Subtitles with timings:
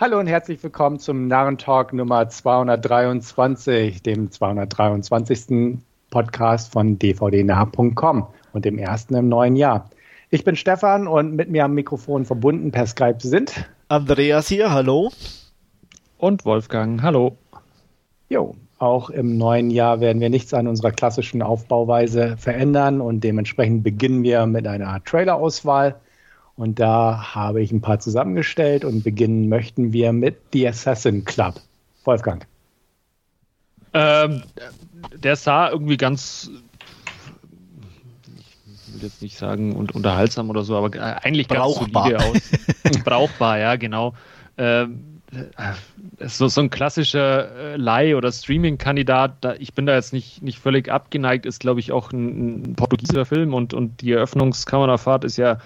[0.00, 5.78] Hallo und herzlich willkommen zum Narrentalk Nummer 223, dem 223.
[6.10, 9.90] Podcast von dvdnah.com und dem ersten im neuen Jahr.
[10.30, 15.10] Ich bin Stefan und mit mir am Mikrofon verbunden per Skype sind Andreas hier, hallo.
[16.16, 17.36] Und Wolfgang, hallo.
[18.28, 23.82] Jo, auch im neuen Jahr werden wir nichts an unserer klassischen Aufbauweise verändern und dementsprechend
[23.82, 25.96] beginnen wir mit einer Trailerauswahl.
[26.58, 31.60] Und da habe ich ein paar zusammengestellt und beginnen möchten wir mit The Assassin Club.
[32.02, 32.48] Wolfgang.
[33.94, 34.42] Ähm,
[35.14, 36.50] der sah irgendwie ganz,
[38.36, 42.10] ich will jetzt nicht sagen und unterhaltsam oder so, aber eigentlich brauchbar.
[42.10, 43.02] ganz solide aus.
[43.04, 44.14] brauchbar, ja, genau.
[44.56, 45.20] Ähm,
[46.18, 50.90] so, so ein klassischer äh, Leih- oder Streaming-Kandidat, ich bin da jetzt nicht, nicht völlig
[50.90, 55.58] abgeneigt, ist glaube ich auch ein, ein portugiesischer Film und, und die Eröffnungskamerafahrt ist ja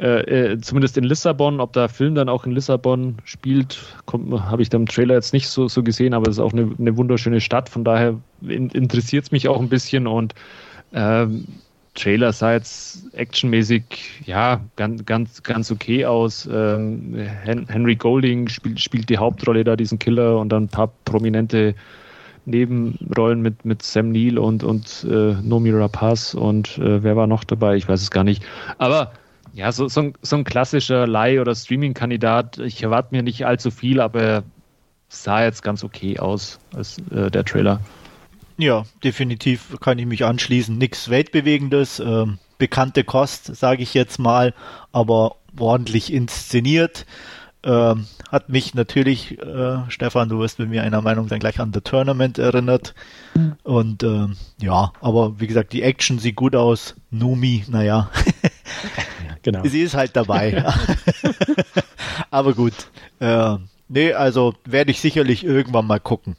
[0.00, 3.78] äh, äh, zumindest in Lissabon, ob der Film dann auch in Lissabon spielt,
[4.10, 6.70] habe ich da im Trailer jetzt nicht so, so gesehen, aber es ist auch eine,
[6.78, 10.34] eine wunderschöne Stadt, von daher in, interessiert es mich auch ein bisschen und
[10.94, 11.44] ähm,
[11.94, 16.48] Trailer sah jetzt actionmäßig ja ganz, ganz, ganz okay aus.
[16.50, 21.74] Ähm, Henry Golding spielt, spielt die Hauptrolle da, diesen Killer, und dann ein paar prominente
[22.46, 27.44] Nebenrollen mit, mit Sam Neill und, und äh, Nomi Rapaz und äh, wer war noch
[27.44, 27.76] dabei?
[27.76, 28.42] Ich weiß es gar nicht.
[28.78, 29.12] Aber
[29.52, 32.58] ja, so, so, ein, so ein klassischer Leih- oder Streaming-Kandidat.
[32.58, 34.42] Ich erwarte mir nicht allzu viel, aber er
[35.08, 37.80] sah jetzt ganz okay aus, als äh, der Trailer.
[38.56, 40.76] Ja, definitiv kann ich mich anschließen.
[40.76, 42.26] Nichts Weltbewegendes, äh,
[42.58, 44.54] bekannte Kost, sage ich jetzt mal,
[44.92, 47.06] aber ordentlich inszeniert.
[47.62, 47.94] Äh,
[48.30, 51.80] hat mich natürlich, äh, Stefan, du wirst mit mir einer Meinung sein, gleich an The
[51.80, 52.94] Tournament erinnert.
[53.34, 53.56] Mhm.
[53.64, 54.28] Und äh,
[54.60, 56.94] ja, aber wie gesagt, die Action sieht gut aus.
[57.10, 58.10] Numi, naja.
[59.42, 59.62] genau.
[59.64, 60.64] Sie ist halt dabei.
[62.30, 62.74] Aber gut.
[63.20, 63.56] Äh,
[63.88, 66.36] nee, also werde ich sicherlich irgendwann mal gucken.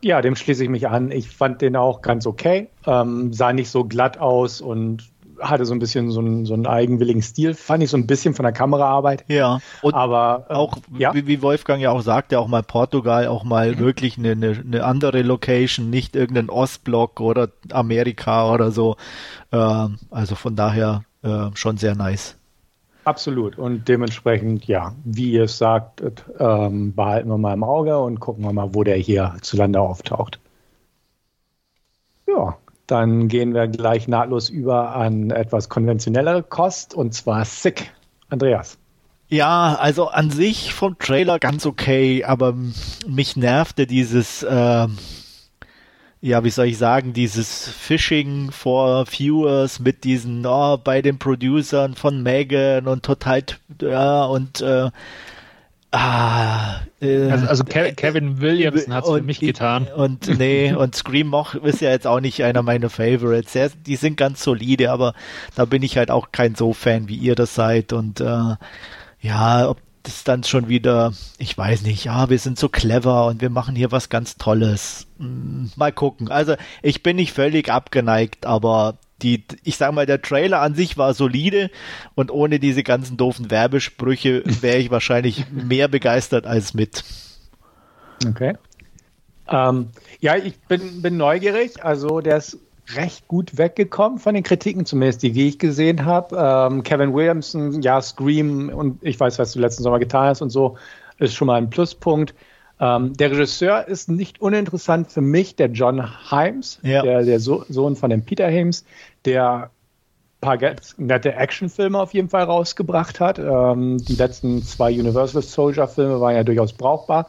[0.00, 1.10] Ja, dem schließe ich mich an.
[1.10, 2.68] Ich fand den auch ganz okay.
[2.86, 6.66] Ähm, sah nicht so glatt aus und hatte so ein bisschen so einen, so einen
[6.66, 9.24] eigenwilligen Stil, fand ich so ein bisschen von der Kameraarbeit.
[9.28, 11.14] Ja, und aber äh, auch, ja?
[11.14, 13.78] Wie, wie, Wolfgang ja auch sagte, auch mal Portugal, auch mal mhm.
[13.78, 18.96] wirklich eine, eine, eine, andere Location, nicht irgendein Ostblock oder Amerika oder so.
[19.50, 22.36] Äh, also von daher äh, schon sehr nice.
[23.04, 23.58] Absolut.
[23.58, 26.02] Und dementsprechend, ja, wie ihr es sagt,
[26.38, 29.80] ähm, behalten wir mal im Auge und gucken wir mal, wo der hier zu Lande
[29.80, 30.38] auftaucht.
[32.26, 37.92] Ja, dann gehen wir gleich nahtlos über an etwas konventionellere Kost und zwar Sick.
[38.30, 38.78] Andreas.
[39.28, 42.54] Ja, also an sich vom Trailer ganz okay, aber
[43.06, 44.86] mich nervte dieses, äh,
[46.24, 51.94] ja, wie soll ich sagen, dieses Phishing for Viewers mit diesen, oh, bei den Producern
[51.94, 53.42] von Megan und total,
[53.82, 54.90] ja, und äh,
[55.96, 59.86] Ah, äh, also, also Kevin Williamson hat es für mich getan.
[59.94, 63.52] Und nee, und Scream Moch ist ja jetzt auch nicht einer meiner Favorites.
[63.52, 65.14] Sehr, die sind ganz solide, aber
[65.54, 67.92] da bin ich halt auch kein so Fan, wie ihr das seid.
[67.92, 68.56] Und äh,
[69.20, 73.40] ja, ob das dann schon wieder, ich weiß nicht, ja, wir sind so clever und
[73.40, 75.06] wir machen hier was ganz Tolles.
[75.18, 76.30] Hm, mal gucken.
[76.30, 80.98] Also ich bin nicht völlig abgeneigt, aber die, ich sag mal, der Trailer an sich
[80.98, 81.70] war solide
[82.14, 87.02] und ohne diese ganzen doofen Werbesprüche wäre ich wahrscheinlich mehr begeistert als mit.
[88.26, 88.56] Okay.
[89.48, 89.88] Ähm,
[90.20, 91.82] ja, ich bin, bin neugierig.
[91.82, 92.58] Also der ist
[92.92, 96.36] recht gut weggekommen von den Kritiken, zumindest die, die ich gesehen habe.
[96.38, 100.50] Ähm, Kevin Williamson, ja, Scream und ich weiß, was du letzten Sommer getan hast und
[100.50, 100.76] so,
[101.18, 102.34] ist schon mal ein Pluspunkt.
[102.80, 107.02] Ähm, der Regisseur ist nicht uninteressant für mich, der John Himes, ja.
[107.02, 108.84] der, der so Sohn von dem Peter Himes,
[109.24, 109.70] der
[110.42, 110.58] ein paar
[110.98, 113.38] nette Actionfilme auf jeden Fall rausgebracht hat.
[113.38, 117.28] Ähm, die letzten zwei Universal Soldier Filme waren ja durchaus brauchbar.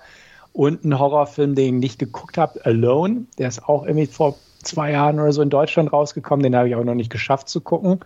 [0.51, 4.91] Und ein Horrorfilm, den ich nicht geguckt habe, Alone, der ist auch irgendwie vor zwei
[4.91, 7.99] Jahren oder so in Deutschland rausgekommen, den habe ich aber noch nicht geschafft zu gucken.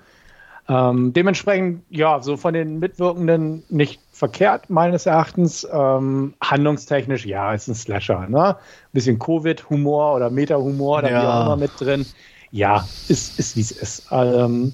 [0.69, 5.67] Ähm, dementsprechend, ja, so von den Mitwirkenden nicht verkehrt, meines Erachtens.
[5.71, 8.55] Ähm, handlungstechnisch, ja, ist ein Slasher, ne?
[8.93, 11.41] Bisschen Covid-Humor oder Meta-Humor, da ja.
[11.41, 12.05] auch immer mit drin.
[12.51, 14.07] Ja, ist, ist wie es ist.
[14.11, 14.73] Ähm,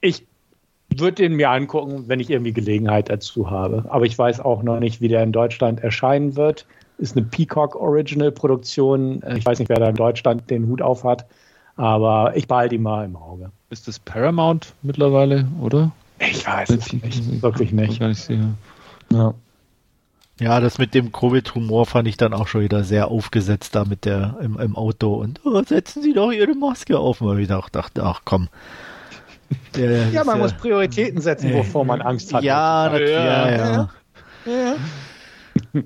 [0.00, 0.26] ich
[0.88, 3.84] würde den mir angucken, wenn ich irgendwie Gelegenheit dazu habe.
[3.88, 6.66] Aber ich weiß auch noch nicht, wie der in Deutschland erscheinen wird.
[6.98, 9.22] Ist eine Peacock Original Produktion.
[9.36, 11.26] Ich weiß nicht, wer da in Deutschland den Hut auf hat.
[11.76, 13.50] Aber ich behalte ihn mal im Auge.
[13.70, 15.90] Ist das Paramount mittlerweile, oder?
[16.20, 17.42] Ich weiß es nicht.
[17.42, 17.98] Wirklich nicht.
[17.98, 18.54] Gar nicht sicher.
[19.12, 19.34] Ja.
[20.40, 24.04] Ja, das mit dem Covid-Humor fand ich dann auch schon wieder sehr aufgesetzt da mit
[24.04, 27.20] der im, im Auto und oh, setzen Sie doch Ihre Maske auf.
[27.20, 28.48] Und ich dachte, ach komm.
[29.76, 32.42] Der, ja, man muss Prioritäten setzen, äh, wovor man Angst hat.
[32.42, 33.50] Ja, ja, ja.
[33.50, 33.88] ja.
[34.46, 35.82] Ja.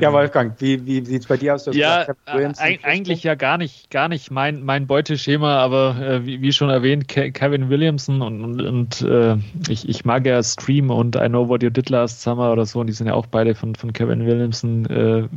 [0.00, 1.66] Ja, Wolfgang, wie, wie sieht es bei dir aus?
[1.72, 2.52] Ja, äh,
[2.82, 7.08] eigentlich ja gar nicht, gar nicht mein, mein Beuteschema, aber äh, wie, wie, schon erwähnt,
[7.08, 9.36] Ke Kevin Williamson und, und, und äh,
[9.68, 12.80] ich, ich mag ja Stream und I Know What You Did Last Summer oder so,
[12.80, 15.28] und die sind ja auch beide von, von Kevin Williamson äh,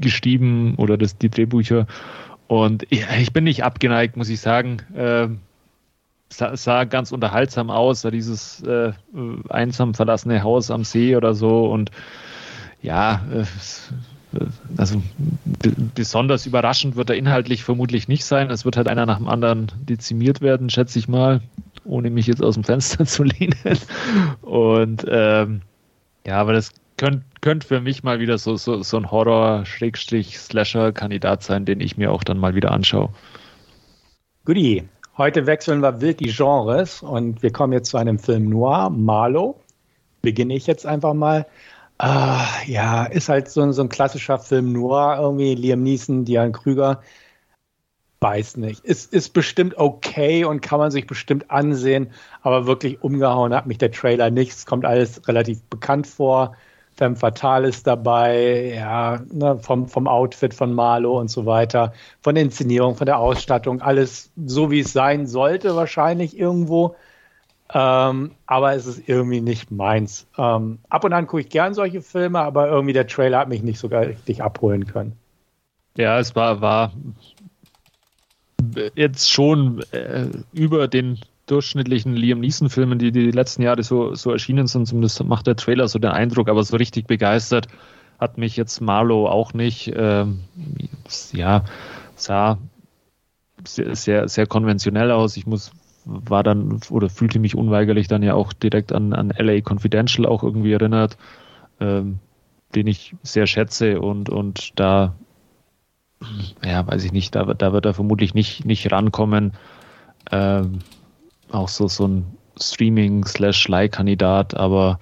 [0.00, 1.86] geschrieben oder das, die Drehbücher.
[2.46, 4.78] Und ich, ich bin nicht abgeneigt, muss ich sagen.
[4.94, 5.28] Äh,
[6.30, 8.92] sah, sah, ganz unterhaltsam aus, dieses äh,
[9.48, 11.90] einsam verlassene Haus am See oder so und
[12.82, 13.44] ja, äh,
[14.76, 15.02] also
[15.94, 18.48] besonders überraschend wird er inhaltlich vermutlich nicht sein.
[18.50, 21.40] Es wird halt einer nach dem anderen dezimiert werden, schätze ich mal,
[21.84, 23.56] ohne mich jetzt aus dem Fenster zu lehnen.
[24.42, 25.62] Und ähm,
[26.26, 31.64] ja, aber das könnte könnt für mich mal wieder so, so, so ein Horror-Slasher-Kandidat sein,
[31.64, 33.08] den ich mir auch dann mal wieder anschaue.
[34.44, 34.84] Goodie.
[35.16, 39.60] Heute wechseln wir wild die Genres und wir kommen jetzt zu einem Film Noir, Marlow.
[40.22, 41.46] Beginne ich jetzt einfach mal.
[42.02, 47.02] Ah, ja, ist halt so, so ein klassischer Film Noir, irgendwie Liam Neeson, Diane Krüger.
[48.20, 48.84] Weiß nicht.
[48.84, 52.12] Ist, ist bestimmt okay und kann man sich bestimmt ansehen,
[52.42, 54.52] aber wirklich umgehauen hat mich der Trailer nicht.
[54.52, 56.54] Es kommt alles relativ bekannt vor.
[56.96, 61.92] Femme Fatale ist dabei, ja, ne, vom, vom Outfit von Marlo und so weiter,
[62.22, 66.96] von der Inszenierung, von der Ausstattung, alles so, wie es sein sollte, wahrscheinlich irgendwo.
[67.72, 70.26] Ähm, aber es ist irgendwie nicht meins.
[70.36, 73.62] Ähm, ab und an gucke ich gern solche Filme, aber irgendwie der Trailer hat mich
[73.62, 75.16] nicht so richtig abholen können.
[75.96, 76.92] Ja, es war, war
[78.94, 84.66] jetzt schon äh, über den durchschnittlichen Liam Neeson-Filmen, die die letzten Jahre so, so erschienen
[84.66, 84.86] sind.
[84.86, 87.68] Zumindest macht der Trailer so den Eindruck, aber so richtig begeistert
[88.20, 89.92] hat mich jetzt Marlow auch nicht.
[89.96, 90.40] Ähm,
[91.32, 91.64] ja,
[92.16, 92.58] sah
[93.66, 95.36] sehr, sehr, sehr konventionell aus.
[95.36, 95.72] Ich muss
[96.10, 100.42] war dann oder fühlte mich unweigerlich dann ja auch direkt an, an LA Confidential auch
[100.42, 101.16] irgendwie erinnert,
[101.80, 102.18] ähm,
[102.74, 105.14] den ich sehr schätze und, und da,
[106.64, 109.52] ja, weiß ich nicht, da, da wird er vermutlich nicht, nicht rankommen.
[110.30, 110.80] Ähm,
[111.50, 112.26] auch so, so ein
[112.60, 114.98] Streaming-slash-Leih-Kandidat, aber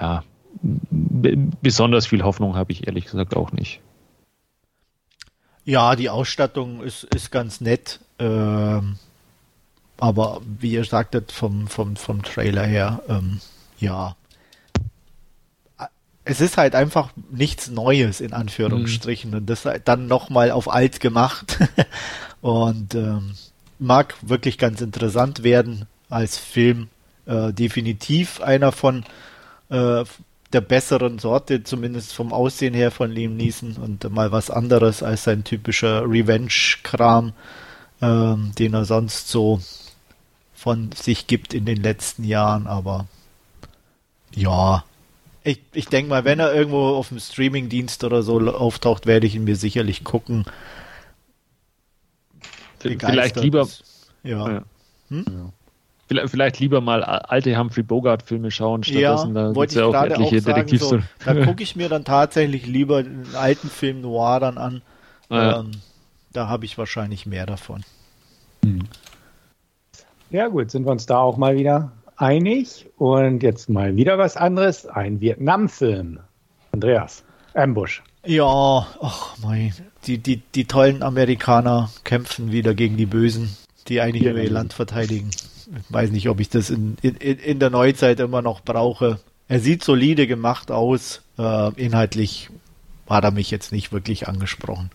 [0.00, 0.22] ja,
[0.62, 3.80] besonders viel Hoffnung habe ich ehrlich gesagt auch nicht.
[5.64, 8.00] Ja, die Ausstattung ist, ist ganz nett.
[8.18, 8.96] Ähm,
[10.00, 13.40] aber wie ihr sagtet, vom, vom, vom Trailer her, ähm,
[13.78, 14.16] ja.
[16.24, 19.36] Es ist halt einfach nichts Neues in Anführungsstrichen mhm.
[19.38, 21.58] und das dann nochmal auf alt gemacht
[22.40, 23.32] und ähm,
[23.78, 26.88] mag wirklich ganz interessant werden als Film.
[27.26, 29.04] Äh, definitiv einer von
[29.70, 30.04] äh,
[30.52, 35.24] der besseren Sorte, zumindest vom Aussehen her von Liam Neeson und mal was anderes als
[35.24, 37.32] sein typischer Revenge-Kram,
[38.02, 39.60] ähm, den er sonst so
[40.60, 43.06] von sich gibt in den letzten Jahren, aber
[44.34, 44.84] ja,
[45.42, 49.34] ich, ich denke mal, wenn er irgendwo auf dem Streamingdienst oder so auftaucht, werde ich
[49.34, 50.44] ihn mir sicherlich gucken.
[52.78, 53.66] Vielleicht lieber.
[54.22, 54.50] Ja.
[54.50, 54.62] ja.
[55.08, 55.24] Hm?
[55.30, 56.26] ja.
[56.26, 60.42] Vielleicht, lieber mal alte Humphrey Bogart-Filme schauen, stattdessen ja, da wollte ich ja auch etliche
[60.42, 60.90] Detektivs.
[60.90, 64.82] So, da gucke ich mir dann tatsächlich lieber einen alten Film Noir dann an.
[65.30, 65.70] Ah, ähm,
[66.34, 67.82] da habe ich wahrscheinlich mehr davon.
[68.62, 68.80] Hm.
[70.30, 72.86] Ja gut, sind wir uns da auch mal wieder einig.
[72.98, 76.20] Und jetzt mal wieder was anderes, ein Vietnam-Film.
[76.72, 78.02] Andreas, Ambush.
[78.24, 83.56] Ja, ach mein, die, die, die tollen Amerikaner kämpfen wieder gegen die Bösen,
[83.88, 84.34] die eigentlich ja.
[84.34, 85.30] ihr Land verteidigen.
[85.30, 89.18] Ich weiß nicht, ob ich das in, in, in der Neuzeit immer noch brauche.
[89.48, 91.22] Er sieht solide gemacht aus.
[91.38, 92.50] Äh, inhaltlich
[93.08, 94.90] hat er mich jetzt nicht wirklich angesprochen.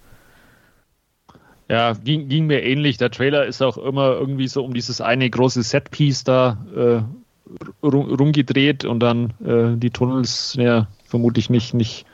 [1.68, 2.98] Ja, ging, ging mir ähnlich.
[2.98, 8.14] Der Trailer ist auch immer irgendwie so um dieses eine große Setpiece da äh, rum,
[8.14, 12.06] rumgedreht und dann äh, die Tunnels ja, vermutlich nicht, nicht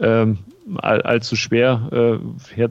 [0.00, 0.38] ähm,
[0.76, 2.70] all, allzu schwer äh, her,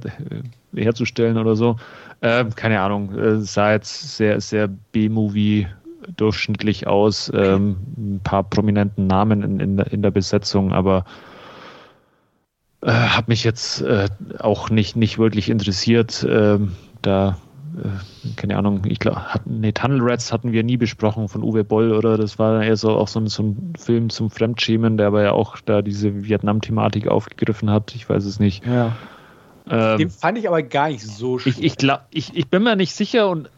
[0.75, 1.77] herzustellen oder so.
[2.21, 5.67] Äh, keine Ahnung, äh, sah jetzt sehr, sehr B-Movie
[6.17, 7.31] durchschnittlich aus.
[7.33, 11.05] Ähm, ein paar prominenten Namen in, in, in der Besetzung, aber
[12.83, 14.09] äh, hat mich jetzt äh,
[14.39, 16.25] auch nicht, nicht wirklich interessiert.
[16.29, 17.37] Ähm, da,
[17.77, 21.93] äh, keine Ahnung, ich glaube, nee, Tunnel Rats hatten wir nie besprochen von Uwe Boll,
[21.93, 22.17] oder?
[22.17, 25.31] Das war eher so auch so ein, so ein Film zum Fremdschämen, der aber ja
[25.31, 27.95] auch da diese Vietnam-Thematik aufgegriffen hat.
[27.95, 28.65] Ich weiß es nicht.
[28.65, 28.91] Ja.
[29.69, 31.55] Ähm, den fand ich aber gar nicht so schlimm.
[31.57, 33.49] Ich, ich, glaub, ich, ich bin mir nicht sicher und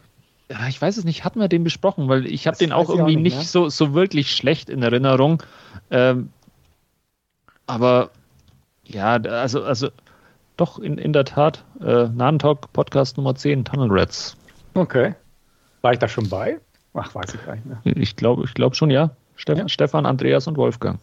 [0.68, 3.20] ich weiß es nicht, hatten wir den besprochen, weil ich habe den auch irgendwie auch
[3.20, 5.42] nicht, nicht so, so wirklich schlecht in Erinnerung.
[5.90, 6.28] Ähm,
[7.66, 8.10] aber
[8.88, 9.88] ja, also, also
[10.56, 11.64] doch, in, in der Tat.
[11.80, 14.36] Äh, Nahentalk Podcast Nummer 10, Tunnel Rats.
[14.74, 15.14] Okay.
[15.82, 16.58] War ich da schon bei?
[16.94, 17.80] Ach, weiß ich gar nicht mehr.
[17.84, 19.10] Ich glaube ich glaub schon, ja.
[19.36, 19.68] Steff ja.
[19.68, 20.98] Stefan, Andreas und Wolfgang.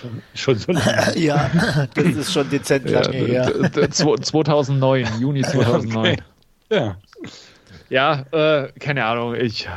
[0.00, 1.16] schon, schon so lange.
[1.18, 1.50] ja,
[1.94, 3.90] das ist schon dezent lange ja, her.
[3.90, 6.00] 2009, Juni 2009.
[6.00, 6.22] Okay.
[6.70, 6.96] Ja.
[7.90, 9.34] Ja, äh, keine Ahnung.
[9.34, 9.68] Ich,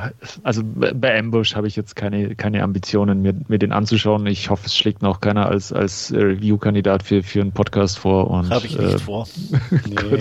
[0.44, 4.26] also bei Ambush habe ich jetzt keine, keine Ambitionen, mir, mir den anzuschauen.
[4.28, 8.48] Ich hoffe, es schlägt noch keiner als, als Review-Kandidat für, für einen Podcast vor.
[8.50, 9.28] Habe ich nicht äh, vor.
[9.86, 10.20] nee.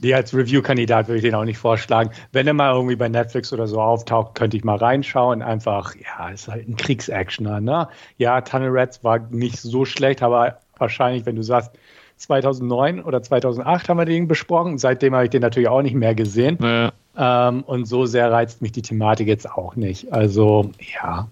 [0.00, 2.10] Nee, als Review-Kandidat würde ich den auch nicht vorschlagen.
[2.30, 5.42] Wenn er mal irgendwie bei Netflix oder so auftaucht, könnte ich mal reinschauen.
[5.42, 7.88] Einfach, ja, ist halt ein Kriegsactioner, ne?
[8.16, 11.72] Ja, Tunnel Rats war nicht so schlecht, aber wahrscheinlich, wenn du sagst,
[12.18, 14.78] 2009 oder 2008 haben wir den besprochen.
[14.78, 16.58] Seitdem habe ich den natürlich auch nicht mehr gesehen.
[16.60, 16.92] Naja.
[17.16, 20.12] Ähm, und so sehr reizt mich die Thematik jetzt auch nicht.
[20.12, 20.70] Also,
[21.00, 21.28] ja,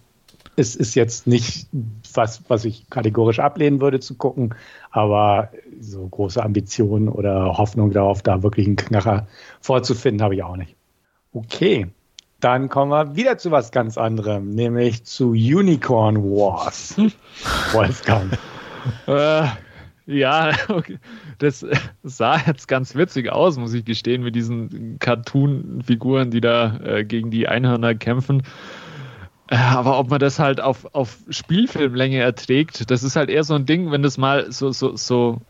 [0.57, 1.69] es ist jetzt nicht
[2.15, 4.55] was, was ich kategorisch ablehnen würde zu gucken,
[4.91, 9.27] aber so große Ambitionen oder Hoffnung darauf, da wirklich einen Knacher
[9.61, 10.75] vorzufinden, habe ich auch nicht.
[11.33, 11.89] Okay,
[12.41, 16.97] dann kommen wir wieder zu was ganz anderem, nämlich zu Unicorn Wars.
[17.73, 18.33] Wolfgang.
[19.07, 19.47] Äh,
[20.07, 20.99] ja, okay.
[21.39, 21.67] das
[22.03, 27.31] sah jetzt ganz witzig aus, muss ich gestehen, mit diesen Cartoon-Figuren, die da äh, gegen
[27.31, 28.43] die Einhörner kämpfen.
[29.49, 33.55] Äh, aber ob man das halt auf, auf Spielfilmlänge erträgt, das ist halt eher so
[33.55, 35.41] ein Ding, wenn das mal so, so, so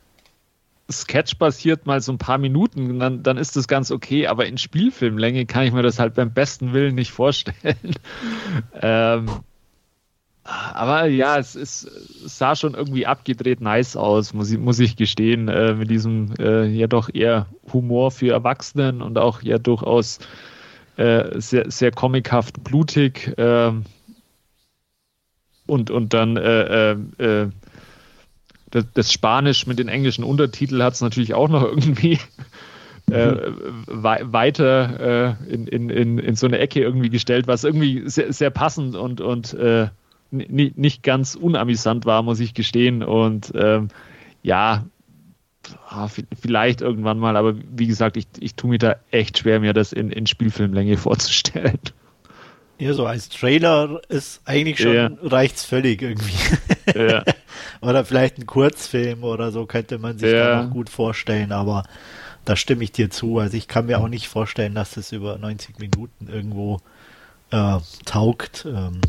[0.91, 5.47] Sketch-basiert mal so ein paar Minuten, dann, dann ist das ganz okay, aber in Spielfilmlänge
[5.47, 7.95] kann ich mir das halt beim besten Willen nicht vorstellen.
[8.81, 9.27] ähm,
[10.47, 11.85] aber ja, es, ist,
[12.25, 16.33] es sah schon irgendwie abgedreht nice aus, muss ich, muss ich gestehen, äh, mit diesem
[16.39, 20.21] äh, ja doch eher Humor für Erwachsenen und auch ja durchaus
[20.97, 23.85] äh, sehr, sehr comichaft blutig ähm,
[25.67, 27.49] und, und dann äh, äh, äh,
[28.71, 32.21] das, das, Spanisch mit den englischen Untertiteln hat es natürlich auch noch irgendwie
[33.11, 33.35] äh,
[33.87, 38.33] we weiter äh, in, in, in, in so eine Ecke irgendwie gestellt, was irgendwie sehr,
[38.33, 39.89] sehr passend und, und äh,
[40.31, 43.03] nicht ganz unamüsant war, muss ich gestehen.
[43.03, 43.89] Und ähm,
[44.43, 44.87] ja,
[45.89, 49.73] Ah, vielleicht irgendwann mal, aber wie gesagt, ich, ich tue mir da echt schwer, mir
[49.73, 51.81] das in, in Spielfilmlänge vorzustellen.
[52.79, 55.11] Ja, so als Trailer ist eigentlich schon, ja.
[55.23, 56.35] reicht's völlig irgendwie.
[56.95, 57.25] Ja.
[57.81, 60.47] oder vielleicht ein Kurzfilm oder so könnte man sich ja.
[60.47, 61.85] da noch gut vorstellen, aber
[62.45, 63.39] da stimme ich dir zu.
[63.39, 66.81] Also ich kann mir auch nicht vorstellen, dass das über 90 Minuten irgendwo
[67.51, 68.67] äh, taugt.
[68.69, 69.01] Ähm,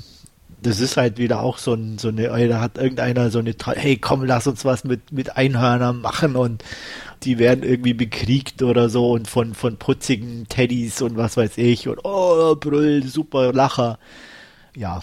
[0.61, 3.97] das ist halt wieder auch so, ein, so eine, da hat irgendeiner so eine, hey
[3.97, 6.63] komm, lass uns was mit, mit Einhörnern machen und
[7.23, 11.87] die werden irgendwie bekriegt oder so und von, von putzigen Teddys und was weiß ich
[11.87, 13.99] und oh, Brüll, super Lacher.
[14.75, 15.01] Ja.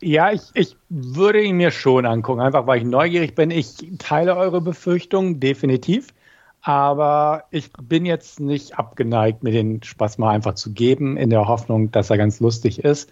[0.00, 3.50] Ja, ich, ich würde ihn mir schon angucken, einfach weil ich neugierig bin.
[3.50, 6.12] Ich teile eure Befürchtungen, definitiv.
[6.60, 11.46] Aber ich bin jetzt nicht abgeneigt, mir den Spaß mal einfach zu geben, in der
[11.46, 13.10] Hoffnung, dass er ganz lustig ist.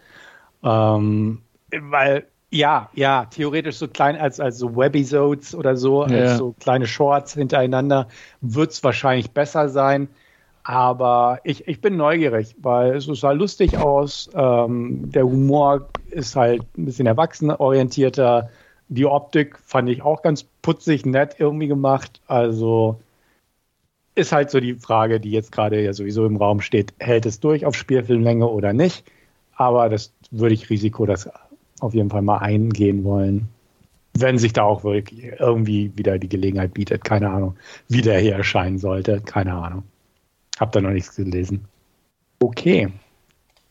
[0.63, 6.19] Ähm, weil, ja, ja, theoretisch so klein als, als so Webisodes oder so, ja.
[6.19, 8.09] als so kleine Shorts hintereinander,
[8.41, 10.09] wird es wahrscheinlich besser sein.
[10.65, 14.31] Aber ich, ich bin neugierig, weil es sah lustig aus.
[14.35, 18.49] Ähm, der Humor ist halt ein bisschen erwachsenorientierter.
[18.89, 22.21] Die Optik fand ich auch ganz putzig, nett irgendwie gemacht.
[22.29, 23.01] Also
[24.15, 26.93] ist halt so die Frage, die jetzt gerade ja sowieso im Raum steht.
[27.01, 29.05] Hält es durch auf Spielfilmlänge oder nicht?
[29.57, 31.31] Aber das würde ich Risiko das
[31.81, 33.49] auf jeden Fall mal eingehen wollen.
[34.15, 37.57] Wenn sich da auch wirklich irgendwie wieder die Gelegenheit bietet, keine Ahnung,
[37.89, 39.85] wie der hier erscheinen sollte, keine Ahnung.
[40.59, 41.65] Hab da noch nichts gelesen.
[42.41, 42.89] Okay.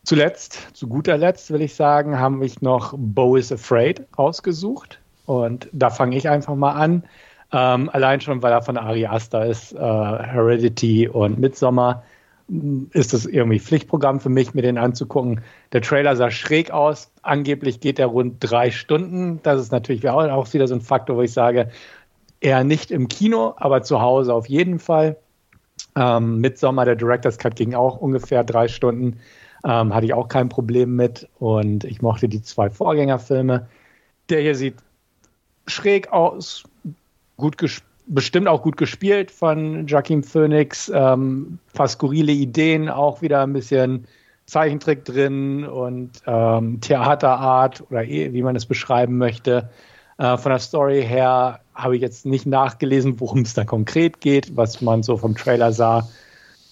[0.04, 5.00] Zuletzt, zu guter Letzt will ich sagen, haben wir noch Bo is Afraid ausgesucht.
[5.26, 7.04] Und da fange ich einfach mal an.
[7.52, 12.04] Ähm, allein schon, weil er von Ari Aster ist, äh, Heredity und Midsommar
[12.92, 15.42] ist es irgendwie Pflichtprogramm für mich, mir den anzugucken.
[15.72, 17.12] Der Trailer sah schräg aus.
[17.22, 19.40] Angeblich geht er rund drei Stunden.
[19.44, 21.70] Das ist natürlich auch wieder so ein Faktor, wo ich sage,
[22.42, 25.18] eher nicht im Kino, aber zu Hause auf jeden Fall.
[25.96, 29.20] Ähm, Midsommar, der Director's Cut ging auch ungefähr drei Stunden.
[29.64, 31.30] Ähm, hatte ich auch kein Problem mit.
[31.40, 33.68] Und ich mochte die zwei Vorgängerfilme.
[34.30, 34.76] Der hier sieht
[35.68, 36.64] schräg aus,
[37.38, 40.92] gut gespielt bestimmt auch gut gespielt von Joaquin Phoenix.
[40.94, 44.06] Ähm, fast skurrile Ideen, auch wieder ein bisschen
[44.46, 49.70] Zeichentrick drin und ähm, Theaterart oder eh, wie man es beschreiben möchte.
[50.18, 54.58] Äh, von der Story her habe ich jetzt nicht nachgelesen, worum es da konkret geht,
[54.58, 56.08] was man so vom Trailer sah.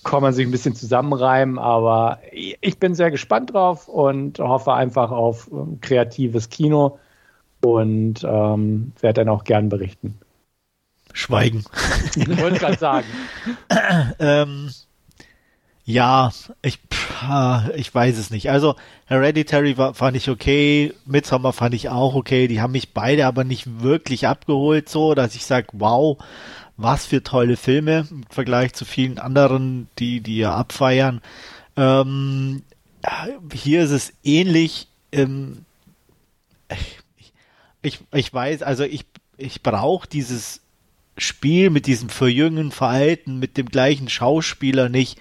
[0.03, 5.12] Kann man sich ein bisschen zusammenreimen, aber ich bin sehr gespannt drauf und hoffe einfach
[5.12, 7.00] auf ähm, kreatives Kino
[7.62, 10.19] und ähm, werde dann auch gern berichten.
[11.29, 11.63] Schweigen.
[12.15, 13.05] Ich wollte gerade sagen.
[14.19, 14.71] ähm,
[15.86, 16.31] ja,
[16.62, 16.79] ich
[17.75, 18.50] ich weiß es nicht.
[18.50, 22.48] Also Hereditary war, fand ich okay, Midsommar fand ich auch okay.
[22.48, 26.17] Die haben mich beide aber nicht wirklich abgeholt, so dass ich sage, wow,
[26.77, 31.21] was für tolle Filme im Vergleich zu vielen anderen, die die ja abfeiern.
[31.75, 32.63] Ähm,
[33.53, 34.88] hier ist es ähnlich.
[35.12, 35.65] Ähm,
[36.69, 37.01] ich,
[37.81, 39.05] ich, ich weiß, also ich
[39.38, 40.62] ich brauche dieses
[41.19, 45.19] Spiel mit diesem Verjüngen, Verhalten, mit dem gleichen Schauspieler nicht.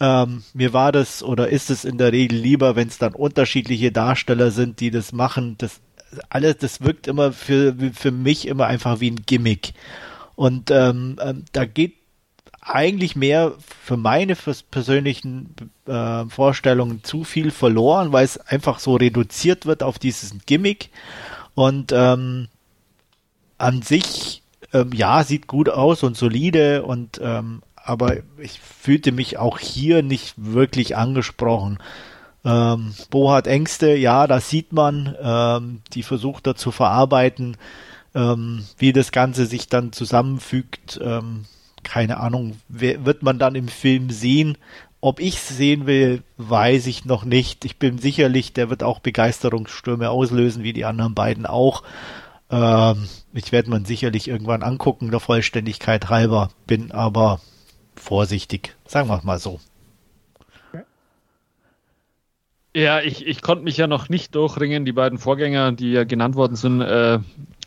[0.00, 3.92] Ähm, mir war das oder ist es in der Regel lieber, wenn es dann unterschiedliche
[3.92, 5.56] Darsteller sind, die das machen.
[5.58, 5.80] Das
[6.28, 9.74] alles, das wirkt immer für, für mich immer einfach wie ein Gimmick.
[10.36, 11.94] Und ähm, ähm, da geht
[12.62, 14.36] eigentlich mehr für meine
[14.70, 15.54] persönlichen
[15.86, 20.90] äh, Vorstellungen zu viel verloren, weil es einfach so reduziert wird auf dieses Gimmick.
[21.54, 22.48] Und ähm,
[23.58, 24.39] an sich,
[24.72, 30.02] ähm, ja, sieht gut aus und solide und ähm, aber ich fühlte mich auch hier
[30.02, 31.78] nicht wirklich angesprochen.
[32.44, 35.16] Ähm, Bo hat Ängste, ja, das sieht man.
[35.20, 37.56] Ähm, die versucht er zu verarbeiten.
[38.14, 41.44] Ähm, wie das Ganze sich dann zusammenfügt, ähm,
[41.82, 44.58] keine Ahnung, wird man dann im Film sehen.
[45.00, 47.64] Ob ich es sehen will, weiß ich noch nicht.
[47.64, 51.82] Ich bin sicherlich, der wird auch Begeisterungsstürme auslösen, wie die anderen beiden auch.
[52.50, 57.40] Ähm, ich werde man sicherlich irgendwann angucken, der Vollständigkeit halber, bin aber
[57.94, 59.60] vorsichtig, sagen wir mal so.
[62.74, 66.36] Ja, ich, ich konnte mich ja noch nicht durchringen, die beiden Vorgänger, die ja genannt
[66.36, 67.18] worden sind, äh,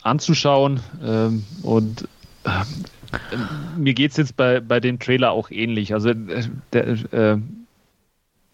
[0.02, 0.80] anzuschauen.
[1.04, 2.08] Ähm, und
[2.46, 2.63] äh,
[3.78, 5.94] mir geht es jetzt bei, bei dem Trailer auch ähnlich.
[5.94, 7.38] Also äh, der äh,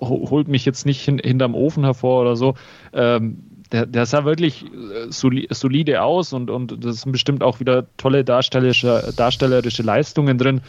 [0.01, 2.55] holt mich jetzt nicht hin, hinterm Ofen hervor oder so.
[2.93, 7.85] Ähm, der, der sah wirklich äh, solide aus und, und das sind bestimmt auch wieder
[7.97, 10.61] tolle darstellerische, darstellerische Leistungen drin.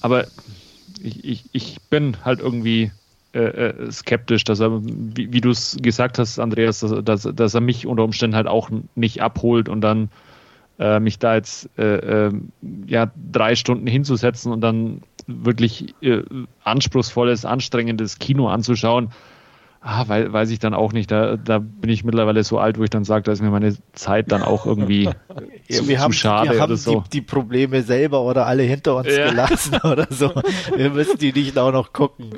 [0.00, 0.26] Aber
[1.02, 2.92] ich, ich, ich bin halt irgendwie
[3.32, 7.54] äh, äh skeptisch, dass er, wie, wie du es gesagt hast, Andreas, dass, dass, dass,
[7.54, 10.10] er mich unter Umständen halt auch nicht abholt und dann
[10.78, 12.32] äh, mich da jetzt äh, äh
[12.86, 15.94] ja drei Stunden hinzusetzen und dann wirklich
[16.62, 19.10] anspruchsvolles, anstrengendes Kino anzuschauen
[19.86, 21.10] ah, weil, weiß ich dann auch nicht.
[21.10, 23.76] Da, da bin ich mittlerweile so alt, wo ich dann sage, da ist mir meine
[23.92, 25.08] Zeit dann auch irgendwie
[25.70, 27.00] zu, wir haben, schade wir haben oder so.
[27.00, 29.30] Die, die, Probleme selber oder alle hinter uns ja.
[29.30, 30.32] gelassen oder so.
[30.74, 32.30] Wir müssen die nicht auch noch gucken.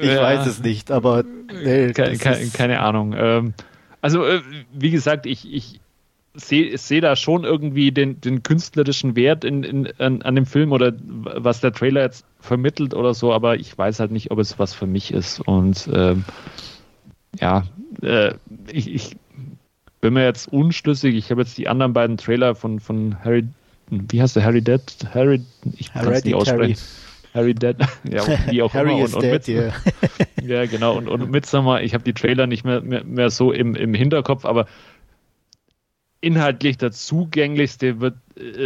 [0.00, 0.20] Ich ja.
[0.20, 3.14] weiß es nicht, aber nee, keine, keine, keine, Ahnung.
[3.16, 3.54] Ähm,
[4.02, 4.40] also, äh,
[4.72, 5.80] wie gesagt, ich, ich
[6.34, 10.72] sehe seh da schon irgendwie den, den künstlerischen Wert in, in, an, an, dem Film
[10.72, 14.58] oder was der Trailer jetzt vermittelt oder so, aber ich weiß halt nicht, ob es
[14.58, 15.40] was für mich ist.
[15.40, 16.24] Und ähm,
[17.40, 17.64] ja,
[18.02, 18.34] äh,
[18.70, 19.16] ich, ich
[20.00, 21.14] bin mir jetzt unschlüssig.
[21.14, 23.46] Ich habe jetzt die anderen beiden Trailer von, von Harry,
[23.88, 24.44] wie heißt der?
[24.44, 24.80] Harry Dead?
[25.14, 25.42] Harry,
[25.76, 26.78] ich kann es nicht aussprechen.
[27.34, 27.76] Harry Dead,
[28.10, 29.04] ja, wie auch Harry immer.
[29.04, 29.72] Und, und dead, yeah.
[30.42, 30.96] ja, genau.
[30.96, 34.44] Und, und Midsommar, ich habe die Trailer nicht mehr, mehr, mehr so im, im Hinterkopf,
[34.44, 34.66] aber
[36.22, 38.14] inhaltlich der zugänglichste wird,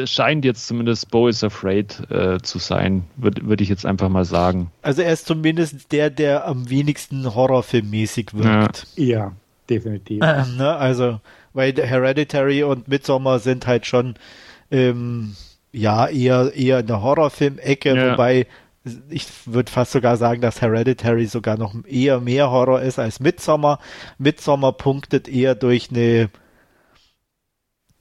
[0.04, 4.24] scheint jetzt zumindest Bo is Afraid äh, zu sein, würde würd ich jetzt einfach mal
[4.24, 4.70] sagen.
[4.82, 8.86] Also er ist zumindest der, der am wenigsten horrorfilmmäßig wirkt.
[8.96, 9.32] Ja, ja
[9.68, 10.22] definitiv.
[10.22, 10.76] Äh, ne?
[10.76, 11.20] Also,
[11.52, 14.14] weil Hereditary und Midsommar sind halt schon
[14.70, 15.36] ähm,
[15.72, 18.12] ja eher, eher in der Horrorfilm-Ecke, ja.
[18.12, 18.46] wobei
[19.10, 23.78] ich würde fast sogar sagen, dass Hereditary sogar noch eher mehr Horror ist als Midsommar.
[24.18, 26.30] Midsommar punktet eher durch eine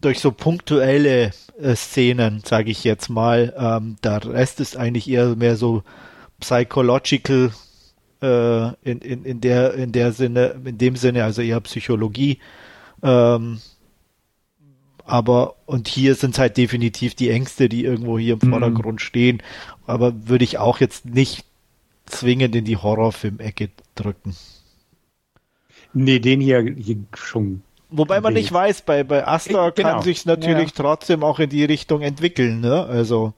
[0.01, 3.53] durch so punktuelle äh, Szenen, sage ich jetzt mal.
[3.57, 5.83] Ähm, der Rest ist eigentlich eher mehr so
[6.39, 7.51] psychological
[8.21, 12.39] äh, in, in, in der in der Sinne, in dem Sinne, also eher Psychologie.
[13.03, 13.59] Ähm,
[15.05, 18.51] aber und hier sind halt definitiv die Ängste, die irgendwo hier im mhm.
[18.51, 18.99] Vordergrund mhm.
[18.99, 19.43] stehen.
[19.85, 21.45] Aber würde ich auch jetzt nicht
[22.05, 24.35] zwingend in die Horrorfilm-Ecke drücken.
[25.93, 29.89] Nee, den hier, hier schon Wobei man nicht weiß, bei, bei Astor genau.
[29.89, 30.75] kann sich natürlich ja.
[30.75, 32.85] trotzdem auch in die Richtung entwickeln, ne?
[32.85, 33.33] Also.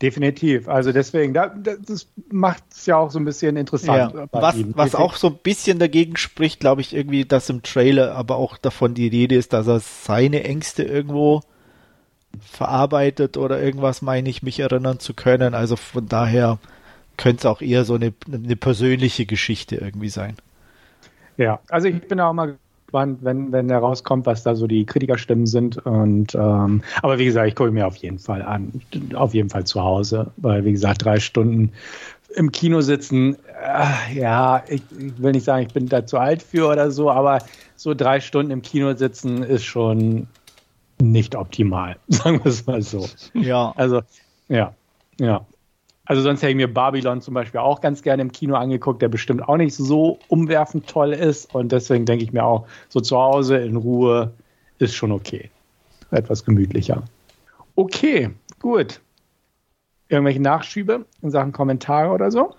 [0.00, 0.68] Definitiv.
[0.68, 4.14] Also deswegen, da, das macht es ja auch so ein bisschen interessant.
[4.14, 4.28] Ja.
[4.30, 8.36] Was, was auch so ein bisschen dagegen spricht, glaube ich, irgendwie, dass im Trailer aber
[8.36, 11.40] auch davon die Rede ist, dass er seine Ängste irgendwo
[12.40, 15.54] verarbeitet oder irgendwas, meine ich, mich erinnern zu können.
[15.54, 16.58] Also von daher
[17.16, 20.36] könnte es auch eher so eine, eine persönliche Geschichte irgendwie sein.
[21.38, 24.86] Ja, also ich bin auch mal gespannt, wenn, wenn der rauskommt, was da so die
[24.86, 25.78] Kritikerstimmen sind.
[25.84, 28.80] Und ähm, aber wie gesagt, ich gucke mir auf jeden Fall an.
[29.14, 31.72] Auf jeden Fall zu Hause, weil wie gesagt, drei Stunden
[32.34, 36.42] im Kino sitzen, äh, ja, ich, ich, will nicht sagen, ich bin da zu alt
[36.42, 37.38] für oder so, aber
[37.76, 40.26] so drei Stunden im Kino sitzen ist schon
[41.00, 43.08] nicht optimal, sagen wir es mal so.
[43.34, 43.72] Ja.
[43.76, 44.02] Also,
[44.48, 44.74] ja,
[45.18, 45.46] ja.
[46.06, 49.08] Also sonst hätte ich mir Babylon zum Beispiel auch ganz gerne im Kino angeguckt, der
[49.08, 51.54] bestimmt auch nicht so umwerfend toll ist.
[51.54, 54.32] Und deswegen denke ich mir auch, so zu Hause in Ruhe
[54.78, 55.50] ist schon okay.
[56.12, 57.02] Etwas gemütlicher.
[57.74, 59.00] Okay, gut.
[60.08, 62.54] Irgendwelche Nachschübe in Sachen Kommentare oder so?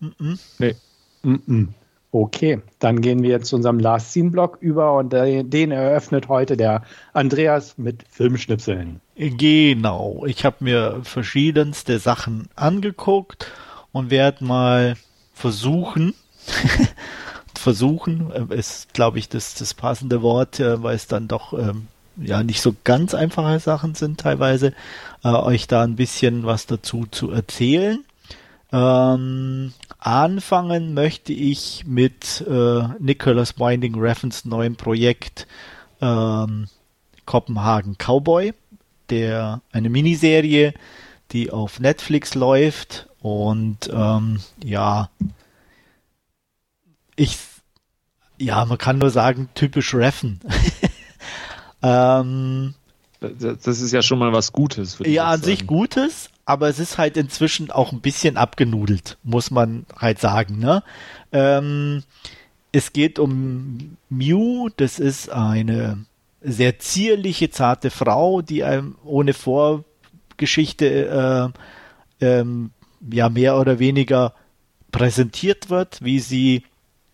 [0.00, 0.40] Mm -mm.
[0.58, 0.76] Nee.
[1.22, 1.68] Mm
[2.12, 6.56] okay, dann gehen wir jetzt zu unserem Last Scene Block über und den eröffnet heute
[6.56, 6.82] der
[7.14, 9.00] Andreas mit Filmschnipseln.
[9.14, 13.46] Genau, ich habe mir verschiedenste Sachen angeguckt
[13.92, 14.96] und werde mal
[15.34, 16.14] versuchen,
[17.54, 21.88] versuchen, äh, ist glaube ich das, das passende Wort, äh, weil es dann doch ähm,
[22.16, 24.72] ja nicht so ganz einfache Sachen sind teilweise,
[25.24, 28.04] äh, euch da ein bisschen was dazu zu erzählen.
[28.72, 35.46] Ähm, anfangen möchte ich mit äh, Nicholas Winding Refns neuem Projekt
[36.00, 36.68] ähm,
[37.26, 38.54] Kopenhagen Cowboy,
[39.12, 40.74] der eine Miniserie,
[41.30, 45.10] die auf Netflix läuft und ähm, ja,
[47.14, 47.38] ich
[48.38, 50.40] ja, man kann nur sagen, typisch Reffen.
[51.82, 52.74] ähm,
[53.20, 54.98] das ist ja schon mal was Gutes.
[55.04, 59.86] Ja, an sich Gutes, aber es ist halt inzwischen auch ein bisschen abgenudelt, muss man
[59.96, 60.58] halt sagen.
[60.58, 60.82] Ne?
[61.30, 62.02] Ähm,
[62.72, 66.04] es geht um Mew, das ist eine
[66.42, 71.52] sehr zierliche, zarte Frau, die einem ohne Vorgeschichte
[72.20, 72.70] äh, ähm,
[73.10, 74.34] ja mehr oder weniger
[74.90, 76.64] präsentiert wird, wie sie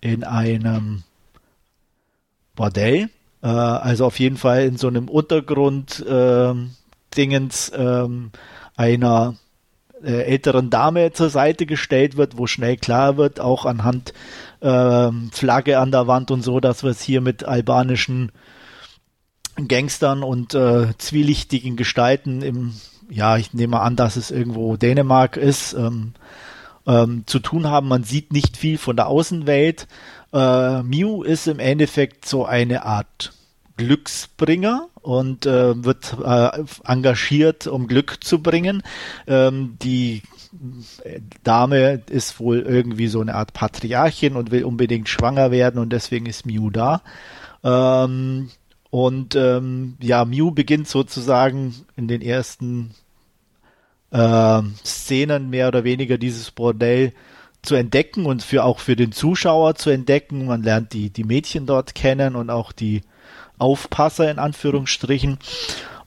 [0.01, 1.03] in einem
[2.55, 3.11] Bordell,
[3.43, 6.55] äh, also auf jeden Fall in so einem Untergrund äh,
[7.17, 8.31] Dingens ähm,
[8.77, 9.37] einer
[10.03, 14.13] älteren Dame zur Seite gestellt wird, wo schnell klar wird, auch anhand
[14.61, 18.31] äh, Flagge an der Wand und so, dass wir es hier mit albanischen
[19.67, 22.75] Gangstern und äh, zwielichtigen Gestalten im,
[23.11, 26.13] ja, ich nehme an, dass es irgendwo Dänemark ist, ähm,
[26.87, 27.89] ähm, zu tun haben.
[27.89, 29.89] Man sieht nicht viel von der Außenwelt.
[30.33, 33.33] Äh, Mew ist im Endeffekt so eine Art
[33.77, 38.83] Glücksbringer und äh, wird äh, engagiert, um Glück zu bringen.
[39.27, 40.23] Ähm, die
[41.45, 46.27] Dame ist wohl irgendwie so eine Art Patriarchin und will unbedingt schwanger werden und deswegen
[46.27, 47.03] ist Mew da.
[47.63, 48.51] Ähm,
[48.91, 52.95] und ähm, ja, Mew beginnt sozusagen in den ersten
[54.11, 57.13] äh, Szenen mehr oder weniger dieses Bordell
[57.63, 60.47] zu entdecken und für auch für den Zuschauer zu entdecken.
[60.47, 63.03] Man lernt die, die Mädchen dort kennen und auch die
[63.59, 65.39] Aufpasser in Anführungsstrichen.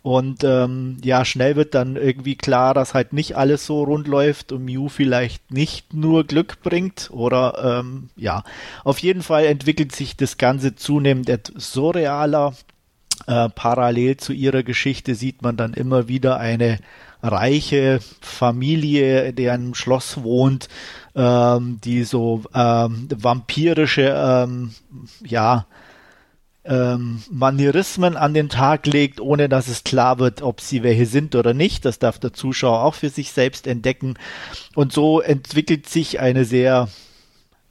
[0.04, 4.52] Und ähm, ja, schnell wird dann irgendwie klar, dass halt nicht alles so rund läuft
[4.52, 7.10] und Mew vielleicht nicht nur Glück bringt.
[7.12, 8.44] Oder ähm, ja,
[8.84, 12.54] auf jeden Fall entwickelt sich das Ganze zunehmend etwas surrealer.
[13.28, 16.80] Äh, parallel zu ihrer Geschichte sieht man dann immer wieder eine
[17.22, 20.68] reiche Familie, die in einem Schloss wohnt,
[21.14, 24.74] ähm, die so ähm, vampirische, ähm,
[25.24, 25.68] ja,
[26.64, 31.36] ähm, Manierismen an den Tag legt, ohne dass es klar wird, ob sie welche sind
[31.36, 31.86] oder nicht.
[31.86, 34.16] Das darf der Zuschauer auch für sich selbst entdecken.
[34.76, 36.88] Und so entwickelt sich eine sehr,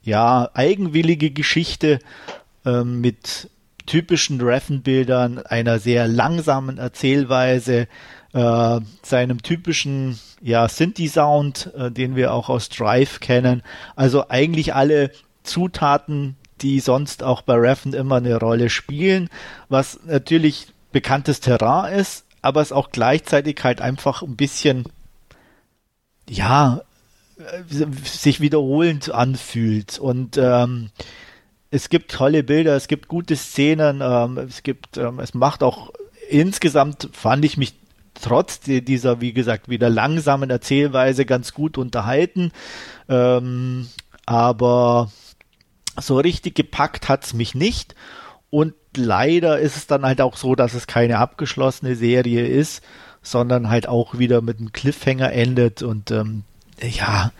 [0.03, 1.99] ja, eigenwillige Geschichte
[2.65, 3.49] ähm, mit
[3.85, 7.87] typischen Reffen-Bildern, einer sehr langsamen Erzählweise,
[8.33, 13.63] äh, seinem typischen ja, Synthi-Sound, äh, den wir auch aus Drive kennen.
[13.95, 15.11] Also eigentlich alle
[15.43, 19.29] Zutaten, die sonst auch bei Reffen immer eine Rolle spielen,
[19.69, 24.85] was natürlich bekanntes Terrain ist, aber es auch gleichzeitig halt einfach ein bisschen,
[26.29, 26.81] ja,
[28.03, 29.99] sich wiederholend anfühlt.
[29.99, 30.89] Und ähm,
[31.69, 35.91] es gibt tolle Bilder, es gibt gute Szenen, ähm, es gibt, ähm, es macht auch
[36.29, 37.75] insgesamt, fand ich mich
[38.21, 42.51] trotz dieser, wie gesagt, wieder langsamen Erzählweise ganz gut unterhalten.
[43.09, 43.87] Ähm,
[44.25, 45.11] aber
[45.99, 47.95] so richtig gepackt hat's mich nicht.
[48.49, 52.83] Und leider ist es dann halt auch so, dass es keine abgeschlossene Serie ist,
[53.21, 55.83] sondern halt auch wieder mit einem Cliffhanger endet.
[55.83, 56.43] Und ähm,
[56.81, 57.31] ja,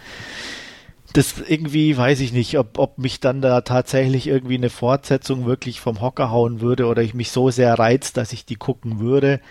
[1.13, 5.81] das irgendwie weiß ich nicht, ob, ob mich dann da tatsächlich irgendwie eine Fortsetzung wirklich
[5.81, 9.41] vom Hocker hauen würde oder ich mich so sehr reizt, dass ich die gucken würde.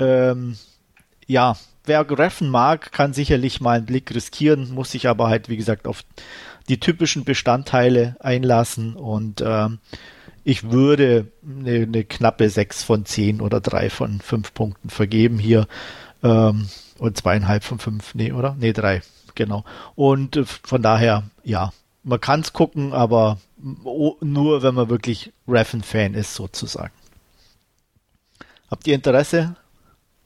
[0.00, 0.56] Ähm,
[1.26, 5.56] ja, wer Greffen mag, kann sicherlich mal einen Blick riskieren, muss sich aber halt, wie
[5.56, 6.02] gesagt, auf
[6.68, 9.78] die typischen Bestandteile einlassen und ähm,
[10.44, 15.66] ich würde eine, eine, knappe 6 von 10 oder 3 von 5 Punkten vergeben hier
[16.22, 18.56] ähm, und zweieinhalb von 5, nee, oder?
[18.58, 19.02] Nee, 3,
[19.34, 19.64] genau.
[19.94, 26.14] Und äh, von daher, ja, man kann es gucken, aber nur wenn man wirklich Reffen-Fan
[26.14, 26.92] ist, sozusagen.
[28.70, 29.56] Habt ihr Interesse?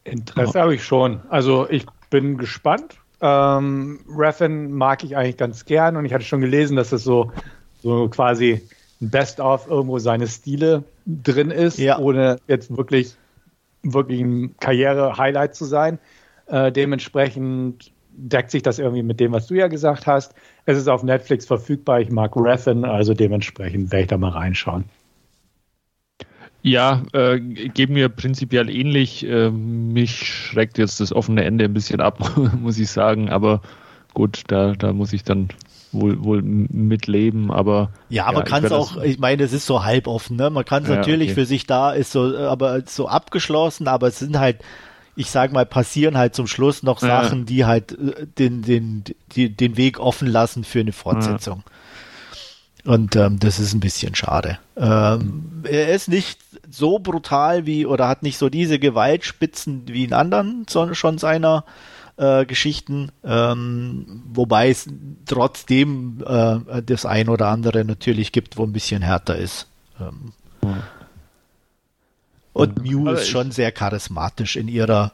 [0.05, 1.21] Interesse habe ich schon.
[1.31, 2.99] Also ich bin gespannt.
[3.23, 7.31] Ähm, Raffin mag ich eigentlich ganz gern und ich hatte schon gelesen, dass es so,
[7.81, 8.61] so quasi
[9.01, 11.99] ein Best-of irgendwo seine Stile drin ist, ja.
[11.99, 13.15] ohne jetzt wirklich,
[13.85, 16.01] wirklich ein Karriere-Highlight zu sein.
[16.47, 20.35] Äh, dementsprechend deckt sich das irgendwie mit dem, was du ja gesagt hast.
[20.67, 22.01] Es ist auf Netflix verfügbar.
[22.01, 24.85] Ich mag Raffin, also dementsprechend werde ich da mal reinschauen.
[26.63, 29.27] Ja, äh, geben mir prinzipiell ähnlich.
[29.27, 33.31] Äh, mich schreckt jetzt das offene Ende ein bisschen ab, muss ich sagen.
[33.31, 33.61] Aber
[34.15, 35.49] gut, da, da muss ich dann
[35.91, 37.91] wohl, wohl mitleben, aber.
[38.09, 40.51] Ja, ja man kann es auch, ich meine, es ist so halboffen, ne?
[40.51, 41.41] Man kann es ja, natürlich okay.
[41.41, 44.61] für sich da, ist so, aber so abgeschlossen, aber es sind halt,
[45.17, 47.23] ich sag mal, passieren halt zum Schluss noch ja.
[47.23, 51.65] Sachen, die halt äh, den, den, die, den Weg offen lassen für eine Fortsetzung.
[52.85, 54.59] Und ähm, das ist ein bisschen schade.
[54.77, 60.13] Ähm, er ist nicht so brutal wie oder hat nicht so diese Gewaltspitzen wie in
[60.13, 61.65] anderen so, schon seiner
[62.17, 64.89] äh, Geschichten, ähm, wobei es
[65.27, 69.69] trotzdem äh, das ein oder andere natürlich gibt, wo ein bisschen härter ist.
[70.01, 70.33] Ähm.
[72.53, 75.13] Und Mew ist schon sehr charismatisch in ihrer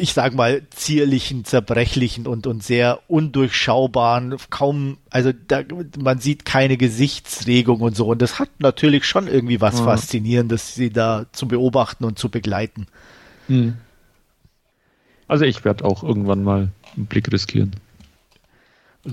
[0.00, 5.62] ich sag mal, zierlichen, zerbrechlichen und, und sehr undurchschaubaren, kaum, also da,
[5.98, 8.06] man sieht keine Gesichtsregung und so.
[8.06, 9.84] Und das hat natürlich schon irgendwie was ja.
[9.84, 12.86] Faszinierendes, sie da zu beobachten und zu begleiten.
[13.48, 13.76] Hm.
[15.28, 17.72] Also ich werde auch irgendwann mal einen Blick riskieren.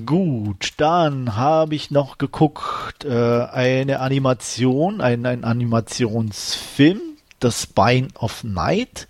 [0.06, 7.00] Gut, dann habe ich noch geguckt, äh, eine Animation, ein, ein Animationsfilm,
[7.42, 9.08] The Spine of Night.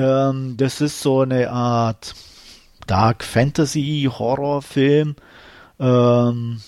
[0.00, 2.14] Ähm, das ist so eine Art
[2.86, 5.14] Dark Fantasy Horrorfilm,
[5.78, 6.62] ähm,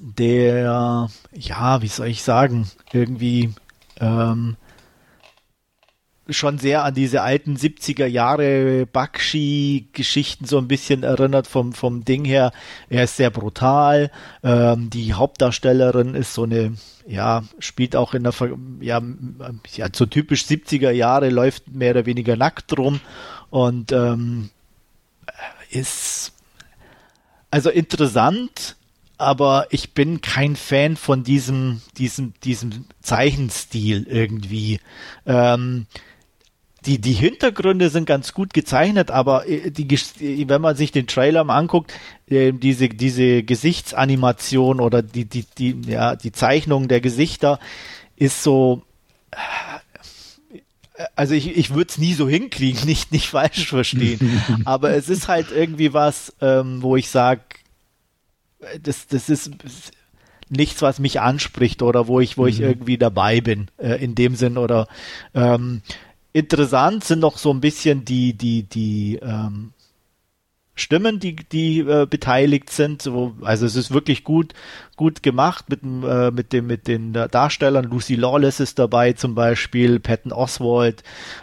[0.00, 3.54] der, ja, wie soll ich sagen, irgendwie
[4.00, 4.56] ähm,
[6.30, 12.24] schon sehr an diese alten 70er Jahre Bakshi-Geschichten so ein bisschen erinnert vom, vom Ding
[12.24, 12.52] her.
[12.88, 14.10] Er ist sehr brutal.
[14.42, 16.74] Ähm, die Hauptdarstellerin ist so eine,
[17.06, 18.34] ja, spielt auch in der,
[18.80, 19.02] ja,
[19.74, 23.00] ja, so typisch 70er Jahre, läuft mehr oder weniger nackt rum
[23.50, 24.50] und ähm,
[25.70, 26.32] ist
[27.50, 28.76] also interessant,
[29.18, 34.80] aber ich bin kein Fan von diesem, diesem, diesem Zeichenstil irgendwie.
[35.26, 35.86] Ähm,
[36.86, 41.44] die, die Hintergründe sind ganz gut gezeichnet, aber äh, die, wenn man sich den Trailer
[41.44, 41.92] mal anguckt,
[42.28, 47.58] äh, diese, diese Gesichtsanimation oder die, die, die, ja, die Zeichnung der Gesichter
[48.16, 48.82] ist so,
[49.30, 49.36] äh,
[51.16, 55.28] also ich, ich würde es nie so hinkriegen, nicht, nicht falsch verstehen, aber es ist
[55.28, 57.42] halt irgendwie was, ähm, wo ich sage,
[58.82, 59.52] das, das ist
[60.50, 62.66] nichts, was mich anspricht oder wo ich, wo ich mhm.
[62.66, 64.88] irgendwie dabei bin, äh, in dem Sinn oder
[65.34, 65.82] ähm,
[66.32, 69.72] interessant sind noch so ein bisschen die, die, die ähm,
[70.80, 73.02] Stimmen, die, die äh, beteiligt sind.
[73.02, 74.54] So, also es ist wirklich gut,
[74.96, 77.84] gut gemacht mit, äh, mit, dem, mit den Darstellern.
[77.84, 81.02] Lucy Lawless ist dabei zum Beispiel, Patton Oswald,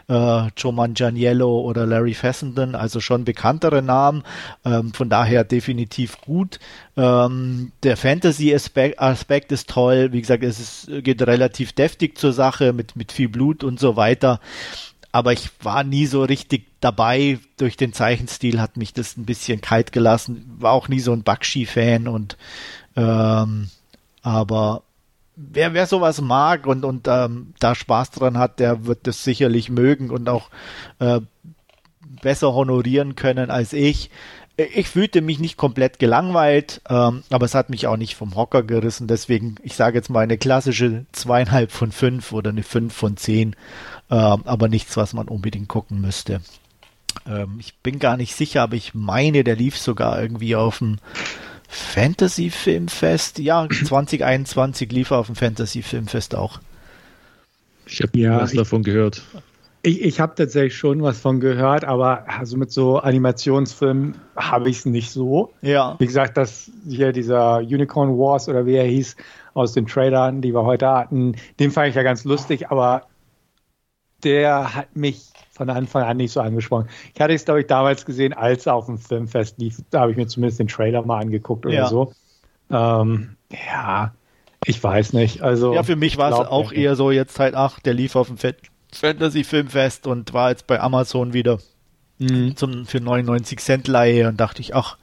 [0.09, 4.23] äh, Joe Manganiello oder Larry Fessenden, also schon bekanntere Namen.
[4.65, 6.59] Ähm, von daher definitiv gut.
[6.95, 10.09] Ähm, der Fantasy-Aspekt Aspekt ist toll.
[10.11, 13.95] Wie gesagt, es ist, geht relativ deftig zur Sache mit, mit viel Blut und so
[13.95, 14.39] weiter
[15.11, 17.39] aber ich war nie so richtig dabei.
[17.57, 20.55] Durch den Zeichenstil hat mich das ein bisschen kalt gelassen.
[20.59, 22.37] War auch nie so ein Bakshi-Fan und
[22.95, 23.69] ähm,
[24.21, 24.83] aber
[25.37, 29.69] wer, wer sowas mag und, und ähm, da Spaß dran hat, der wird das sicherlich
[29.69, 30.49] mögen und auch
[30.99, 31.21] äh,
[32.21, 34.09] besser honorieren können als ich.
[34.57, 38.63] Ich fühlte mich nicht komplett gelangweilt, ähm, aber es hat mich auch nicht vom Hocker
[38.63, 39.07] gerissen.
[39.07, 43.55] Deswegen, ich sage jetzt mal eine klassische zweieinhalb von fünf oder eine fünf von zehn
[44.15, 46.41] aber nichts, was man unbedingt gucken müsste.
[47.27, 50.97] Ähm, ich bin gar nicht sicher, aber ich meine, der lief sogar irgendwie auf dem
[51.67, 53.39] Fantasy Filmfest.
[53.39, 56.59] Ja, 2021 lief er auf dem Fantasy Filmfest auch.
[57.85, 59.23] Ich habe ja, was davon gehört.
[59.83, 64.79] Ich, ich habe tatsächlich schon was von gehört, aber also mit so Animationsfilmen habe ich
[64.79, 65.53] es nicht so.
[65.61, 65.95] Ja.
[65.99, 69.15] Wie gesagt, dass hier dieser Unicorn Wars oder wie er hieß
[69.53, 73.03] aus den Trailern, die wir heute hatten, den fand ich ja ganz lustig, aber
[74.27, 76.89] der hat mich von Anfang an nicht so angesprochen.
[77.15, 79.81] Ich hatte es, glaube ich, damals gesehen, als er auf dem Filmfest lief.
[79.89, 81.87] Da habe ich mir zumindest den Trailer mal angeguckt oder ja.
[81.87, 82.13] so.
[82.69, 84.11] Ähm, ja,
[84.65, 85.41] ich weiß nicht.
[85.41, 88.27] Also, ja, für mich war es auch eher so jetzt halt, ach, der lief auf
[88.27, 88.37] dem
[88.93, 91.59] Fantasy Filmfest und war jetzt bei Amazon wieder
[92.19, 92.55] mhm.
[92.57, 94.97] zum, für 99 Cent Leihe und dachte ich, ach,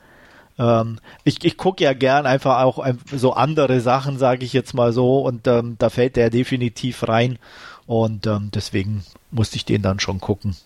[0.59, 4.93] ähm, ich, ich gucke ja gern einfach auch so andere Sachen, sage ich jetzt mal
[4.93, 7.39] so, und ähm, da fällt der definitiv rein.
[7.87, 10.57] Und ähm, deswegen musste ich den dann schon gucken.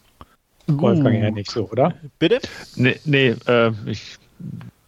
[0.67, 1.95] Wolfgang uh, ja nicht so, oder?
[2.19, 2.41] Bitte?
[2.77, 4.19] Nee, nee äh, ich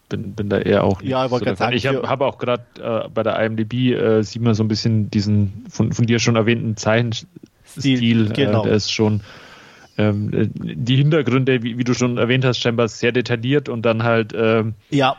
[0.09, 1.09] bin, bin da eher auch nicht.
[1.09, 4.41] Ja, aber so sagen, ich habe hab auch gerade äh, bei der IMDb äh, sieht
[4.41, 8.31] man so ein bisschen diesen von, von dir schon erwähnten Zeichenstil.
[8.31, 8.63] Äh, genau.
[8.63, 9.21] der ist schon
[9.97, 14.03] ähm, äh, die Hintergründe, wie, wie, du schon erwähnt hast, scheinbar sehr detailliert und dann
[14.03, 15.17] halt ähm, ja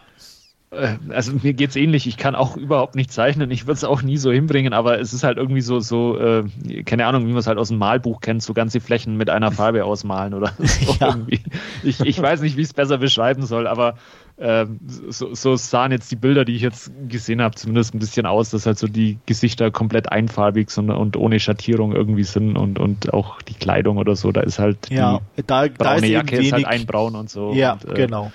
[1.11, 2.07] also mir geht's ähnlich.
[2.07, 3.51] Ich kann auch überhaupt nicht zeichnen.
[3.51, 6.45] Ich würde es auch nie so hinbringen, aber es ist halt irgendwie so, so äh,
[6.85, 9.53] keine Ahnung, wie man es halt aus dem Malbuch kennt, so ganze Flächen mit einer
[9.53, 11.09] Farbe ausmalen oder so ja.
[11.09, 11.41] irgendwie.
[11.83, 13.97] Ich, ich weiß nicht, wie ich es besser beschreiben soll, aber
[14.39, 14.65] äh,
[15.09, 18.49] so, so sahen jetzt die Bilder, die ich jetzt gesehen habe, zumindest ein bisschen aus,
[18.49, 23.13] dass halt so die Gesichter komplett einfarbig sind und ohne Schattierung irgendwie sind und, und
[23.13, 26.37] auch die Kleidung oder so, da ist halt ja, die da, braune da ist Jacke
[26.37, 27.53] ist halt ein Braun und so.
[27.53, 28.33] Ja, und, äh, genau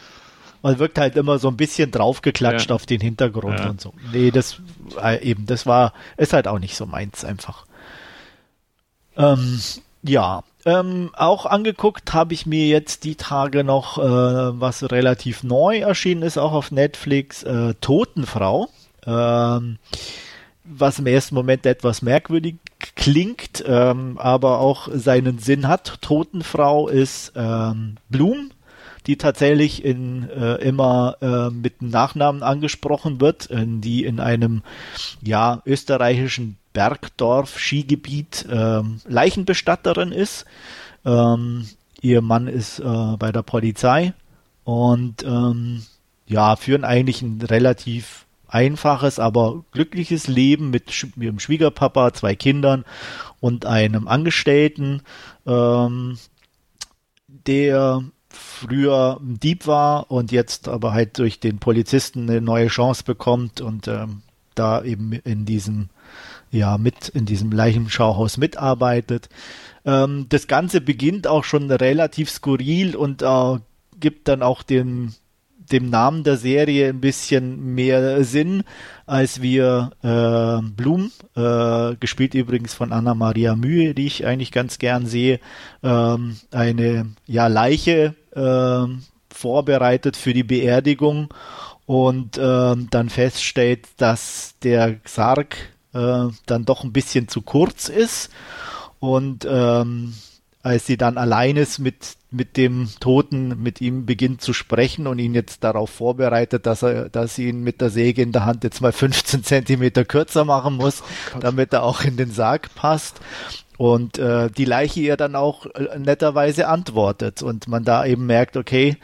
[0.61, 2.75] man wirkt halt immer so ein bisschen draufgeklatscht ja.
[2.75, 3.69] auf den Hintergrund ja.
[3.69, 3.93] und so.
[4.11, 4.61] Nee, das
[5.01, 7.65] äh, eben, das war, ist halt auch nicht so meins einfach.
[9.15, 9.59] Ähm,
[10.03, 15.79] ja, ähm, auch angeguckt habe ich mir jetzt die Tage noch, äh, was relativ neu
[15.79, 18.69] erschienen ist, auch auf Netflix, äh, Totenfrau.
[19.05, 19.77] Ähm,
[20.67, 22.55] was im ersten Moment etwas merkwürdig
[22.95, 26.01] klingt, ähm, aber auch seinen Sinn hat.
[26.01, 28.51] Totenfrau ist ähm, Bloom,
[29.07, 34.61] die tatsächlich in, äh, immer äh, mit Nachnamen angesprochen wird, in, die in einem
[35.21, 40.45] ja österreichischen Bergdorf Skigebiet äh, Leichenbestatterin ist.
[41.05, 41.67] Ähm,
[42.01, 44.13] ihr Mann ist äh, bei der Polizei
[44.63, 45.83] und ähm,
[46.27, 52.85] ja führen eigentlich ein relativ einfaches, aber glückliches Leben mit, mit ihrem Schwiegerpapa, zwei Kindern
[53.39, 55.01] und einem Angestellten,
[55.45, 56.17] ähm,
[57.27, 58.03] der
[58.37, 63.61] früher ein Dieb war und jetzt aber halt durch den Polizisten eine neue Chance bekommt
[63.61, 64.21] und ähm,
[64.55, 65.89] da eben in diesem
[66.51, 69.29] ja mit in diesem Leichenschauhaus mitarbeitet.
[69.85, 73.57] Ähm, das Ganze beginnt auch schon relativ skurril und äh,
[73.99, 75.13] gibt dann auch den
[75.71, 78.63] dem Namen der Serie ein bisschen mehr Sinn,
[79.05, 84.79] als wir äh, Blum, äh, gespielt übrigens von Anna Maria Mühe, die ich eigentlich ganz
[84.79, 85.39] gern sehe,
[85.83, 88.85] ähm, eine ja Leiche äh,
[89.33, 91.33] vorbereitet für die Beerdigung.
[91.85, 95.55] Und äh, dann feststellt, dass der Sarg
[95.93, 98.29] äh, dann doch ein bisschen zu kurz ist.
[98.99, 100.13] Und ähm,
[100.67, 105.17] als sie dann allein ist mit, mit dem Toten, mit ihm beginnt zu sprechen und
[105.17, 108.65] ihn jetzt darauf vorbereitet, dass er, dass sie ihn mit der Säge in der Hand
[108.65, 111.03] jetzt mal 15 Zentimeter kürzer machen muss,
[111.35, 113.21] oh damit er auch in den Sarg passt
[113.77, 118.57] und äh, die Leiche ihr dann auch äh, netterweise antwortet und man da eben merkt,
[118.57, 118.97] okay,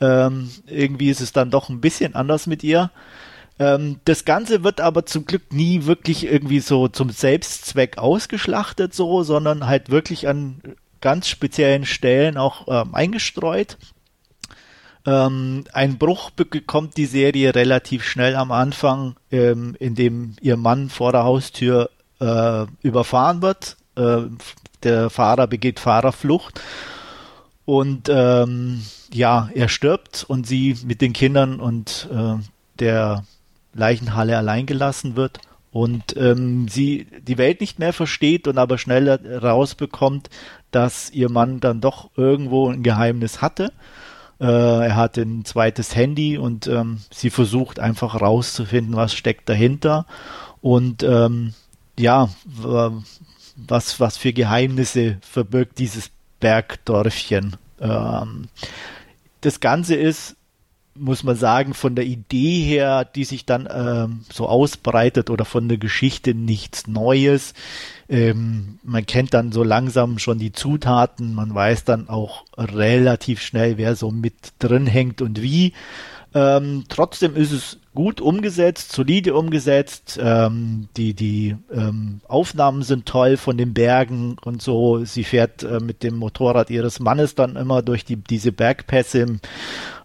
[0.00, 2.90] ähm, irgendwie ist es dann doch ein bisschen anders mit ihr.
[3.58, 9.22] Ähm, das Ganze wird aber zum Glück nie wirklich irgendwie so zum Selbstzweck ausgeschlachtet, so,
[9.24, 10.62] sondern halt wirklich an
[11.02, 13.76] ganz speziellen Stellen auch ähm, eingestreut.
[15.04, 20.88] Ähm, ein Bruch bekommt die Serie relativ schnell am Anfang, ähm, in dem ihr Mann
[20.88, 23.76] vor der Haustür äh, überfahren wird.
[23.96, 24.22] Äh,
[24.82, 26.60] der Fahrer begeht Fahrerflucht.
[27.64, 32.34] Und ähm, ja, er stirbt und sie mit den Kindern und äh,
[32.78, 33.24] der
[33.74, 35.40] Leichenhalle allein gelassen wird
[35.72, 40.28] und ähm, sie die Welt nicht mehr versteht und aber schnell rausbekommt,
[40.70, 43.72] dass ihr Mann dann doch irgendwo ein Geheimnis hatte.
[44.38, 50.06] Äh, er hat ein zweites Handy und ähm, sie versucht einfach rauszufinden, was steckt dahinter.
[50.60, 51.54] Und ähm,
[51.98, 52.28] ja,
[53.56, 57.56] was, was für Geheimnisse verbirgt dieses Bergdorfchen.
[57.80, 58.48] Ähm,
[59.40, 60.36] das Ganze ist,
[60.94, 65.68] muss man sagen, von der Idee her, die sich dann ähm, so ausbreitet oder von
[65.68, 67.54] der Geschichte nichts Neues.
[68.08, 73.78] Ähm, man kennt dann so langsam schon die Zutaten, man weiß dann auch relativ schnell,
[73.78, 75.72] wer so mit drin hängt und wie.
[76.34, 80.18] Ähm, trotzdem ist es gut umgesetzt, solide umgesetzt.
[80.22, 85.04] Ähm, die die ähm, Aufnahmen sind toll von den Bergen und so.
[85.04, 89.38] Sie fährt äh, mit dem Motorrad ihres Mannes dann immer durch die diese Bergpässe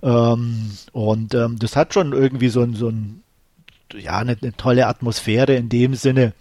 [0.03, 3.23] ähm, und ähm, das hat schon irgendwie so ein so ein
[3.93, 6.33] ja eine, eine tolle Atmosphäre in dem Sinne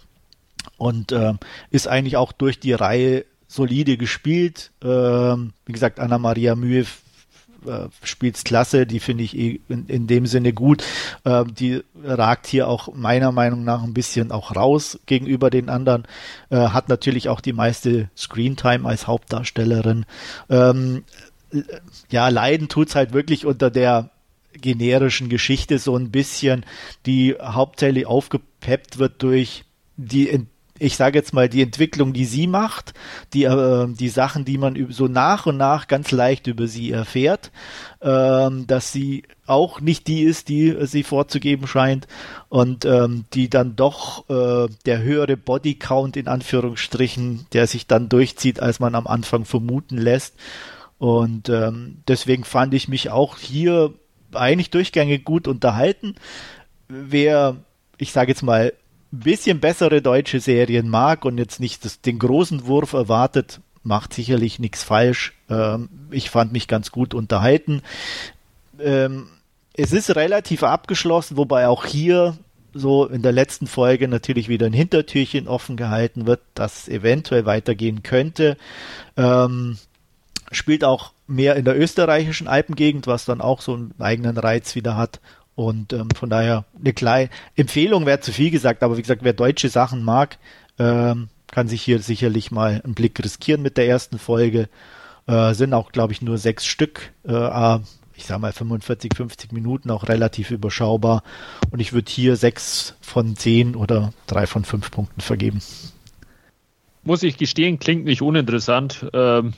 [0.77, 1.39] und ähm,
[1.71, 4.71] ist eigentlich auch durch die Reihe solide gespielt.
[4.83, 6.85] Ähm, wie gesagt, Anna Maria Mühe
[7.65, 10.83] äh, klasse, die finde ich eh in, in, dem Sinne gut.
[11.23, 16.03] Äh, die ragt hier auch meiner Meinung nach ein bisschen auch raus gegenüber den anderen.
[16.49, 20.05] Äh, hat natürlich auch die meiste Screentime als Hauptdarstellerin.
[20.49, 21.03] Ähm,
[22.09, 24.11] ja, leiden tut's halt wirklich unter der
[24.53, 26.65] generischen Geschichte so ein bisschen,
[27.05, 29.63] die hauptsächlich aufgepeppt wird durch
[29.97, 30.29] die
[30.79, 32.93] ich sage jetzt mal, die Entwicklung, die sie macht,
[33.33, 37.51] die, äh, die Sachen, die man so nach und nach ganz leicht über sie erfährt,
[37.99, 42.07] äh, dass sie auch nicht die ist, die sie vorzugeben scheint
[42.49, 48.59] und ähm, die dann doch äh, der höhere Bodycount in Anführungsstrichen, der sich dann durchzieht,
[48.59, 50.35] als man am Anfang vermuten lässt.
[50.99, 53.93] Und ähm, deswegen fand ich mich auch hier
[54.33, 56.15] eigentlich durchgängig gut unterhalten.
[56.87, 57.55] Wer,
[57.97, 58.73] ich sage jetzt mal,
[59.11, 64.59] bisschen bessere deutsche Serien mag und jetzt nicht das, den großen Wurf erwartet, macht sicherlich
[64.59, 65.33] nichts falsch.
[65.49, 67.81] Ähm, ich fand mich ganz gut unterhalten.
[68.79, 69.27] Ähm,
[69.73, 72.37] es ist relativ abgeschlossen, wobei auch hier
[72.73, 78.03] so in der letzten Folge natürlich wieder ein Hintertürchen offen gehalten wird, das eventuell weitergehen
[78.03, 78.57] könnte.
[79.15, 79.77] Ähm,
[80.51, 84.95] spielt auch mehr in der österreichischen Alpengegend, was dann auch so einen eigenen Reiz wieder
[84.95, 85.19] hat.
[85.57, 89.33] Und ähm, von daher eine kleine Empfehlung wäre zu viel gesagt, aber wie gesagt, wer
[89.33, 90.37] deutsche Sachen mag,
[90.77, 94.69] ähm, kann sich hier sicherlich mal einen Blick riskieren mit der ersten Folge.
[95.25, 97.11] Äh, sind auch, glaube ich, nur sechs Stück.
[97.27, 97.79] Äh,
[98.15, 101.23] ich sag mal 45, 50 Minuten auch relativ überschaubar.
[101.71, 105.59] Und ich würde hier sechs von zehn oder drei von fünf Punkten vergeben.
[107.01, 109.07] Muss ich gestehen, klingt nicht uninteressant.
[109.11, 109.53] Ähm,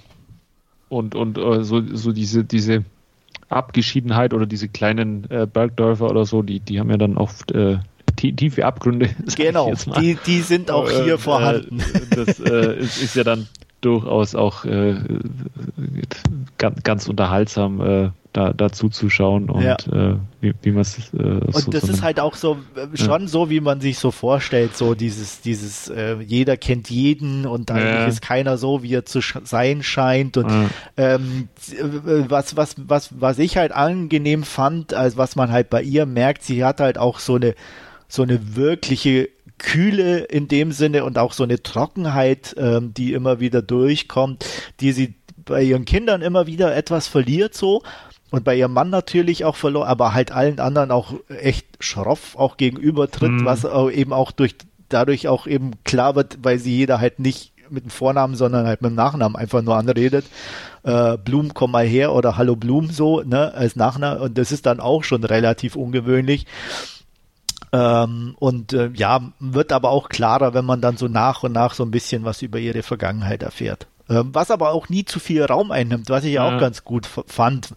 [0.88, 2.86] und und äh, so, so diese, diese
[3.50, 7.80] Abgeschiedenheit oder diese kleinen äh, Bergdörfer oder so, die, die haben ja dann oft äh,
[8.16, 9.10] tiefe Abgründe.
[9.36, 11.82] Genau, die, die sind auch hier äh, vorhanden.
[12.10, 13.48] das äh, ist, ist, ja dann
[13.82, 14.96] durchaus auch äh,
[16.58, 19.76] ganz, ganz unterhaltsam, äh, da, da zuzuschauen und ja.
[19.92, 21.12] äh, wie, wie man es.
[21.14, 23.28] Äh, und so, das so ist halt auch so äh, schon ja.
[23.28, 27.86] so, wie man sich so vorstellt, so dieses, dieses, äh, jeder kennt jeden und eigentlich
[27.86, 28.06] ja.
[28.06, 30.38] ist keiner so, wie er zu sein scheint.
[30.38, 30.52] Und
[30.96, 31.50] ähm,
[32.28, 36.44] was, was, was, was ich halt angenehm fand, als was man halt bei ihr merkt,
[36.44, 37.56] sie hat halt auch so eine
[38.12, 43.40] so eine wirkliche Kühle in dem Sinne und auch so eine Trockenheit, ähm, die immer
[43.40, 44.46] wieder durchkommt,
[44.80, 45.14] die sie
[45.46, 47.84] bei ihren Kindern immer wieder etwas verliert so
[48.32, 52.58] und bei ihrem Mann natürlich auch verloren, aber halt allen anderen auch echt schroff auch
[52.58, 53.46] gegenübertritt, mhm.
[53.46, 54.56] was eben auch durch
[54.90, 58.82] dadurch auch eben klar wird, weil sie jeder halt nicht mit dem Vornamen, sondern halt
[58.82, 60.26] mit dem Nachnamen einfach nur anredet.
[60.84, 64.20] Äh, Blum, komm mal her oder Hallo Blum so, ne, als Nachname.
[64.20, 66.46] Und das ist dann auch schon relativ ungewöhnlich.
[67.72, 71.74] Ähm, und äh, ja, wird aber auch klarer, wenn man dann so nach und nach
[71.74, 73.88] so ein bisschen was über ihre Vergangenheit erfährt.
[74.10, 76.48] Ähm, was aber auch nie zu viel Raum einnimmt, was ich ja.
[76.48, 77.74] auch ganz gut fand.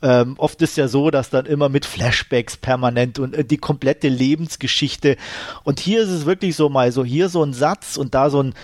[0.00, 4.08] Ähm, oft ist ja so, dass dann immer mit Flashbacks permanent und äh, die komplette
[4.08, 5.16] Lebensgeschichte.
[5.62, 8.42] Und hier ist es wirklich so mal so, hier so ein Satz und da so
[8.42, 8.54] ein,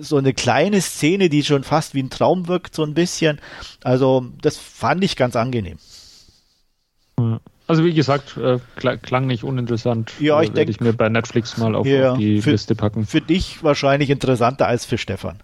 [0.00, 3.40] so eine kleine Szene, die schon fast wie ein Traum wirkt, so ein bisschen.
[3.82, 5.78] Also, das fand ich ganz angenehm.
[7.18, 7.40] Ja.
[7.70, 10.12] Also wie gesagt, äh, klang nicht uninteressant.
[10.18, 10.72] Ja, ich äh, denke.
[10.72, 13.06] ich mir bei Netflix mal auf, ja, auf die für, Liste packen.
[13.06, 15.38] Für dich wahrscheinlich interessanter als für Stefan.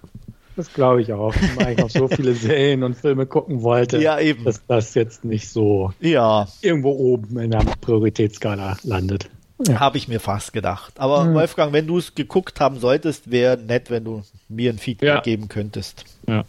[0.57, 4.19] Das glaube ich auch, weil ich noch so viele Serien und Filme gucken wollte, ja,
[4.19, 4.43] eben.
[4.43, 6.49] dass das jetzt nicht so ja.
[6.63, 9.31] irgendwo oben in der Prioritätsskala landet.
[9.65, 9.79] Ja.
[9.79, 10.95] Habe ich mir fast gedacht.
[10.99, 11.35] Aber mhm.
[11.35, 15.21] Wolfgang, wenn du es geguckt haben solltest, wäre nett, wenn du mir ein Feedback ja.
[15.21, 16.05] geben könntest.
[16.27, 16.45] Ja.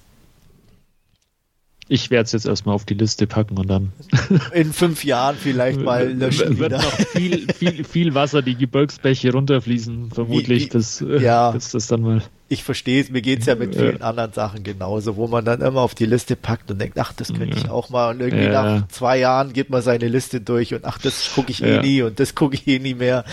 [1.90, 3.94] Ich werde es jetzt erstmal auf die Liste packen und dann.
[4.54, 6.58] In fünf Jahren vielleicht mal löschen.
[6.60, 6.78] Wird wieder.
[6.78, 10.64] noch viel, viel, viel Wasser die Gebirgsbäche runterfließen, vermutlich.
[10.64, 12.22] Wie, wie, das, äh, ja, das, das dann mal.
[12.50, 14.06] Ich verstehe es, mir geht es ja mit vielen ja.
[14.06, 17.30] anderen Sachen genauso, wo man dann immer auf die Liste packt und denkt, ach, das
[17.30, 17.64] könnte ja.
[17.64, 18.12] ich auch mal.
[18.12, 18.80] Und irgendwie ja.
[18.80, 22.02] nach zwei Jahren geht man seine Liste durch und ach, das gucke ich eh nie
[22.02, 23.26] und das gucke ich eh nie mehr.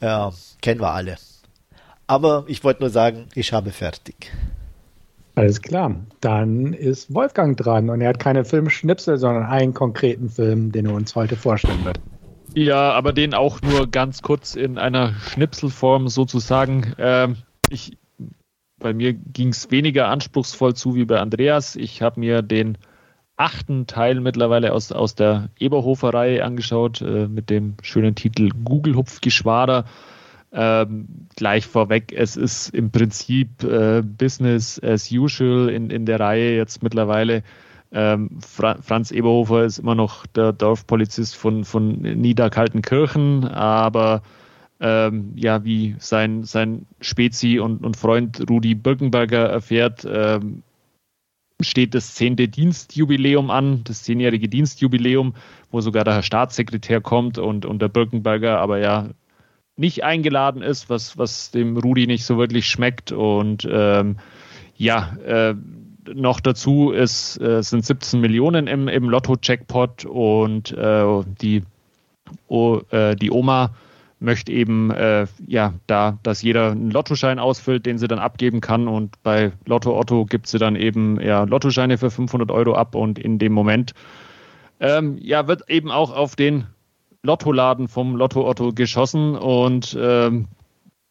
[0.00, 1.16] Ja, kennen wir alle.
[2.06, 4.32] Aber ich wollte nur sagen, ich habe fertig.
[5.36, 5.94] Alles klar.
[6.22, 10.94] Dann ist Wolfgang dran und er hat keine Filmschnipsel, sondern einen konkreten Film, den er
[10.94, 12.00] uns heute vorstellen wird.
[12.54, 16.94] Ja, aber den auch nur ganz kurz in einer Schnipselform sozusagen.
[16.96, 17.36] Ähm,
[17.68, 17.98] ich,
[18.78, 21.76] bei mir ging es weniger anspruchsvoll zu wie bei Andreas.
[21.76, 22.78] Ich habe mir den
[23.36, 29.84] achten Teil mittlerweile aus, aus der Eberhofer-Reihe angeschaut äh, mit dem schönen Titel Google-Hupfgeschwader.
[30.52, 36.56] Ähm, gleich vorweg, es ist im Prinzip äh, Business as usual in, in der Reihe
[36.56, 37.42] jetzt mittlerweile.
[37.92, 44.22] Ähm, Fra Franz Eberhofer ist immer noch der Dorfpolizist von, von Niederkaltenkirchen, aber
[44.80, 50.62] ähm, ja, wie sein, sein Spezi und, und Freund Rudi Birkenberger erfährt, ähm,
[51.60, 55.34] steht das zehnte Dienstjubiläum an, das zehnjährige Dienstjubiläum,
[55.70, 59.08] wo sogar der Herr Staatssekretär kommt und, und der Birkenberger aber ja
[59.76, 63.12] nicht eingeladen ist, was, was dem Rudi nicht so wirklich schmeckt.
[63.12, 64.16] Und ähm,
[64.76, 65.54] ja, äh,
[66.14, 71.62] noch dazu ist, äh, sind 17 Millionen im, im Lotto-Jackpot und äh, die,
[72.48, 73.74] äh, die Oma
[74.18, 78.88] möchte eben äh, ja da, dass jeder einen Lottoschein ausfüllt, den sie dann abgeben kann.
[78.88, 82.94] Und bei Lotto Otto gibt sie dann eben ja Lottoscheine für 500 Euro ab.
[82.94, 83.92] Und in dem Moment
[84.80, 86.66] ähm, ja wird eben auch auf den
[87.26, 90.46] Lottoladen vom Lotto Otto geschossen und ähm,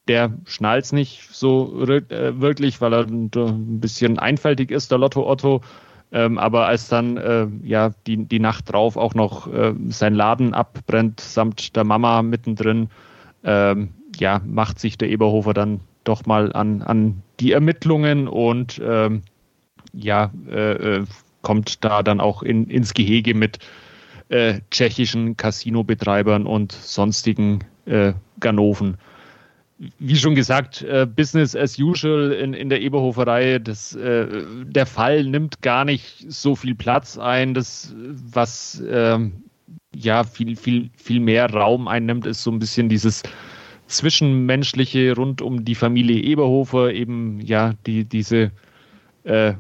[0.08, 5.62] der schnallt nicht so äh, wirklich, weil er ein bisschen einfältig ist, der Lotto Otto.
[6.12, 10.54] Ähm, aber als dann äh, ja die, die Nacht drauf auch noch äh, sein Laden
[10.54, 12.90] abbrennt, samt der Mama mittendrin,
[13.44, 19.24] ähm, ja, macht sich der Eberhofer dann doch mal an, an die Ermittlungen und ähm,
[19.94, 21.06] ja, äh, äh
[21.42, 23.60] kommt da dann auch in, ins Gehege mit
[24.30, 28.98] äh, tschechischen Casino-Betreibern und sonstigen äh, Ganoven
[30.00, 33.60] wie schon gesagt, äh, Business as usual in, in der Eberhoferei.
[33.60, 34.28] Das, äh,
[34.64, 37.54] der Fall nimmt gar nicht so viel Platz ein.
[37.54, 39.44] Das, was ähm,
[39.94, 43.24] ja viel, viel, viel mehr Raum einnimmt, ist so ein bisschen dieses
[43.88, 48.52] Zwischenmenschliche rund um die Familie Eberhofer, eben ja, die, diese
[49.24, 49.54] äh,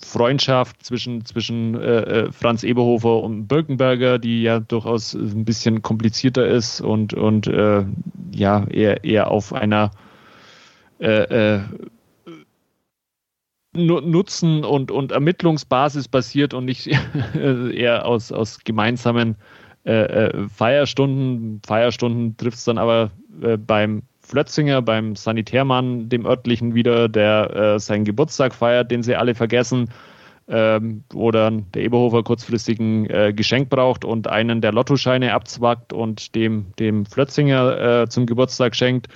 [0.00, 6.46] Freundschaft zwischen, zwischen äh, äh, Franz Eberhofer und Birkenberger, die ja durchaus ein bisschen komplizierter
[6.46, 7.84] ist und, und äh,
[8.32, 9.90] ja, eher, eher auf einer
[11.00, 11.60] äh, äh
[13.74, 16.88] Nutzen- und, und Ermittlungsbasis basiert und nicht
[17.34, 19.36] eher aus, aus gemeinsamen
[19.84, 21.60] äh, Feierstunden.
[21.64, 23.12] Feierstunden trifft es dann aber
[23.66, 29.34] beim Flötzinger, beim Sanitärmann, dem örtlichen wieder, der äh, seinen Geburtstag feiert, den sie alle
[29.34, 29.88] vergessen,
[30.48, 36.34] ähm, dann der Eberhofer kurzfristig ein äh, Geschenk braucht und einen der Lottoscheine abzwackt und
[36.34, 39.08] dem, dem Flötzinger äh, zum Geburtstag schenkt.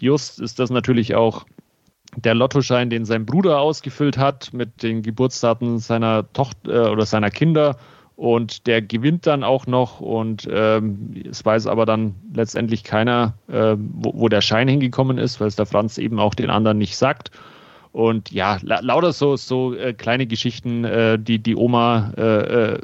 [0.00, 1.46] Just ist das natürlich auch
[2.16, 7.30] der Lottoschein, den sein Bruder ausgefüllt hat mit den Geburtsdaten seiner Tochter äh, oder seiner
[7.30, 7.76] Kinder
[8.20, 13.76] und der gewinnt dann auch noch und ähm, es weiß aber dann letztendlich keiner, äh,
[13.78, 16.98] wo, wo, der Schein hingekommen ist, weil es der Franz eben auch den anderen nicht
[16.98, 17.30] sagt.
[17.92, 22.78] Und ja, la lauter so, so äh, kleine Geschichten, äh, die die Oma äh, äh,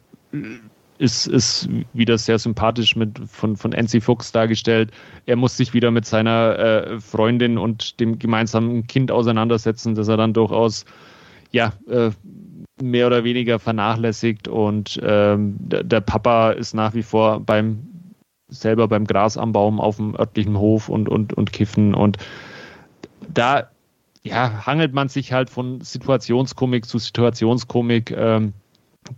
[0.96, 4.90] ist, ist wieder sehr sympathisch mit von, von Nancy Fuchs dargestellt.
[5.26, 10.16] Er muss sich wieder mit seiner äh, Freundin und dem gemeinsamen Kind auseinandersetzen, dass er
[10.16, 10.86] dann durchaus
[11.52, 11.74] ja,
[12.80, 17.86] mehr oder weniger vernachlässigt und ähm, der, Papa ist nach wie vor beim
[18.48, 22.18] selber beim Gras am Baum auf dem örtlichen Hof und, und, und kiffen und
[23.32, 23.70] da
[24.22, 28.10] ja, hangelt man sich halt von Situationskomik zu Situationskomik.
[28.10, 28.52] Ähm,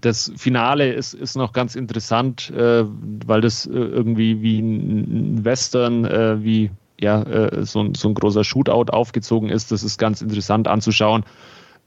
[0.02, 2.84] das Finale ist, ist noch ganz interessant, äh,
[3.26, 8.44] weil das äh, irgendwie wie ein Western, äh, wie ja, äh, so, so ein großer
[8.44, 9.72] Shootout aufgezogen ist.
[9.72, 11.24] Das ist ganz interessant anzuschauen.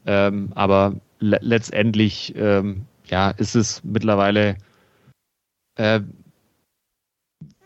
[0.04, 4.56] Ähm, aber le letztendlich ähm, ja, ist es mittlerweile
[5.76, 6.00] äh,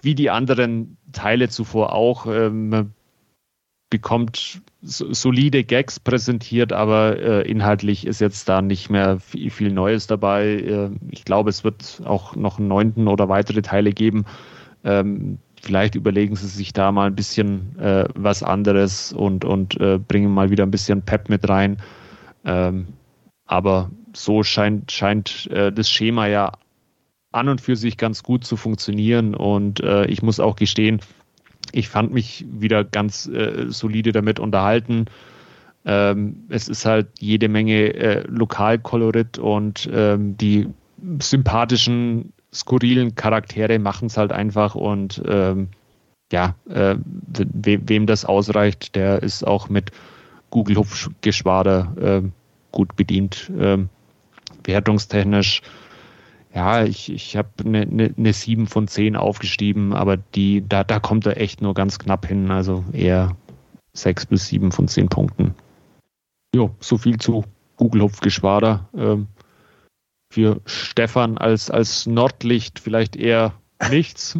[0.03, 2.27] wie die anderen Teile zuvor auch.
[2.27, 2.93] Ähm,
[3.89, 9.73] bekommt so, solide Gags präsentiert, aber äh, inhaltlich ist jetzt da nicht mehr viel, viel
[9.73, 10.47] Neues dabei.
[10.47, 14.25] Äh, ich glaube, es wird auch noch einen neunten oder weitere Teile geben.
[14.85, 19.99] Ähm, vielleicht überlegen sie sich da mal ein bisschen äh, was anderes und, und äh,
[19.99, 21.79] bringen mal wieder ein bisschen Pep mit rein.
[22.45, 22.89] Ähm,
[23.47, 26.53] aber so scheint, scheint äh, das Schema ja
[27.33, 29.35] an und für sich ganz gut zu funktionieren.
[29.35, 31.01] Und äh, ich muss auch gestehen,
[31.73, 35.07] ich fand mich wieder ganz äh, solide damit unterhalten.
[35.85, 40.69] Ähm, es ist halt jede Menge äh, Lokalkolorit und ähm, die
[41.21, 45.69] sympathischen, skurrilen Charaktere machen es halt einfach und ähm,
[46.33, 49.93] ja, äh, we wem das ausreicht, der ist auch mit
[50.51, 52.29] Google Hupfgeschwader äh,
[52.77, 53.51] gut bedient.
[53.59, 53.89] Ähm,
[54.65, 55.63] wertungstechnisch,
[56.55, 61.01] ja, ich, ich habe eine, eine, eine 7 von 10 aufgeschrieben, aber die, da, da
[61.01, 63.35] kommt er echt nur ganz knapp hin, also eher
[63.95, 65.55] 6 bis 7 von 10 Punkten.
[66.55, 67.45] Jo, so viel zu
[67.77, 68.89] Google Hupfgeschwader.
[68.95, 69.29] Ähm,
[70.31, 73.55] für Stefan als, als Nordlicht vielleicht eher
[73.91, 74.39] nichts.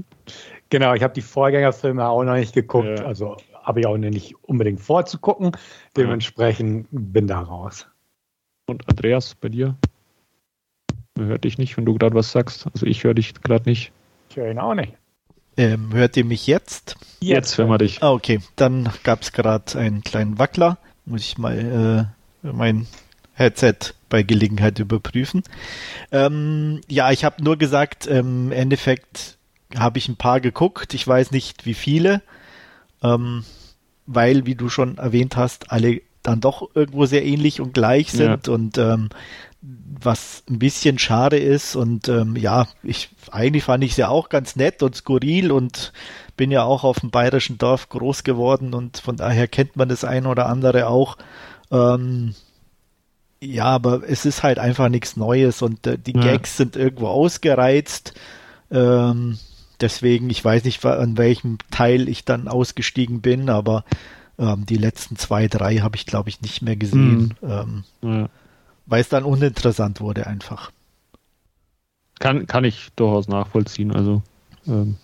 [0.69, 3.07] Genau, ich habe die Vorgängerfilme auch noch nicht geguckt, ja.
[3.07, 5.53] also habe ich auch nicht unbedingt vorzugucken.
[5.97, 6.99] Dementsprechend ja.
[7.01, 7.87] bin da raus.
[8.67, 9.77] Und Andreas, bei dir?
[11.17, 12.67] Man hört dich nicht, wenn du gerade was sagst.
[12.73, 13.93] Also ich höre dich gerade nicht.
[14.29, 14.93] Ich höre ihn auch nicht.
[15.57, 16.97] Ähm, hört ihr mich jetzt?
[17.21, 18.03] Jetzt hören wir dich.
[18.03, 18.41] Ah, okay.
[18.57, 20.79] Dann gab es gerade einen kleinen Wackler.
[21.05, 22.11] Muss ich mal
[22.43, 22.89] äh, mein
[23.35, 25.45] Headset bei Gelegenheit überprüfen.
[26.11, 29.39] Ähm, ja, ich habe nur gesagt, im Endeffekt
[29.77, 30.93] habe ich ein paar geguckt.
[30.93, 32.21] Ich weiß nicht, wie viele,
[33.03, 33.45] ähm,
[34.07, 38.47] weil, wie du schon erwähnt hast, alle dann doch irgendwo sehr ähnlich und gleich sind.
[38.47, 38.53] Ja.
[38.53, 39.09] Und ähm,
[39.61, 44.29] was ein bisschen schade ist und ähm, ja, ich eigentlich fand ich es ja auch
[44.29, 45.93] ganz nett und skurril und
[46.37, 50.05] bin ja auch auf dem bayerischen Dorf groß geworden und von daher kennt man das
[50.05, 51.17] ein oder andere auch.
[51.73, 52.35] Ähm,
[53.41, 56.21] ja, aber es ist halt einfach nichts Neues und äh, die ja.
[56.21, 58.15] Gags sind irgendwo ausgereizt.
[58.71, 59.39] Ähm,
[59.81, 63.85] deswegen, ich weiß nicht, an welchem Teil ich dann ausgestiegen bin, aber
[64.39, 67.35] ähm, die letzten zwei, drei habe ich, glaube ich, nicht mehr gesehen.
[67.41, 67.49] Mhm.
[67.49, 68.29] Ähm, ja.
[68.87, 70.71] Weil es dann uninteressant wurde einfach.
[72.19, 73.93] Kann, kann ich durchaus nachvollziehen.
[73.93, 74.23] Also
[74.67, 74.97] ähm,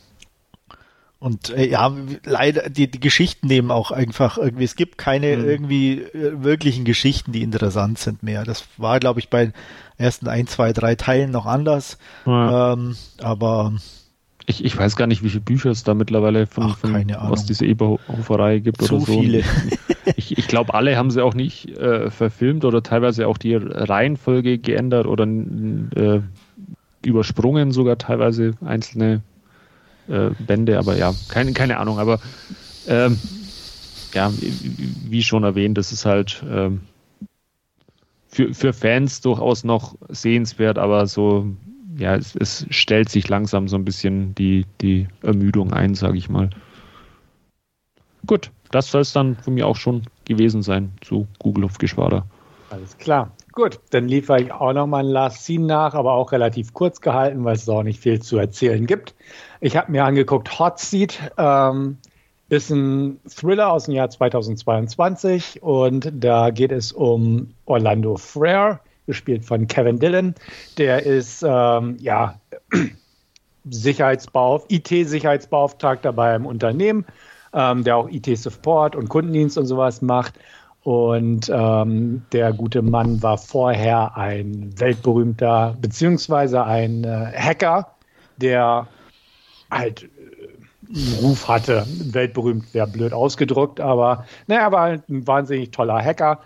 [1.22, 5.44] und äh, ja, leider, die, die Geschichten nehmen auch einfach irgendwie, es gibt keine mhm.
[5.44, 8.44] irgendwie äh, wirklichen Geschichten, die interessant sind mehr.
[8.44, 9.54] Das war, glaube ich, bei den
[9.98, 11.96] ersten ein, zwei, drei Teilen noch anders.
[12.26, 12.72] Ja.
[12.72, 13.72] Ähm, aber
[14.46, 17.46] ich, ich weiß gar nicht, wie viele Bücher es da mittlerweile von, Ach, von aus
[17.46, 19.20] dieser Eberhoferei gibt Zu oder so.
[19.20, 19.42] viele.
[20.16, 24.58] ich ich glaube, alle haben sie auch nicht äh, verfilmt oder teilweise auch die Reihenfolge
[24.58, 26.20] geändert oder äh,
[27.04, 29.22] übersprungen, sogar teilweise einzelne
[30.08, 32.18] äh, Bände, aber ja, keine, keine Ahnung, aber
[32.86, 33.18] ähm,
[34.14, 34.32] ja,
[35.08, 36.80] wie schon erwähnt, das ist halt ähm,
[38.28, 41.46] für, für Fans durchaus noch sehenswert, aber so,
[41.96, 46.28] ja, es, es stellt sich langsam so ein bisschen die, die Ermüdung ein, sage ich
[46.28, 46.50] mal.
[48.26, 52.24] Gut, das soll es dann von mir auch schon gewesen sein zu Google Geschwader.
[52.70, 53.32] Alles klar.
[53.52, 57.44] Gut, dann liefere ich auch nochmal ein Last Scene nach, aber auch relativ kurz gehalten,
[57.44, 59.14] weil es auch nicht viel zu erzählen gibt.
[59.60, 61.98] Ich habe mir angeguckt, Hot Seat ähm,
[62.48, 69.44] ist ein Thriller aus dem Jahr 2022 und da geht es um Orlando Frere, gespielt
[69.44, 70.34] von Kevin Dillon.
[70.78, 72.40] Der ist ähm, ja
[73.64, 77.06] Sicherheitsbeauf IT-Sicherheitsbeauftragter bei einem Unternehmen,
[77.52, 80.34] ähm, der auch IT-Support und Kundendienst und sowas macht.
[80.84, 87.94] Und ähm, der gute Mann war vorher ein weltberühmter, beziehungsweise ein äh, Hacker,
[88.38, 88.88] der
[89.70, 90.06] halt äh,
[90.88, 91.86] einen Ruf hatte.
[91.86, 96.40] Weltberühmt wäre blöd ausgedrückt, aber naja, war halt ein wahnsinnig toller Hacker,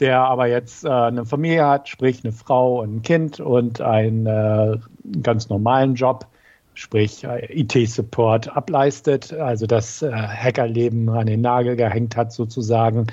[0.00, 4.26] der aber jetzt äh, eine Familie hat, sprich eine Frau und ein Kind und einen
[4.26, 4.78] äh,
[5.22, 6.26] ganz normalen Job,
[6.74, 13.06] sprich äh, IT-Support ableistet, also das äh, Hackerleben an den Nagel gehängt hat sozusagen.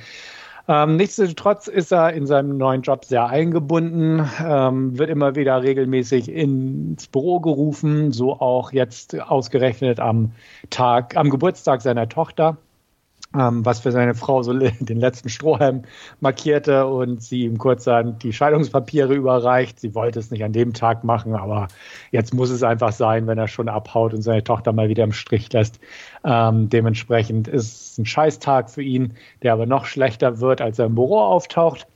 [0.70, 6.30] Ähm, nichtsdestotrotz ist er in seinem neuen Job sehr eingebunden, ähm, wird immer wieder regelmäßig
[6.30, 10.34] ins Büro gerufen, so auch jetzt ausgerechnet am
[10.70, 12.58] Tag, am Geburtstag seiner Tochter
[13.36, 15.84] ähm, was für seine Frau so den letzten Strohhalm
[16.20, 19.80] markierte und sie ihm kurzerhand die Scheidungspapiere überreicht.
[19.80, 21.68] Sie wollte es nicht an dem Tag machen, aber
[22.12, 25.14] jetzt muss es einfach sein, wenn er schon abhaut und seine Tochter mal wieder im
[25.14, 25.80] Strich lässt.
[26.24, 29.14] Ähm, dementsprechend ist es ein Scheißtag für ihn,
[29.44, 31.88] der aber noch schlechter wird, als er im Büro auftaucht.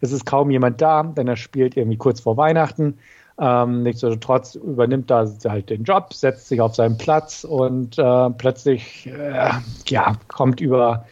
[0.00, 2.98] Es ist kaum jemand da, denn er spielt irgendwie kurz vor Weihnachten.
[3.38, 9.06] Ähm, nichtsdestotrotz übernimmt er halt den Job, setzt sich auf seinen Platz und äh, plötzlich
[9.06, 9.50] äh,
[9.88, 11.04] ja, kommt über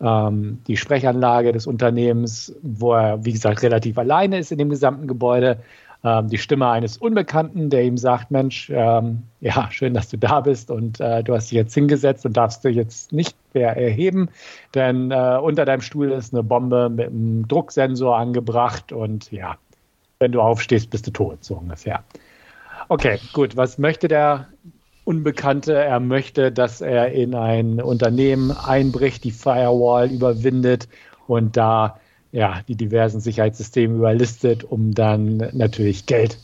[0.00, 5.06] ähm, die Sprechanlage des Unternehmens, wo er, wie gesagt, relativ alleine ist in dem gesamten
[5.06, 5.58] Gebäude,
[6.04, 10.40] ähm, die Stimme eines Unbekannten, der ihm sagt, Mensch, ähm, ja, schön, dass du da
[10.40, 14.30] bist und äh, du hast dich jetzt hingesetzt und darfst dich jetzt nicht mehr erheben,
[14.74, 19.56] denn äh, unter deinem Stuhl ist eine Bombe mit einem Drucksensor angebracht und ja,
[20.20, 22.04] wenn du aufstehst, bist du tot, so ungefähr.
[22.88, 23.56] Okay, gut.
[23.56, 24.48] Was möchte der
[25.04, 25.74] Unbekannte?
[25.74, 30.88] Er möchte, dass er in ein Unternehmen einbricht, die Firewall überwindet
[31.26, 32.00] und da
[32.30, 36.38] ja, die diversen Sicherheitssysteme überlistet, um dann natürlich Geld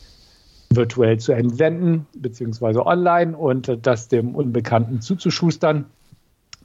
[0.71, 5.85] virtuell zu entwenden, beziehungsweise online und das dem Unbekannten zuzuschustern.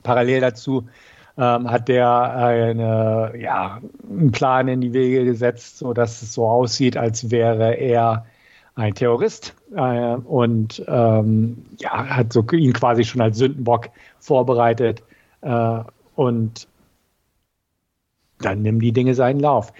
[0.02, 0.88] Parallel dazu
[1.36, 6.96] ähm, hat der eine, ja, einen Plan in die Wege gesetzt, sodass es so aussieht,
[6.96, 8.26] als wäre er
[8.74, 15.02] ein Terrorist äh, und ähm, ja, hat so ihn quasi schon als Sündenbock vorbereitet
[15.42, 15.80] äh,
[16.14, 16.66] und
[18.40, 19.72] dann nehmen die Dinge seinen Lauf.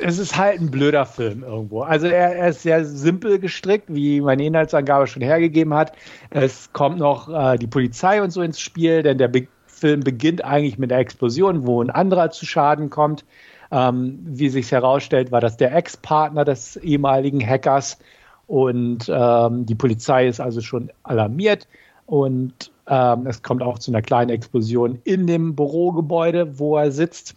[0.00, 1.82] Es ist halt ein blöder Film irgendwo.
[1.82, 5.92] Also er, er, ist sehr simpel gestrickt, wie meine Inhaltsangabe schon hergegeben hat.
[6.30, 10.44] Es kommt noch äh, die Polizei und so ins Spiel, denn der Be Film beginnt
[10.44, 13.24] eigentlich mit der Explosion, wo ein anderer zu Schaden kommt.
[13.70, 17.98] Ähm, wie sich herausstellt, war das der Ex-Partner des ehemaligen Hackers
[18.46, 21.66] und ähm, die Polizei ist also schon alarmiert
[22.06, 27.34] und ähm, es kommt auch zu einer kleinen Explosion in dem Bürogebäude, wo er sitzt.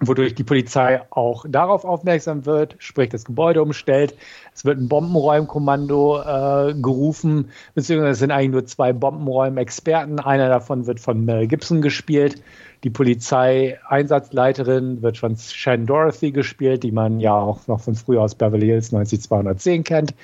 [0.00, 4.14] Wodurch die Polizei auch darauf aufmerksam wird, sprich das Gebäude umstellt.
[4.54, 10.20] Es wird ein Bombenräumkommando äh, gerufen, beziehungsweise es sind eigentlich nur zwei Bombenräumexperten.
[10.20, 12.42] Einer davon wird von Mel Gibson gespielt.
[12.84, 18.34] Die Polizeieinsatzleiterin wird von Shannon Dorothy gespielt, die man ja auch noch von früher aus
[18.34, 20.14] Beverly Hills 90210 kennt.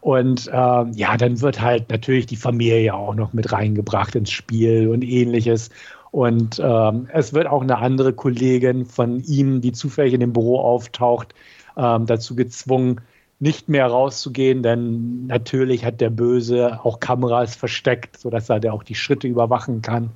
[0.00, 4.88] Und ähm, ja, dann wird halt natürlich die Familie auch noch mit reingebracht ins Spiel
[4.88, 5.70] und ähnliches.
[6.12, 10.60] Und ähm, es wird auch eine andere Kollegin von ihm, die zufällig in dem Büro
[10.60, 11.34] auftaucht,
[11.76, 13.00] ähm, dazu gezwungen,
[13.40, 18.84] nicht mehr rauszugehen, denn natürlich hat der Böse auch Kameras versteckt, sodass er da auch
[18.84, 20.10] die Schritte überwachen kann.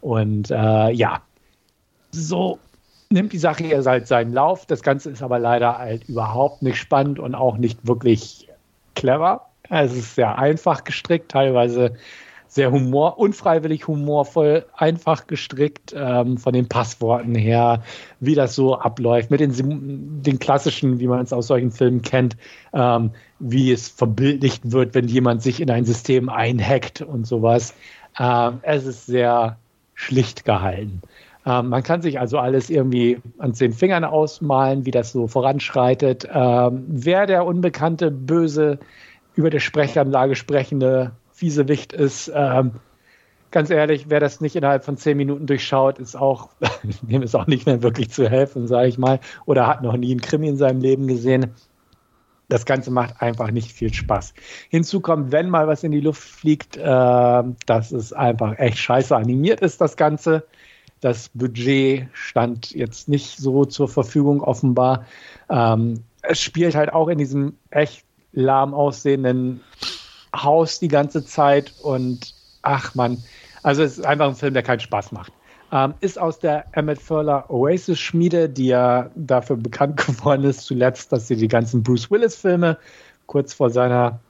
[0.00, 1.20] Und äh, ja,
[2.12, 2.58] so
[3.10, 4.64] nimmt die Sache jetzt halt seinen Lauf.
[4.64, 8.48] Das Ganze ist aber leider halt überhaupt nicht spannend und auch nicht wirklich
[8.94, 9.48] clever.
[9.68, 11.96] Es ist sehr einfach gestrickt, teilweise
[12.52, 17.82] sehr humor, unfreiwillig humorvoll, einfach gestrickt ähm, von den Passworten her,
[18.20, 22.36] wie das so abläuft, mit den, den klassischen, wie man es aus solchen Filmen kennt,
[22.74, 27.72] ähm, wie es verbildlicht wird, wenn jemand sich in ein System einhackt und sowas.
[28.20, 29.56] Ähm, es ist sehr
[29.94, 31.00] schlicht gehalten.
[31.46, 36.28] Ähm, man kann sich also alles irgendwie an zehn Fingern ausmalen, wie das so voranschreitet.
[36.30, 38.78] Ähm, wer der unbekannte, böse,
[39.36, 42.30] über der Sprechanlage sprechende Fiesewicht ist.
[42.34, 42.72] Ähm,
[43.50, 46.50] ganz ehrlich, wer das nicht innerhalb von zehn Minuten durchschaut, ist auch,
[47.02, 50.10] dem ist auch nicht mehr wirklich zu helfen, sage ich mal, oder hat noch nie
[50.10, 51.52] einen Krimi in seinem Leben gesehen.
[52.48, 54.34] Das Ganze macht einfach nicht viel Spaß.
[54.68, 56.82] Hinzu kommt, wenn mal was in die Luft fliegt, äh,
[57.66, 60.44] dass es einfach echt scheiße animiert ist, das Ganze.
[61.00, 65.06] Das Budget stand jetzt nicht so zur Verfügung, offenbar.
[65.48, 69.60] Ähm, es spielt halt auch in diesem echt lahm aussehenden
[70.34, 73.22] Haus die ganze Zeit und ach man,
[73.62, 75.32] also es ist einfach ein Film, der keinen Spaß macht.
[75.72, 81.12] Ähm, ist aus der Emmett Furler Oasis Schmiede, die ja dafür bekannt geworden ist, zuletzt,
[81.12, 82.76] dass sie die ganzen Bruce Willis Filme
[83.26, 84.20] kurz vor seiner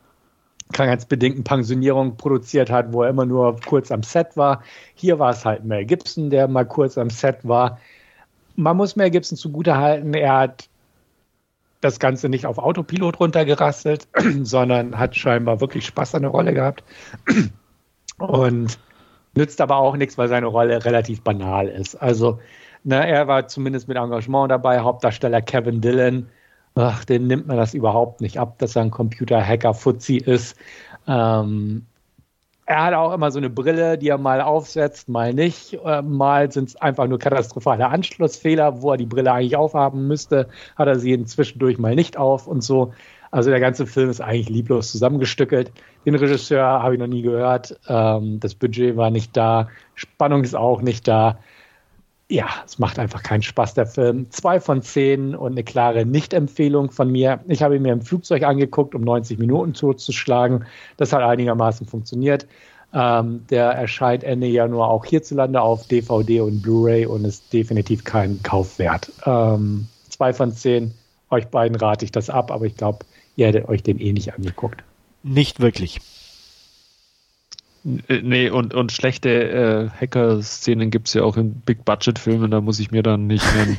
[0.72, 4.62] krankheitsbedingten Pensionierung produziert hat, wo er immer nur kurz am Set war.
[4.94, 7.78] Hier war es halt Mel Gibson, der mal kurz am Set war.
[8.56, 10.68] Man muss Mel Gibson zugutehalten, er hat
[11.82, 14.08] das Ganze nicht auf Autopilot runtergerasselt,
[14.42, 16.82] sondern hat scheinbar wirklich Spaß an der Rolle gehabt.
[18.18, 18.78] Und
[19.34, 21.96] nützt aber auch nichts, weil seine Rolle relativ banal ist.
[21.96, 22.38] Also,
[22.84, 24.80] ne, er war zumindest mit Engagement dabei.
[24.80, 26.28] Hauptdarsteller Kevin Dillon,
[26.74, 30.56] ach, den nimmt man das überhaupt nicht ab, dass er ein Computer-Hacker-Fuzzi ist.
[31.08, 31.86] Ähm,
[32.72, 35.74] er hat auch immer so eine Brille, die er mal aufsetzt, mal nicht.
[35.84, 40.48] Äh, mal sind es einfach nur katastrophale Anschlussfehler, wo er die Brille eigentlich aufhaben müsste,
[40.76, 42.92] hat er sie zwischendurch mal nicht auf und so.
[43.30, 45.72] Also der ganze Film ist eigentlich lieblos zusammengestückelt.
[46.04, 47.78] Den Regisseur habe ich noch nie gehört.
[47.88, 49.68] Ähm, das Budget war nicht da.
[49.94, 51.38] Spannung ist auch nicht da
[52.32, 54.26] ja, es macht einfach keinen Spaß, der Film.
[54.30, 57.40] Zwei von zehn und eine klare Nicht-Empfehlung von mir.
[57.46, 60.64] Ich habe ihn mir im Flugzeug angeguckt, um 90 Minuten zuzuschlagen.
[60.96, 62.46] Das hat einigermaßen funktioniert.
[62.94, 68.42] Ähm, der erscheint Ende Januar auch hierzulande auf DVD und Blu-ray und ist definitiv kein
[68.42, 69.12] Kauf wert.
[69.26, 70.94] Ähm, zwei von zehn.
[71.28, 73.00] Euch beiden rate ich das ab, aber ich glaube,
[73.36, 74.82] ihr hättet euch den eh nicht angeguckt.
[75.22, 76.00] Nicht wirklich.
[78.08, 82.78] Äh, nee, und, und schlechte äh, Hacker-Szenen gibt es ja auch in Big-Budget-Filmen, da muss
[82.78, 83.76] ich mir dann nicht einen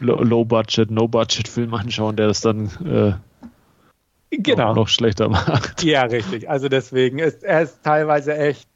[0.00, 2.66] Low-Budget, No-Budget-Film anschauen, der das dann
[4.30, 4.74] äh, genau.
[4.74, 5.82] noch, schlechter macht.
[5.82, 6.50] Ja, richtig.
[6.50, 8.68] Also deswegen ist er ist teilweise echt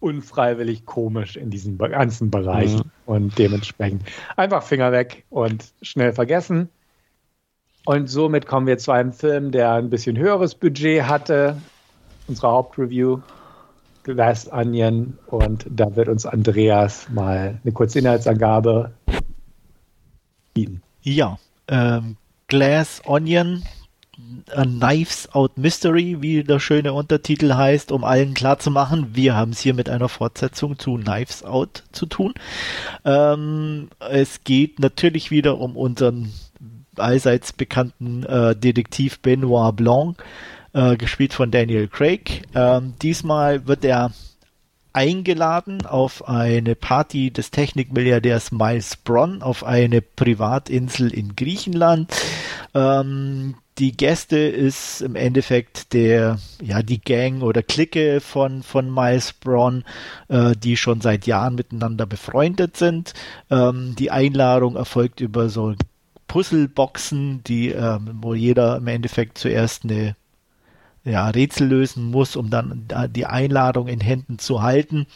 [0.00, 2.84] unfreiwillig komisch in diesen ganzen Bereichen ja.
[3.06, 4.02] und dementsprechend
[4.36, 6.68] einfach Finger weg und schnell vergessen.
[7.86, 11.56] Und somit kommen wir zu einem Film, der ein bisschen höheres Budget hatte,
[12.28, 13.20] unsere Hauptreview
[14.04, 18.92] Glass Onion und da wird uns Andreas mal eine kurze Inhaltsangabe
[20.52, 20.82] bieten.
[21.02, 22.16] Ja, ähm,
[22.46, 23.62] Glass Onion,
[24.54, 29.60] A Knives Out Mystery, wie der schöne Untertitel heißt, um allen klarzumachen, wir haben es
[29.60, 32.34] hier mit einer Fortsetzung zu Knives Out zu tun.
[33.04, 36.32] Ähm, es geht natürlich wieder um unseren
[36.96, 40.22] allseits bekannten äh, Detektiv Benoit Blanc,
[40.74, 42.42] äh, gespielt von Daniel Craig.
[42.54, 44.12] Ähm, diesmal wird er
[44.92, 52.14] eingeladen auf eine Party des Technikmilliardärs Miles Bronn auf eine Privatinsel in Griechenland.
[52.74, 59.32] Ähm, die Gäste ist im Endeffekt der, ja, die Gang oder Clique von, von Miles
[59.32, 59.82] Braun,
[60.28, 63.14] äh, die schon seit Jahren miteinander befreundet sind.
[63.50, 65.74] Ähm, die Einladung erfolgt über so
[66.28, 70.14] Puzzleboxen, die, ähm, wo jeder im Endeffekt zuerst eine
[71.04, 75.06] ja, Rätsel lösen muss, um dann die Einladung in Händen zu halten.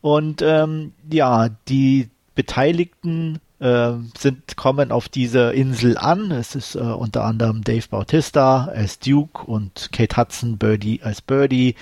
[0.00, 6.30] Und ähm, ja, die Beteiligten äh, sind, kommen auf dieser Insel an.
[6.30, 11.74] Es ist äh, unter anderem Dave Bautista als Duke und Kate Hudson Birdie als Birdie,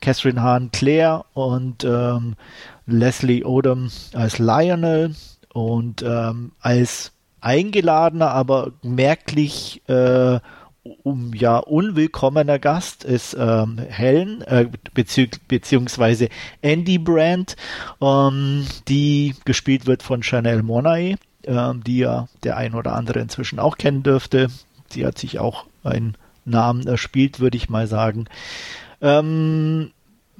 [0.00, 2.34] Catherine Hahn Claire und ähm,
[2.86, 5.14] Leslie Odom als Lionel
[5.52, 10.38] und ähm, als eingeladener, aber merklich äh,
[11.02, 16.28] um ja unwillkommener Gast ist ähm, Helen äh, bezieh beziehungsweise
[16.60, 17.56] Andy Brandt,
[18.00, 23.58] ähm, die gespielt wird von Chanel Monae, ähm, die ja der ein oder andere inzwischen
[23.58, 24.48] auch kennen dürfte.
[24.90, 28.26] Sie hat sich auch einen Namen erspielt, würde ich mal sagen.
[29.00, 29.92] Ähm,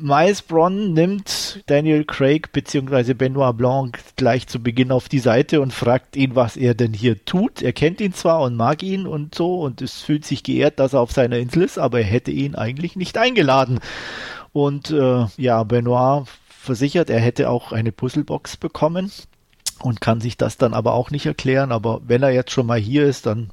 [0.03, 3.14] Miles Bronn nimmt Daniel Craig bzw.
[3.14, 7.24] Benoit Blanc gleich zu Beginn auf die Seite und fragt ihn, was er denn hier
[7.24, 7.62] tut.
[7.62, 10.94] Er kennt ihn zwar und mag ihn und so und es fühlt sich geehrt, dass
[10.94, 13.78] er auf seiner Insel ist, aber er hätte ihn eigentlich nicht eingeladen.
[14.53, 19.12] Und äh, ja, Benoit versichert, er hätte auch eine Puzzlebox bekommen
[19.78, 21.70] und kann sich das dann aber auch nicht erklären.
[21.70, 23.50] Aber wenn er jetzt schon mal hier ist, dann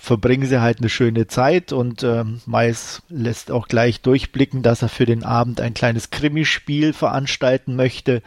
[0.00, 4.88] verbringen sie halt eine schöne Zeit und ähm, Mais lässt auch gleich durchblicken, dass er
[4.88, 8.22] für den Abend ein kleines Krimispiel veranstalten möchte.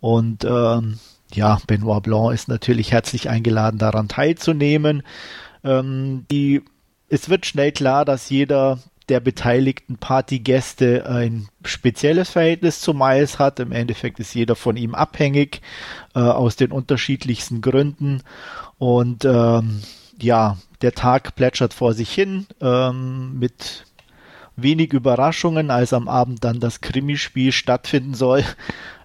[0.00, 0.98] Und ähm,
[1.32, 5.02] ja, Benoit Blanc ist natürlich herzlich eingeladen, daran teilzunehmen.
[5.64, 6.62] Ähm, die,
[7.08, 13.58] es wird schnell klar, dass jeder der beteiligten Partygäste ein spezielles Verhältnis zu Miles hat.
[13.60, 15.62] Im Endeffekt ist jeder von ihm abhängig,
[16.14, 18.22] äh, aus den unterschiedlichsten Gründen.
[18.78, 19.80] Und ähm,
[20.20, 23.84] ja, der Tag plätschert vor sich hin ähm, mit
[24.56, 28.44] wenig Überraschungen, als am Abend dann das Krimispiel stattfinden soll.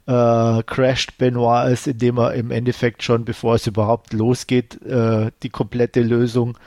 [0.08, 5.50] Äh, crasht Benoit es, indem er im Endeffekt schon, bevor es überhaupt losgeht, äh, die
[5.50, 6.58] komplette Lösung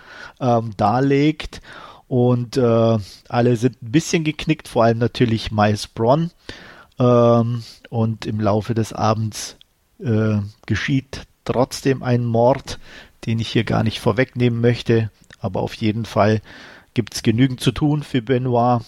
[0.41, 1.61] ähm, darlegt.
[2.07, 2.99] Und äh,
[3.29, 6.31] alle sind ein bisschen geknickt, vor allem natürlich Miles Bronn.
[6.99, 9.57] Ähm, und im Laufe des Abends
[9.99, 12.79] äh, geschieht trotzdem ein Mord,
[13.27, 15.11] den ich hier gar nicht vorwegnehmen möchte.
[15.39, 16.41] Aber auf jeden Fall
[16.95, 18.83] gibt es genügend zu tun für Benoit.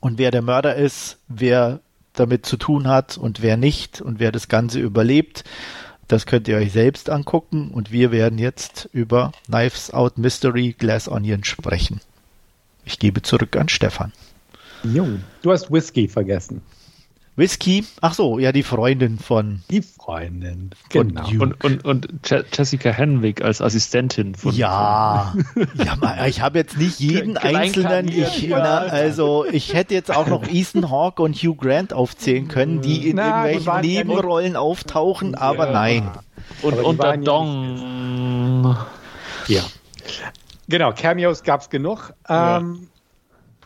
[0.00, 1.80] Und wer der Mörder ist, wer
[2.12, 5.44] damit zu tun hat und wer nicht und wer das Ganze überlebt,
[6.08, 7.70] das könnt ihr euch selbst angucken.
[7.70, 12.00] Und wir werden jetzt über Knives Out Mystery Glass Onion sprechen.
[12.84, 14.12] Ich gebe zurück an Stefan.
[14.84, 15.08] Jo,
[15.42, 16.62] du hast Whisky vergessen.
[17.36, 19.62] Whisky, ach so, ja, die Freundin von.
[19.70, 21.28] Die Freundin, von genau.
[21.42, 24.54] Und, und, und Jessica Henwick als Assistentin von.
[24.54, 25.34] Ja,
[25.74, 28.08] ja ich habe jetzt nicht jeden einzelnen.
[28.08, 32.80] Ich, na, also, ich hätte jetzt auch noch Ethan Hawke und Hugh Grant aufzählen können,
[32.80, 35.72] die in na, irgendwelchen Nebenrollen ja auftauchen, aber ja.
[35.72, 36.10] nein.
[36.62, 38.76] Und aber unter Dong.
[39.46, 39.62] Ja.
[40.68, 42.14] Genau, Cameos gab es genug.
[42.28, 42.88] Ähm,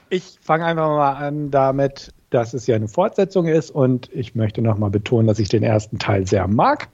[0.08, 4.62] ich fange einfach mal an damit, dass es ja eine Fortsetzung ist und ich möchte
[4.62, 6.88] nochmal betonen, dass ich den ersten Teil sehr mag.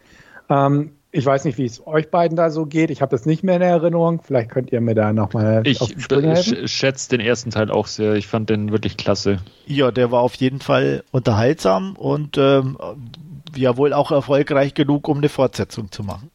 [0.49, 2.91] Ähm, ich weiß nicht, wie es euch beiden da so geht.
[2.91, 4.21] Ich habe das nicht mehr in Erinnerung.
[4.23, 8.15] Vielleicht könnt ihr mir da nochmal Ich sch schätze den ersten Teil auch sehr.
[8.15, 9.39] Ich fand den wirklich klasse.
[9.67, 12.77] Ja, der war auf jeden Fall unterhaltsam und ähm,
[13.55, 16.31] ja wohl auch erfolgreich genug, um eine Fortsetzung zu machen.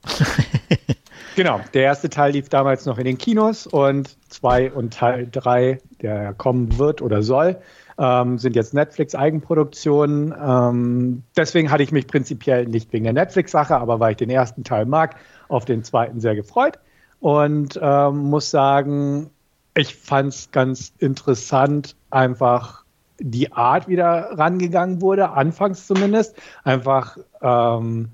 [1.35, 5.79] genau, der erste Teil lief damals noch in den Kinos und zwei und Teil drei,
[6.01, 7.57] der kommen wird oder soll,
[7.97, 10.33] ähm, sind jetzt Netflix-Eigenproduktionen.
[10.41, 14.63] Ähm, deswegen hatte ich mich prinzipiell nicht wegen der Netflix-Sache, aber weil ich den ersten
[14.63, 15.15] Teil mag,
[15.47, 16.79] auf den zweiten sehr gefreut
[17.21, 19.29] und ähm, muss sagen,
[19.75, 22.83] ich fand es ganz interessant, einfach
[23.19, 26.35] die Art, wie da rangegangen wurde, anfangs zumindest.
[26.63, 28.09] Einfach ähm,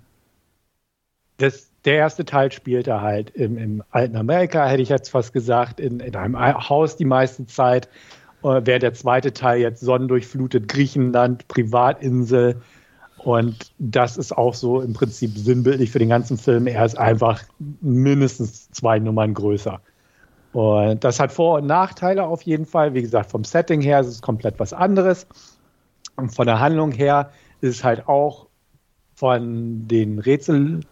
[1.38, 5.80] das, der erste Teil spielte halt im, im, alten Amerika, hätte ich jetzt fast gesagt,
[5.80, 7.88] in, in einem Haus die meiste Zeit.
[8.48, 12.62] Äh, während der zweite Teil jetzt sonnendurchflutet Griechenland, Privatinsel.
[13.18, 16.68] Und das ist auch so im Prinzip sinnbildlich für den ganzen Film.
[16.68, 17.44] Er ist einfach
[17.82, 19.82] mindestens zwei Nummern größer.
[20.54, 22.94] Und das hat Vor- und Nachteile auf jeden Fall.
[22.94, 25.28] Wie gesagt, vom Setting her ist es komplett was anderes.
[26.16, 27.32] Und von der Handlung her
[27.62, 28.48] ist es halt auch
[29.16, 30.86] von den Rätseln,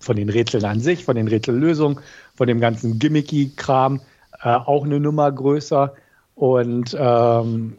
[0.00, 2.00] von den Rätseln an sich, von den Rätsellösungen,
[2.34, 4.00] von dem ganzen Gimmicky-Kram
[4.42, 5.94] äh, auch eine Nummer größer
[6.34, 7.78] und ähm,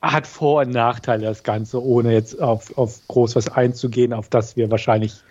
[0.00, 4.56] hat Vor- und Nachteile das Ganze, ohne jetzt auf, auf groß was einzugehen, auf das
[4.56, 5.22] wir wahrscheinlich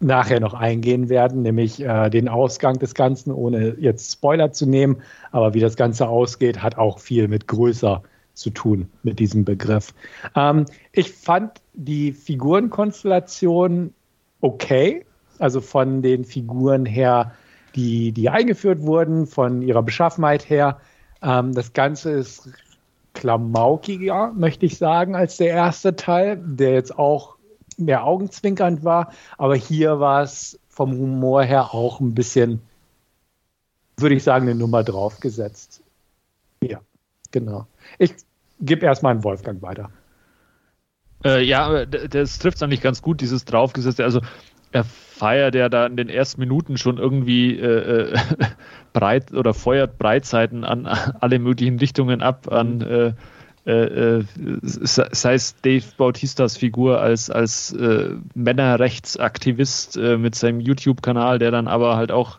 [0.00, 5.02] nachher noch eingehen werden, nämlich äh, den Ausgang des Ganzen, ohne jetzt Spoiler zu nehmen.
[5.32, 8.02] Aber wie das Ganze ausgeht, hat auch viel mit größer
[8.34, 9.94] zu tun mit diesem Begriff.
[10.34, 13.94] Ähm, ich fand die Figurenkonstellation
[14.40, 15.04] okay,
[15.38, 17.32] also von den Figuren her,
[17.74, 20.78] die, die eingeführt wurden, von ihrer Beschaffenheit her.
[21.22, 22.48] Ähm, das Ganze ist
[23.14, 27.36] klamaukiger, möchte ich sagen, als der erste Teil, der jetzt auch
[27.78, 29.12] mehr augenzwinkernd war.
[29.38, 32.60] Aber hier war es vom Humor her auch ein bisschen,
[33.96, 35.82] würde ich sagen, eine Nummer draufgesetzt.
[36.62, 36.80] Ja,
[37.30, 37.66] genau.
[37.98, 38.14] Ich
[38.60, 39.90] gebe erstmal an Wolfgang weiter.
[41.24, 44.04] Äh, ja, das trifft es eigentlich ganz gut, dieses draufgesetzte.
[44.04, 44.20] Also
[44.76, 48.18] er feiert ja da in den ersten Minuten schon irgendwie äh, äh
[48.92, 53.12] breit oder feuert Breitseiten an alle möglichen Richtungen ab, an äh,
[53.66, 54.24] äh, äh
[54.62, 61.96] sei es Dave Bautistas Figur als, als äh, Männerrechtsaktivist mit seinem YouTube-Kanal, der dann aber
[61.96, 62.38] halt auch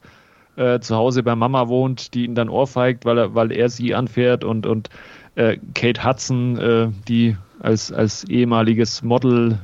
[0.81, 4.43] zu Hause bei Mama wohnt, die ihn dann ohrfeigt, weil er, weil er sie anfährt
[4.43, 4.89] und, und
[5.35, 9.59] Kate Hudson, die als, als ehemaliges Model,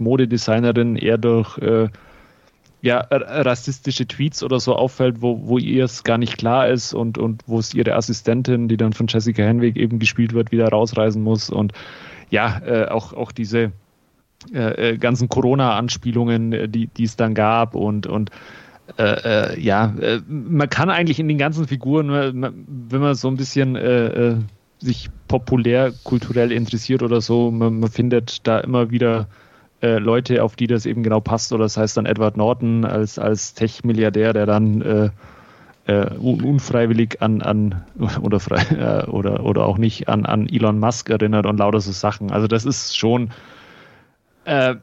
[0.00, 1.58] Modedesignerin, eher durch
[2.80, 7.18] ja, rassistische Tweets oder so auffällt, wo, wo ihr es gar nicht klar ist und,
[7.18, 11.22] und wo es ihre Assistentin, die dann von Jessica Henwick eben gespielt wird, wieder rausreisen
[11.22, 11.50] muss.
[11.50, 11.72] Und
[12.30, 13.72] ja, äh, auch, auch diese
[14.52, 18.30] äh, äh ganzen Corona-Anspielungen, äh, die, die es dann gab und, und
[18.96, 19.92] äh, äh, ja,
[20.28, 23.76] man kann eigentlich in den ganzen Figuren, wenn man so ein bisschen
[24.78, 29.28] sich populär kulturell interessiert oder so, man, man findet da immer wieder
[29.82, 31.52] äh, Leute, auf die das eben genau passt.
[31.52, 35.10] Oder das heißt dann Edward Norton als, als Tech-Milliardär, der dann äh,
[35.86, 37.84] äh, unfreiwillig an, an
[38.22, 38.62] oder, frei,
[39.04, 42.30] äh, oder, oder auch nicht an, an Elon Musk erinnert und lauter so Sachen.
[42.30, 43.30] Also das ist schon
[44.44, 44.76] äh,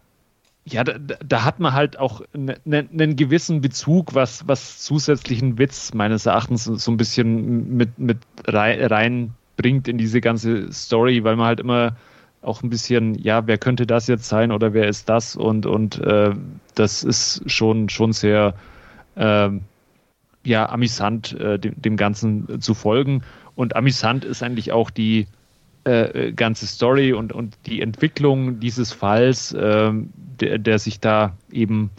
[0.68, 5.60] ja, da, da, hat man halt auch einen ne, ne gewissen Bezug, was, was zusätzlichen
[5.60, 8.18] Witz meines Erachtens so ein bisschen mit, mit
[9.56, 11.96] reinbringt in diese ganze Story, weil man halt immer
[12.42, 15.36] auch ein bisschen, ja, wer könnte das jetzt sein oder wer ist das?
[15.36, 16.32] Und, und äh,
[16.76, 18.54] das ist schon, schon sehr
[19.16, 19.50] äh,
[20.44, 23.24] ja, amüsant, äh, dem, dem Ganzen zu folgen.
[23.56, 25.26] Und amüsant ist eigentlich auch die
[25.86, 29.92] äh, ganze Story und, und die Entwicklung dieses Falls, äh,
[30.40, 31.90] der, der sich da eben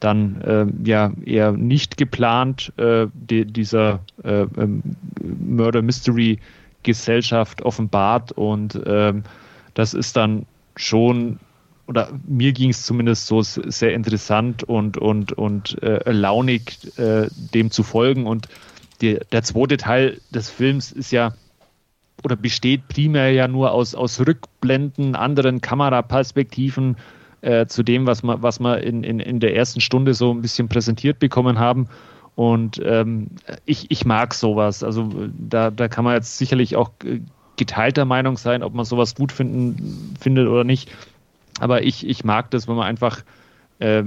[0.00, 4.82] dann äh, ja eher nicht geplant äh, die, dieser äh, ähm,
[5.22, 6.40] Murder Mystery
[6.82, 9.24] Gesellschaft offenbart und ähm,
[9.74, 11.38] das ist dann schon,
[11.86, 17.70] oder mir ging es zumindest so sehr interessant und, und, und äh, launig, äh, dem
[17.70, 18.26] zu folgen.
[18.26, 18.48] Und
[19.00, 21.34] die, der zweite Teil des Films ist ja
[22.24, 26.96] oder besteht primär ja nur aus, aus Rückblenden, anderen Kameraperspektiven
[27.40, 30.42] äh, zu dem, was wir, was wir in, in, in der ersten Stunde so ein
[30.42, 31.88] bisschen präsentiert bekommen haben.
[32.34, 33.28] Und ähm,
[33.66, 34.82] ich, ich mag sowas.
[34.82, 35.08] Also
[35.38, 37.20] da, da kann man jetzt sicherlich auch äh,
[37.56, 40.90] geteilter Meinung sein, ob man sowas gut finden, findet oder nicht.
[41.60, 43.22] Aber ich, ich mag das, wenn man einfach
[43.78, 44.04] äh,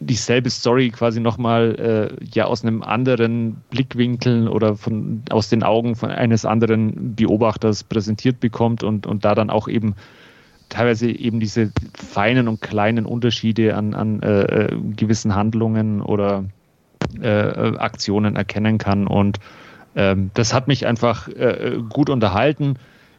[0.00, 1.74] dieselbe Story quasi nochmal
[2.18, 7.84] äh, ja aus einem anderen Blickwinkel oder von, aus den Augen von eines anderen Beobachters
[7.84, 9.94] präsentiert bekommt und, und da dann auch eben
[10.68, 16.44] teilweise eben diese feinen und kleinen Unterschiede an, an äh, äh gewissen Handlungen oder
[17.22, 19.38] äh, Aktionen erkennen kann und
[19.94, 22.74] ähm, das hat mich einfach äh, gut unterhalten.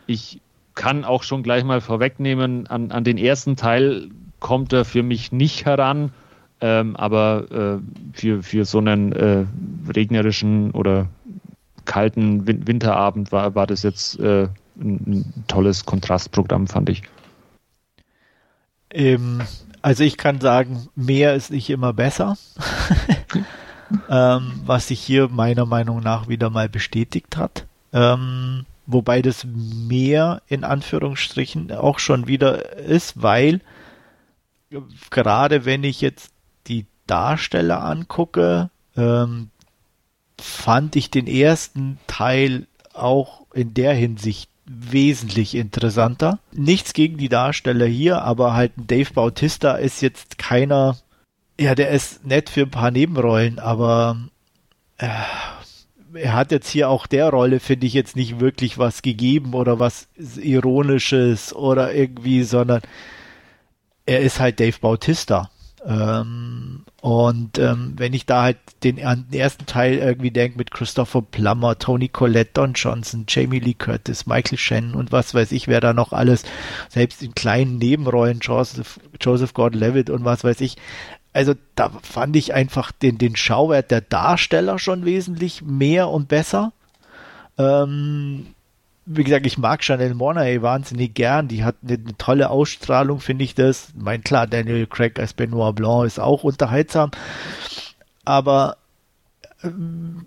[0.05, 0.41] Ich
[0.75, 5.31] kann auch schon gleich mal vorwegnehmen, an, an den ersten Teil kommt er für mich
[5.31, 6.11] nicht heran.
[6.59, 9.45] Ähm, aber äh, für, für so einen äh,
[9.93, 11.07] regnerischen oder
[11.85, 14.47] kalten Win Winterabend war, war das jetzt äh,
[14.79, 17.03] ein, ein, tolles Kontrastprogramm, fand ich.
[18.89, 19.41] Ähm,
[19.83, 22.37] also ich kann sagen, mehr ist nicht immer besser.
[24.09, 27.65] ähm, was sich hier meiner Meinung nach wieder mal bestätigt hat.
[27.93, 33.61] Ähm, wobei das mehr in Anführungsstrichen auch schon wieder ist, weil
[35.09, 36.31] gerade wenn ich jetzt
[36.67, 39.49] die Darsteller angucke, ähm,
[40.39, 46.39] fand ich den ersten Teil auch in der Hinsicht wesentlich interessanter.
[46.51, 50.97] Nichts gegen die Darsteller hier, aber halt Dave Bautista ist jetzt keiner,
[51.59, 54.17] ja, der ist nett für ein paar Nebenrollen, aber
[54.97, 55.07] äh,
[56.13, 59.79] er hat jetzt hier auch der Rolle, finde ich, jetzt nicht wirklich was gegeben oder
[59.79, 62.81] was Ironisches oder irgendwie, sondern
[64.05, 65.49] er ist halt Dave Bautista.
[65.85, 71.21] Ähm, und ähm, wenn ich da halt den, den ersten Teil irgendwie denke mit Christopher
[71.21, 75.79] Plummer, Tony Collette, Don Johnson, Jamie Lee Curtis, Michael Shannon und was weiß ich, wer
[75.79, 76.43] da noch alles,
[76.89, 80.77] selbst in kleinen Nebenrollen, Joseph, Joseph Gordon-Levitt und was weiß ich,
[81.33, 86.73] also da fand ich einfach den, den Schauwert der Darsteller schon wesentlich mehr und besser.
[87.57, 88.47] Ähm,
[89.05, 91.47] wie gesagt, ich mag Chanel Monae wahnsinnig gern.
[91.47, 93.89] Die hat eine, eine tolle Ausstrahlung, finde ich das.
[93.95, 97.11] Mein klar, Daniel Craig als Benoit Blanc ist auch unterhaltsam.
[98.25, 98.77] Aber
[99.61, 99.69] äh,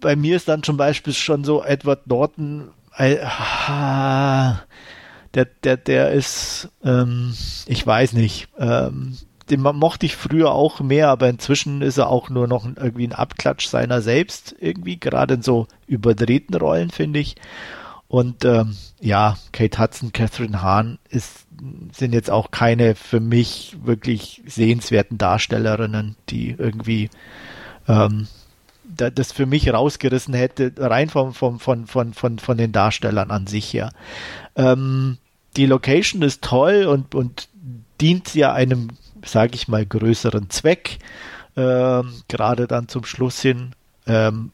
[0.00, 3.16] bei mir ist dann zum Beispiel schon so Edward Norton, äh,
[5.34, 7.34] der, der, der ist, ähm,
[7.66, 9.16] ich weiß nicht, ähm,
[9.50, 13.12] den mochte ich früher auch mehr, aber inzwischen ist er auch nur noch irgendwie ein
[13.12, 17.36] Abklatsch seiner selbst, irgendwie, gerade in so überdrehten Rollen, finde ich.
[18.08, 21.46] Und ähm, ja, Kate Hudson, Catherine Hahn ist,
[21.92, 27.10] sind jetzt auch keine für mich wirklich sehenswerten Darstellerinnen, die irgendwie
[27.86, 28.26] ähm,
[28.84, 33.46] das für mich rausgerissen hätte, rein vom, vom, von, von, von, von den Darstellern an
[33.46, 33.92] sich her.
[34.56, 35.18] Ähm,
[35.56, 37.48] die Location ist toll und, und
[38.00, 38.88] dient ja einem,
[39.24, 40.98] sage ich mal, größeren Zweck,
[41.56, 43.72] ähm, gerade dann zum Schluss hin.
[44.06, 44.52] Ähm,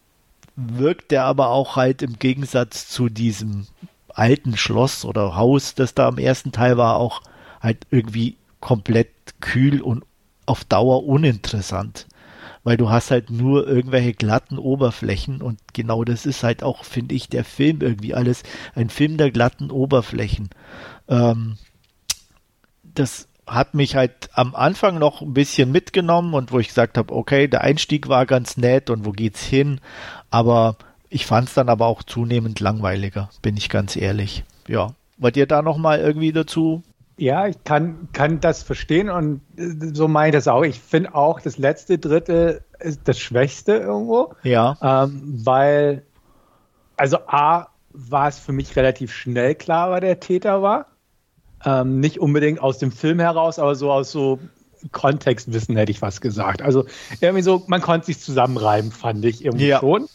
[0.57, 3.67] wirkt er aber auch halt im Gegensatz zu diesem
[4.09, 7.23] alten Schloss oder Haus, das da im ersten Teil war, auch
[7.61, 9.11] halt irgendwie komplett
[9.41, 10.05] kühl und
[10.47, 12.07] auf Dauer uninteressant.
[12.65, 17.15] Weil du hast halt nur irgendwelche glatten Oberflächen und genau das ist halt auch, finde
[17.15, 18.43] ich, der Film irgendwie alles
[18.75, 20.49] ein Film der glatten Oberflächen.
[21.09, 21.59] Ähm,
[22.83, 27.15] das hat mich halt am Anfang noch ein bisschen mitgenommen und wo ich gesagt habe,
[27.15, 29.81] okay, der Einstieg war ganz nett und wo geht's hin,
[30.31, 30.77] aber
[31.09, 34.45] ich fand es dann aber auch zunehmend langweiliger, bin ich ganz ehrlich.
[34.67, 36.83] Ja, wollt ihr da noch mal irgendwie dazu?
[37.19, 40.65] Ja, ich kann, kann das verstehen und äh, so meine ich das auch.
[40.65, 44.35] Ich finde auch, das letzte Drittel ist das Schwächste irgendwo.
[44.43, 44.77] Ja.
[44.83, 46.03] Ähm, weil,
[46.97, 50.87] also A, war es für mich relativ schnell klar, wer der Täter war.
[51.67, 54.39] Ähm, nicht unbedingt aus dem Film heraus, aber so aus so
[54.93, 56.63] Kontextwissen hätte ich was gesagt.
[56.63, 56.85] Also
[57.21, 59.81] irgendwie so, man konnte sich zusammenreiben, fand ich irgendwie ja.
[59.81, 60.09] schon.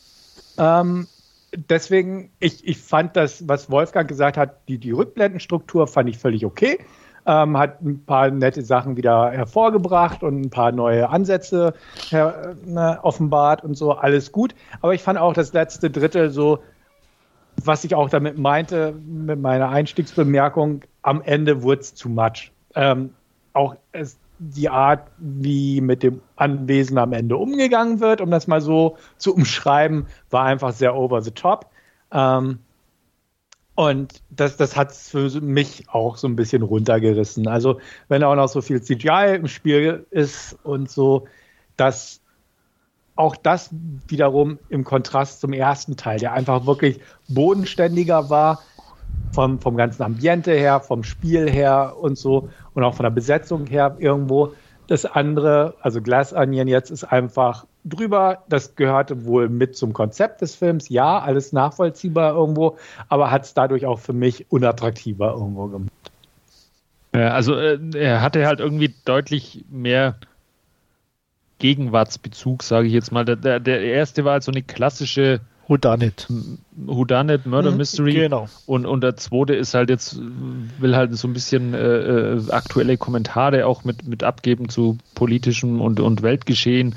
[0.57, 1.07] Ähm,
[1.55, 6.45] deswegen, ich, ich fand das, was Wolfgang gesagt hat, die, die Rückblendenstruktur fand ich völlig
[6.45, 6.79] okay.
[7.25, 11.75] Ähm, hat ein paar nette Sachen wieder hervorgebracht und ein paar neue Ansätze
[12.09, 14.55] her, ne, offenbart und so, alles gut.
[14.81, 16.59] Aber ich fand auch das letzte Drittel so,
[17.63, 22.51] was ich auch damit meinte, mit meiner Einstiegsbemerkung, am Ende wurde es zu much.
[22.75, 23.13] Ähm,
[23.53, 28.61] auch es, die Art, wie mit dem Anwesen am Ende umgegangen wird, um das mal
[28.61, 31.67] so zu umschreiben, war einfach sehr over the top.
[32.11, 32.59] Ähm,
[33.75, 37.47] und das, das hat es für mich auch so ein bisschen runtergerissen.
[37.47, 37.79] Also,
[38.09, 41.27] wenn auch noch so viel CGI im Spiel ist und so,
[41.77, 42.21] dass
[43.15, 43.69] auch das
[44.07, 48.61] wiederum im Kontrast zum ersten Teil, der einfach wirklich bodenständiger war,
[49.31, 53.65] vom, vom ganzen Ambiente her, vom Spiel her und so und auch von der Besetzung
[53.67, 54.53] her irgendwo.
[54.87, 58.43] Das andere, also Glass Onion jetzt ist einfach drüber.
[58.49, 60.89] Das gehörte wohl mit zum Konzept des Films.
[60.89, 65.91] Ja, alles nachvollziehbar irgendwo, aber hat es dadurch auch für mich unattraktiver irgendwo gemacht.
[67.13, 70.15] Also äh, er hatte halt irgendwie deutlich mehr
[71.59, 73.23] Gegenwartsbezug, sage ich jetzt mal.
[73.23, 76.27] Der, der erste war halt so eine klassische Whodunit.
[76.75, 78.13] Whodunit, Murder mhm, Mystery.
[78.13, 78.47] Genau.
[78.65, 80.19] Und, und der zweite ist halt jetzt,
[80.79, 85.79] will halt so ein bisschen äh, äh, aktuelle Kommentare auch mit, mit abgeben zu politischem
[85.79, 86.95] und, und Weltgeschehen.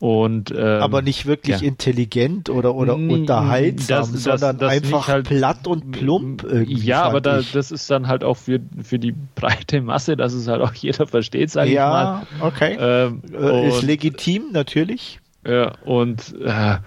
[0.00, 1.68] Und, ähm, aber nicht wirklich ja.
[1.68, 6.46] intelligent oder, oder unterhaltsam, das, sondern das einfach halt, platt und plump.
[6.66, 10.48] Ja, aber da, das ist dann halt auch für, für die breite Masse, dass es
[10.48, 12.46] halt auch jeder versteht, sage ja, ich mal.
[12.46, 12.78] okay.
[12.80, 15.20] Ähm, äh, ist legitim, natürlich.
[15.46, 16.78] Ja, und äh,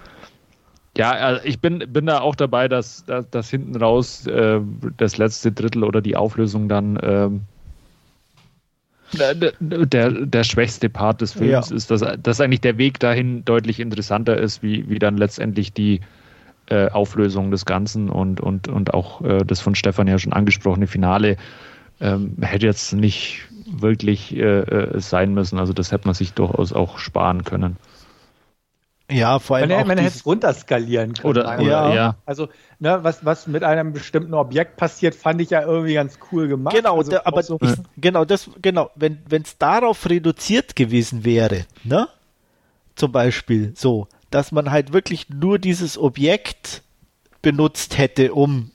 [0.96, 4.60] ja, also ich bin, bin da auch dabei, dass, dass, dass hinten raus äh,
[4.96, 7.40] das letzte Drittel oder die Auflösung dann ähm,
[9.12, 11.76] der, der, der schwächste Part des Films ja.
[11.76, 16.00] ist, dass, dass eigentlich der Weg dahin deutlich interessanter ist, wie, wie dann letztendlich die
[16.66, 20.86] äh, Auflösung des Ganzen und, und, und auch äh, das von Stefan ja schon angesprochene
[20.86, 21.36] Finale
[22.00, 25.58] ähm, hätte jetzt nicht wirklich äh, äh sein müssen.
[25.58, 27.76] Also das hätte man sich durchaus auch sparen können.
[29.10, 29.68] Ja, vor allem.
[29.68, 31.28] Man, man hätte es runterskalieren können.
[31.28, 31.94] Oder, ja.
[31.94, 32.16] ja.
[32.24, 32.48] Also,
[32.78, 36.74] ne, was, was mit einem bestimmten Objekt passiert, fand ich ja irgendwie ganz cool gemacht.
[36.74, 41.66] Genau, also, da, aber so ich, genau, das, genau, wenn es darauf reduziert gewesen wäre,
[41.84, 42.08] ne?
[42.94, 46.82] Zum Beispiel so, dass man halt wirklich nur dieses Objekt
[47.42, 48.70] benutzt hätte, um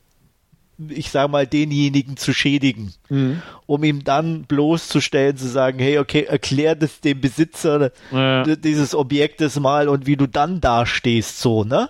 [0.87, 3.41] ich sage mal, denjenigen zu schädigen, mhm.
[3.65, 8.43] um ihm dann bloßzustellen, zu sagen, hey, okay, erklär das dem Besitzer ja.
[8.43, 11.89] dieses Objektes mal und wie du dann dastehst, so, ne?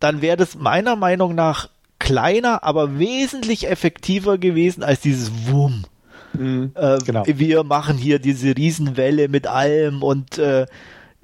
[0.00, 1.68] Dann wäre das meiner Meinung nach
[1.98, 5.84] kleiner, aber wesentlich effektiver gewesen als dieses Wumm.
[6.34, 7.24] Mhm, äh, genau.
[7.26, 10.66] Wir machen hier diese Riesenwelle mit allem und äh,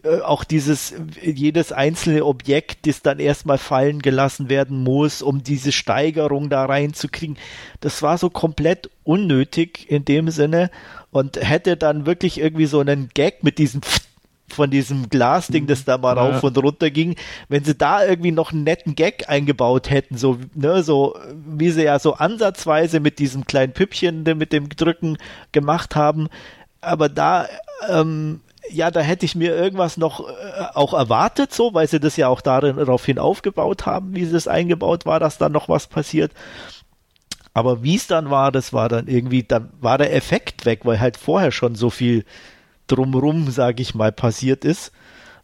[0.03, 5.73] äh, auch dieses, jedes einzelne Objekt, das dann erstmal fallen gelassen werden muss, um diese
[5.73, 7.37] Steigerung da reinzukriegen.
[7.81, 10.71] Das war so komplett unnötig in dem Sinne.
[11.13, 13.81] Und hätte dann wirklich irgendwie so einen Gag mit diesem
[14.53, 17.17] von diesem Glasding, das da mal rauf und runter ging,
[17.49, 21.17] wenn sie da irgendwie noch einen netten Gag eingebaut hätten, so, ne, so,
[21.47, 25.19] wie sie ja so ansatzweise mit diesem kleinen Püppchen mit dem Drücken
[25.53, 26.29] gemacht haben,
[26.81, 27.47] aber da,
[27.89, 28.41] ähm,
[28.71, 30.33] ja, da hätte ich mir irgendwas noch äh,
[30.75, 35.07] auch erwartet, so, weil sie das ja auch darin, daraufhin aufgebaut haben, wie das eingebaut
[35.07, 36.33] war, dass dann noch was passiert.
[37.53, 41.01] Aber wie es dann war, das war dann irgendwie, dann war der Effekt weg, weil
[41.01, 42.25] halt vorher schon so viel
[42.87, 44.93] drumrum, sage ich mal, passiert ist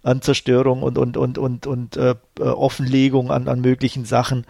[0.03, 4.47] an Zerstörung und und und und und äh, äh, Offenlegung an an möglichen Sachen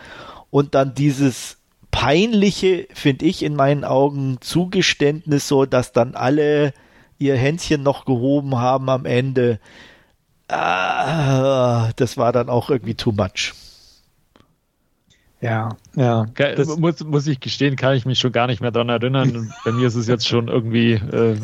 [0.51, 1.57] und dann dieses
[1.91, 6.75] peinliche, finde ich in meinen Augen Zugeständnis so, dass dann alle
[7.19, 9.61] ihr Händchen noch gehoben haben am Ende.
[10.49, 13.53] Ah, das war dann auch irgendwie too much.
[15.41, 16.27] Ja, ja.
[16.35, 19.53] Das muss, muss ich gestehen, kann ich mich schon gar nicht mehr daran erinnern.
[19.65, 21.37] Bei mir ist es jetzt schon irgendwie äh,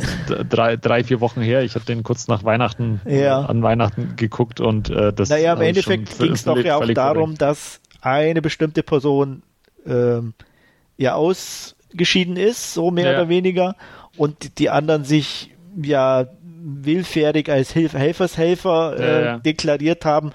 [0.49, 1.62] drei, drei, vier Wochen her.
[1.62, 3.40] Ich habe den kurz nach Weihnachten ja.
[3.43, 7.36] an Weihnachten geguckt und äh, das Naja, im Endeffekt ging es doch ja auch darum,
[7.36, 9.43] dass eine bestimmte Person
[9.86, 10.32] ähm,
[10.97, 13.19] ja ausgeschieden ist, so mehr ja.
[13.19, 13.77] oder weniger,
[14.16, 16.27] und die anderen sich ja
[16.62, 19.39] willfährig als Hilf Helfershelfer äh, ja, ja.
[19.39, 20.32] deklariert haben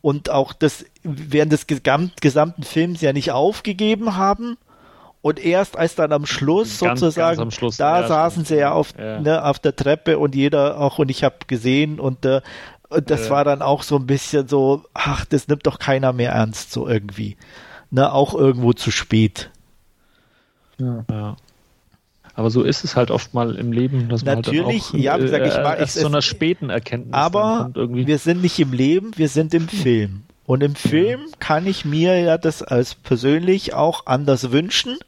[0.00, 4.56] und auch das während des gesamt, gesamten Films ja nicht aufgegeben haben.
[5.20, 8.70] Und erst als dann am Schluss ganz, sozusagen, ganz Schluss, da ja, saßen sie ja
[8.72, 9.20] auf, ja.
[9.20, 12.40] Ne, auf der Treppe und jeder auch, und ich habe gesehen und, äh,
[12.88, 13.30] und das äh.
[13.30, 16.86] war dann auch so ein bisschen so, ach, das nimmt doch keiner mehr ernst, so
[16.86, 17.36] irgendwie.
[17.90, 19.50] Ne, auch irgendwo zu spät.
[20.78, 21.36] Ja.
[22.38, 25.18] Aber so ist es halt oft mal im Leben, dass man Natürlich, halt auch, ja,
[25.18, 27.12] wie gesagt, ich mag es zu einer späten Erkenntnis.
[27.12, 30.22] Aber wir sind nicht im Leben, wir sind im Film.
[30.46, 31.36] Und im Film ja.
[31.40, 34.98] kann ich mir ja das als persönlich auch anders wünschen.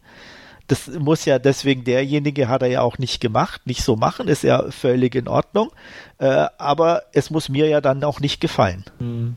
[0.66, 4.42] Das muss ja deswegen derjenige hat er ja auch nicht gemacht, nicht so machen, ist
[4.42, 5.70] ja völlig in Ordnung.
[6.18, 8.84] Äh, aber es muss mir ja dann auch nicht gefallen.
[8.98, 9.36] Mhm.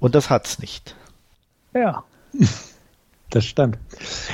[0.00, 0.96] Und das hat's nicht.
[1.74, 2.04] Ja.
[3.30, 3.76] Das stimmt.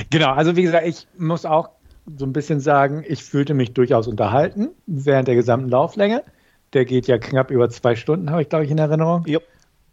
[0.09, 1.71] Genau, also wie gesagt, ich muss auch
[2.17, 6.23] so ein bisschen sagen, ich fühlte mich durchaus unterhalten während der gesamten Lauflänge.
[6.73, 9.25] Der geht ja knapp über zwei Stunden, habe ich, glaube ich, in Erinnerung.
[9.27, 9.43] Yep.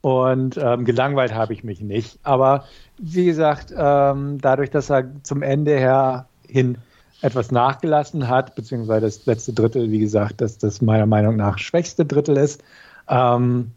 [0.03, 2.19] Und ähm, gelangweilt habe ich mich nicht.
[2.25, 2.65] Aber
[2.99, 6.79] wie gesagt, ähm, dadurch, dass er zum Ende her hin
[7.21, 12.05] etwas nachgelassen hat, beziehungsweise das letzte Drittel, wie gesagt, dass das meiner Meinung nach schwächste
[12.05, 12.65] Drittel ist,
[13.09, 13.71] ähm,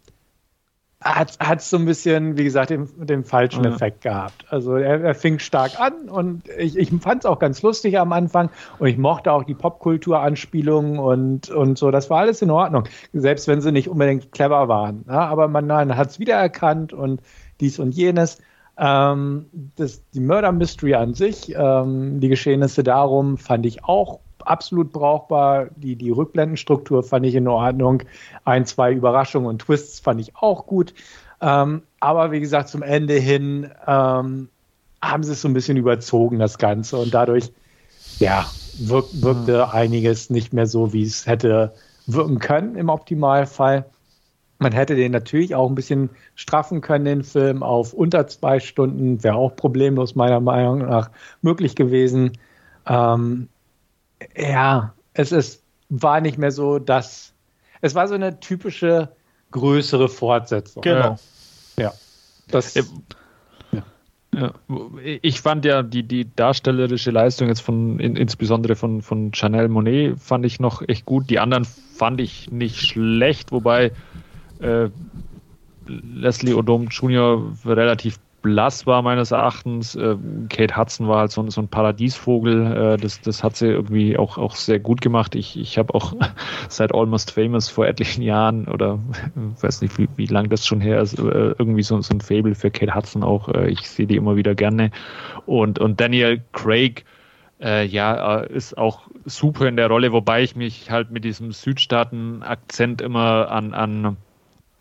[1.05, 3.69] hat hat so ein bisschen, wie gesagt, den, den falschen ja.
[3.69, 4.45] Effekt gehabt.
[4.49, 8.11] Also er, er, fing stark an und ich, ich fand es auch ganz lustig am
[8.11, 8.49] Anfang
[8.79, 11.91] und ich mochte auch die Popkultur-Anspielungen und, und so.
[11.91, 15.05] Das war alles in Ordnung, selbst wenn sie nicht unbedingt clever waren.
[15.07, 17.21] Ja, aber man, man hat es wiedererkannt und
[17.59, 18.41] dies und jenes.
[18.77, 19.45] Ähm,
[19.75, 25.67] das, die Murder Mystery an sich, ähm, die Geschehnisse darum, fand ich auch absolut brauchbar.
[25.75, 28.03] Die, die Rückblendenstruktur fand ich in Ordnung.
[28.43, 30.93] Ein, zwei Überraschungen und Twists fand ich auch gut.
[31.41, 34.49] Ähm, aber wie gesagt, zum Ende hin ähm,
[35.01, 36.97] haben sie es so ein bisschen überzogen, das Ganze.
[36.97, 37.51] Und dadurch,
[38.19, 38.45] ja,
[38.79, 39.71] wirk, wirkte mhm.
[39.71, 41.73] einiges nicht mehr so, wie es hätte
[42.07, 43.85] wirken können im Optimalfall.
[44.57, 49.21] Man hätte den natürlich auch ein bisschen straffen können, den Film auf unter zwei Stunden,
[49.23, 51.09] wäre auch problemlos meiner Meinung nach
[51.41, 52.31] möglich gewesen.
[52.87, 53.49] Ähm,
[54.35, 57.33] ja, es ist, war nicht mehr so, dass
[57.81, 59.09] es war so eine typische
[59.51, 60.81] größere Fortsetzung.
[60.81, 61.17] Genau.
[61.77, 61.93] Ja.
[62.47, 62.83] Das, ja.
[64.35, 64.53] Ja.
[65.21, 70.19] Ich fand ja die, die darstellerische Leistung jetzt von, in, insbesondere von, von Chanel Monet,
[70.19, 71.29] fand ich noch echt gut.
[71.29, 73.91] Die anderen fand ich nicht schlecht, wobei
[74.59, 74.89] äh,
[75.87, 77.53] Leslie Odom Jr.
[77.65, 79.95] relativ blass war meines Erachtens.
[79.95, 80.17] Äh,
[80.49, 82.93] Kate Hudson war halt so, so ein Paradiesvogel.
[82.93, 85.33] Äh, das, das hat sie irgendwie auch, auch sehr gut gemacht.
[85.33, 86.13] Ich, ich habe auch
[86.69, 88.99] seit Almost Famous vor etlichen Jahren oder
[89.61, 92.53] weiß nicht, wie, wie lang das schon her ist, äh, irgendwie so, so ein Fable
[92.53, 93.49] für Kate Hudson auch.
[93.49, 94.91] Ich sehe die immer wieder gerne.
[95.47, 97.03] Und, und Daniel Craig,
[97.59, 103.01] äh, ja, ist auch super in der Rolle, wobei ich mich halt mit diesem Südstaaten-Akzent
[103.01, 104.17] immer an, an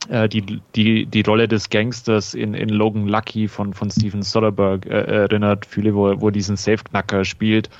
[0.08, 5.22] die, die, die Rolle des Gangsters in, in Logan Lucky von, von Steven Soderbergh äh,
[5.22, 7.70] erinnert fühle, wo, wo diesen Safe-Knacker spielt.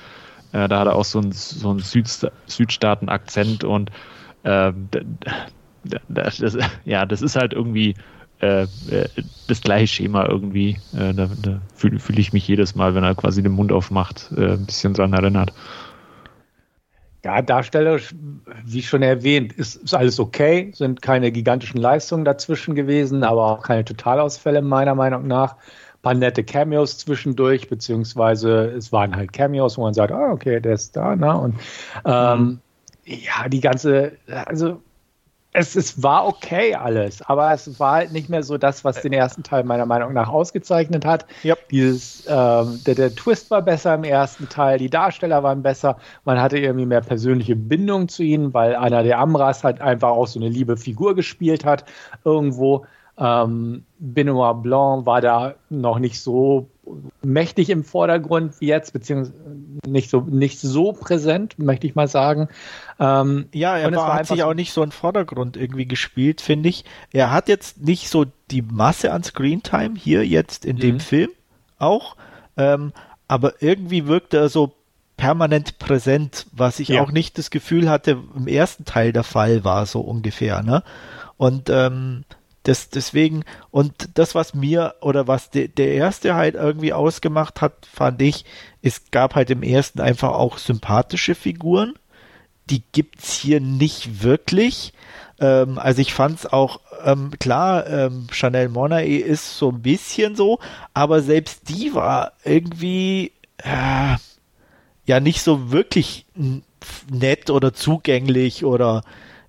[0.55, 2.09] Äh, da hat er auch so einen so einen Süd,
[2.47, 3.91] Südstaaten-Akzent und
[4.45, 4.73] äh,
[6.09, 7.95] das, das, ja, das ist halt irgendwie
[8.41, 9.09] äh, äh,
[9.49, 10.79] das gleiche Schema irgendwie.
[10.93, 14.65] da, da fühle fühl ich mich jedes Mal, wenn er quasi den Mund aufmacht, ein
[14.65, 15.53] bisschen dran erinnert.
[17.25, 18.15] Ja, darstellerisch,
[18.67, 23.63] wie schon erwähnt, ist, ist, alles okay, sind keine gigantischen Leistungen dazwischen gewesen, aber auch
[23.63, 25.55] keine Totalausfälle meiner Meinung nach.
[25.55, 30.61] Ein paar nette Cameos zwischendurch, beziehungsweise es waren halt Cameos, wo man sagt, ah, okay,
[30.61, 31.35] der ist da, ne?
[31.35, 31.55] Und
[32.05, 32.61] ähm, mhm.
[33.07, 34.83] ja, die ganze, also
[35.57, 39.13] es, es war okay alles, aber es war halt nicht mehr so das, was den
[39.13, 41.27] ersten Teil meiner Meinung nach ausgezeichnet hat.
[41.45, 41.69] Yep.
[41.69, 46.41] Dieses, ähm, der, der Twist war besser im ersten Teil, die Darsteller waren besser, man
[46.41, 50.41] hatte irgendwie mehr persönliche Bindung zu ihnen, weil einer der Amras halt einfach auch so
[50.41, 51.85] eine liebe Figur gespielt hat
[52.25, 52.85] irgendwo.
[53.17, 56.69] Ähm, Benoit Blanc war da noch nicht so
[57.23, 59.35] mächtig im Vordergrund wie jetzt, beziehungsweise
[59.87, 62.49] nicht so, nicht so präsent, möchte ich mal sagen.
[62.99, 66.85] Ähm, ja, er war, hat sich auch nicht so im Vordergrund irgendwie gespielt, finde ich.
[67.13, 70.81] Er hat jetzt nicht so die Masse an Screentime hier jetzt in mhm.
[70.81, 71.31] dem Film
[71.79, 72.17] auch,
[72.57, 72.93] ähm,
[73.27, 74.75] aber irgendwie wirkt er so
[75.17, 77.03] permanent präsent, was ich ja.
[77.03, 80.83] auch nicht das Gefühl hatte, im ersten Teil der Fall war, so ungefähr, ne?
[81.37, 82.25] Und ähm,
[82.65, 87.87] das, deswegen, und das, was mir oder was de, der erste halt irgendwie ausgemacht hat,
[87.87, 88.45] fand ich,
[88.83, 91.95] es gab halt im ersten einfach auch sympathische Figuren.
[92.71, 94.95] Die gibt's hier nicht wirklich.
[95.39, 100.59] Ähm, also ich fand's auch, ähm, klar, ähm, Chanel Monae ist so ein bisschen so,
[100.95, 104.17] aber selbst die war irgendwie, äh,
[105.07, 106.25] ja, nicht so wirklich
[107.11, 109.03] nett oder zugänglich oder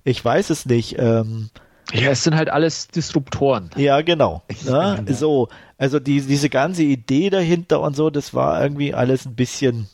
[0.04, 0.96] ich weiß es nicht.
[0.98, 1.48] Ähm,
[1.92, 3.70] ja, es sind halt alles Disruptoren.
[3.76, 4.42] Ja, genau.
[4.64, 5.48] Ja, so,
[5.78, 9.88] also die, diese ganze Idee dahinter und so, das war irgendwie alles ein bisschen,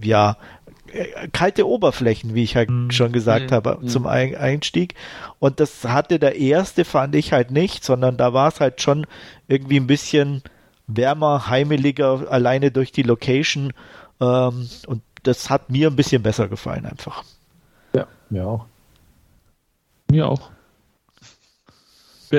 [0.00, 0.36] ja,
[1.32, 2.90] kalte Oberflächen, wie ich halt mhm.
[2.90, 3.54] schon gesagt mhm.
[3.54, 4.94] habe, zum Einstieg.
[5.38, 9.06] Und das hatte der erste, fand ich halt nicht, sondern da war es halt schon
[9.48, 10.42] irgendwie ein bisschen
[10.86, 13.72] wärmer, heimeliger, alleine durch die Location.
[14.20, 17.24] Ähm, und das hat mir ein bisschen besser gefallen einfach.
[17.94, 18.66] Ja, mir auch.
[20.10, 20.50] Mir auch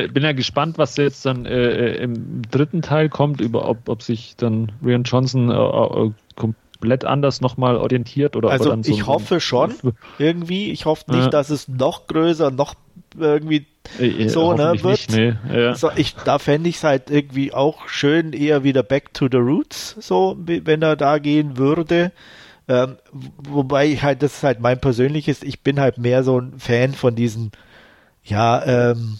[0.07, 4.01] bin ja gespannt, was jetzt dann äh, äh, im dritten Teil kommt, über ob, ob
[4.01, 9.39] sich dann Rian Johnson äh, äh komplett anders nochmal orientiert oder also so ich hoffe
[9.39, 9.73] schon
[10.19, 10.71] irgendwie.
[10.71, 11.29] Ich hoffe nicht, ja.
[11.29, 12.75] dass es noch größer, noch
[13.17, 13.65] irgendwie
[13.99, 14.83] äh, so ne, wird.
[14.83, 15.33] Nicht, nee.
[15.51, 15.73] ja.
[15.75, 19.37] so, ich, da fände ich es halt irgendwie auch schön, eher wieder Back to the
[19.37, 22.11] Roots, so wenn er da gehen würde.
[22.67, 22.97] Ähm,
[23.37, 26.93] wobei ich halt, das ist halt mein persönliches, ich bin halt mehr so ein Fan
[26.93, 27.51] von diesen
[28.25, 29.17] ja, ähm,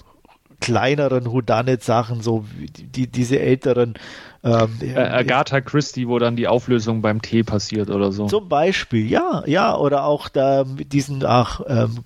[0.60, 3.95] kleineren Houdanet-Sachen, so die, diese älteren.
[4.44, 8.27] Ähm, äh, Agatha Christie, wo dann die Auflösung beim Tee passiert oder so.
[8.27, 11.99] Zum Beispiel, ja, ja, oder auch da mit diesen, ach, ähm,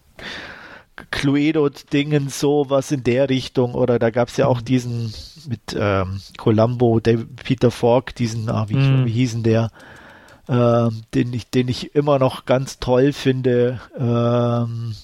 [1.11, 5.13] Cluedo-Dingen, so was in der Richtung, oder da gab es ja auch diesen
[5.47, 9.05] mit ähm, Columbo, David, Peter Falk, diesen, ach, wie, mm.
[9.05, 9.71] wie hießen der,
[10.47, 14.95] ähm, den ich, den ich immer noch ganz toll finde, ähm,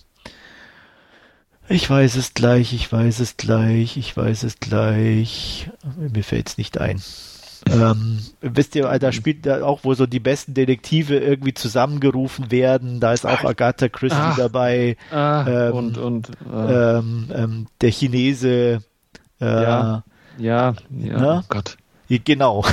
[1.70, 5.70] ich weiß es gleich, ich weiß es gleich, ich weiß es gleich.
[5.98, 7.02] Mir fällt es nicht ein.
[7.68, 13.00] Ähm, wisst ihr, da spielt da auch, wo so die besten Detektive irgendwie zusammengerufen werden.
[13.00, 14.98] Da ist auch Agatha Christie ach, dabei.
[15.12, 18.84] Ah, ähm, und und äh, ähm, ähm, der Chinese.
[19.42, 20.04] Äh, ja,
[20.38, 21.42] ja, ja ne?
[21.44, 21.78] oh Gott.
[22.08, 22.64] Genau.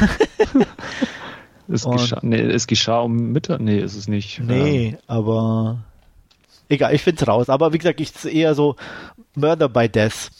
[1.68, 3.60] es, geschah, nee, es geschah um Mittag.
[3.60, 4.40] Nee, ist es nicht.
[4.40, 5.84] Nee, ähm, aber
[6.72, 7.48] egal, ich finde es raus.
[7.48, 8.76] Aber wie gesagt, ich ist eher so
[9.34, 10.30] Murder by Death.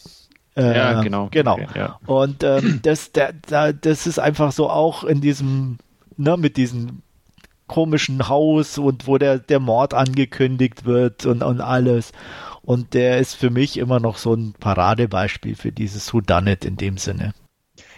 [0.56, 1.28] Äh, ja, genau.
[1.30, 1.54] Genau.
[1.54, 1.98] Okay, ja.
[2.06, 5.78] Und ähm, das, der, der, das ist einfach so auch in diesem,
[6.16, 7.02] ne, mit diesem
[7.66, 12.12] komischen Haus und wo der, der Mord angekündigt wird und, und alles.
[12.62, 16.98] Und der ist für mich immer noch so ein Paradebeispiel für dieses Whodunit in dem
[16.98, 17.32] Sinne.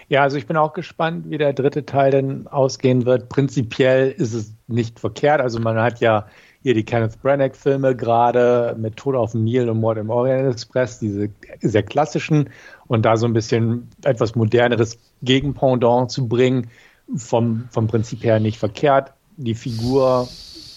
[0.09, 3.29] Ja, also ich bin auch gespannt, wie der dritte Teil denn ausgehen wird.
[3.29, 5.41] Prinzipiell ist es nicht verkehrt.
[5.41, 6.27] Also man hat ja
[6.65, 10.99] hier die Kenneth Branagh-Filme gerade mit Tod auf dem Nil und Mord im Orient Express,
[10.99, 11.29] diese
[11.61, 12.49] sehr klassischen
[12.87, 16.71] und da so ein bisschen etwas moderneres Gegenpendant zu bringen,
[17.15, 19.13] vom, vom Prinzip her nicht verkehrt.
[19.37, 20.27] Die Figur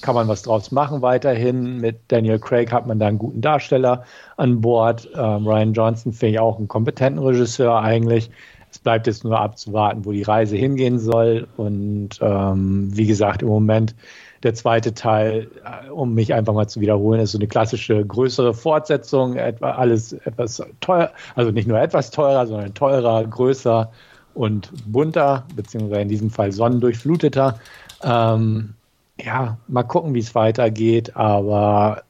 [0.02, 1.80] kann man was draus machen weiterhin.
[1.80, 4.04] Mit Daniel Craig hat man da einen guten Darsteller
[4.36, 5.08] an Bord.
[5.16, 8.30] Ähm, Ryan Johnson finde ich auch einen kompetenten Regisseur eigentlich.
[8.70, 11.48] Es bleibt jetzt nur abzuwarten, wo die Reise hingehen soll.
[11.56, 13.96] Und ähm, wie gesagt, im Moment
[14.44, 18.54] der zweite Teil, äh, um mich einfach mal zu wiederholen, ist so eine klassische größere
[18.54, 23.92] Fortsetzung, etwa alles etwas teuer, also nicht nur etwas teurer, sondern teurer, größer
[24.34, 27.60] und bunter, beziehungsweise in diesem Fall sonnendurchfluteter.
[28.04, 28.74] Ähm,
[29.20, 32.04] ja, mal gucken, wie es weitergeht, aber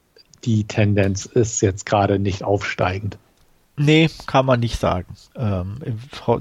[0.43, 3.17] die Tendenz ist jetzt gerade nicht aufsteigend.
[3.77, 5.15] Nee, kann man nicht sagen.
[5.35, 5.79] Ähm,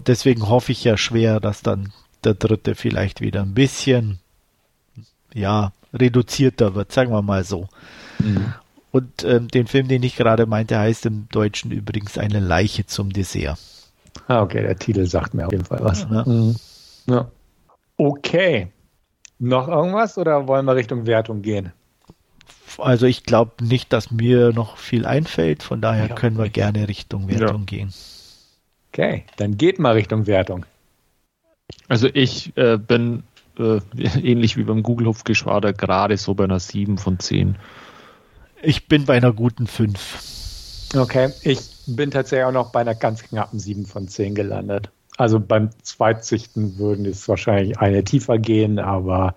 [0.06, 1.92] deswegen hoffe ich ja schwer, dass dann
[2.24, 4.18] der dritte vielleicht wieder ein bisschen
[5.36, 7.68] ja, reduzierter wird, sagen wir mal so.
[8.18, 8.54] Mhm.
[8.90, 13.12] Und ähm, den Film, den ich gerade meinte, heißt im Deutschen übrigens eine Leiche zum
[13.12, 13.58] Dessert.
[14.26, 16.06] Ah, okay, der Titel sagt mir auf jeden Fall was.
[16.10, 16.24] Ja.
[16.24, 16.56] Mhm.
[17.06, 17.30] ja.
[17.98, 18.68] Okay.
[19.38, 21.72] Noch irgendwas oder wollen wir Richtung Wertung gehen?
[22.78, 26.88] Also ich glaube nicht, dass mir noch viel einfällt, von daher ja, können wir gerne
[26.88, 27.66] Richtung Wertung ja.
[27.66, 27.94] gehen.
[28.92, 30.64] Okay, dann geht mal Richtung Wertung.
[31.88, 33.24] Also ich äh, bin
[33.58, 33.80] äh,
[34.22, 37.56] ähnlich wie beim Google Hupfgeschwader gerade so bei einer 7 von 10.
[38.62, 40.94] Ich bin bei einer guten 5.
[40.96, 44.90] Okay, ich bin tatsächlich auch noch bei einer ganz knappen 7 von 10 gelandet.
[45.16, 49.34] Also beim Zweitsichten würden es wahrscheinlich eine tiefer gehen, aber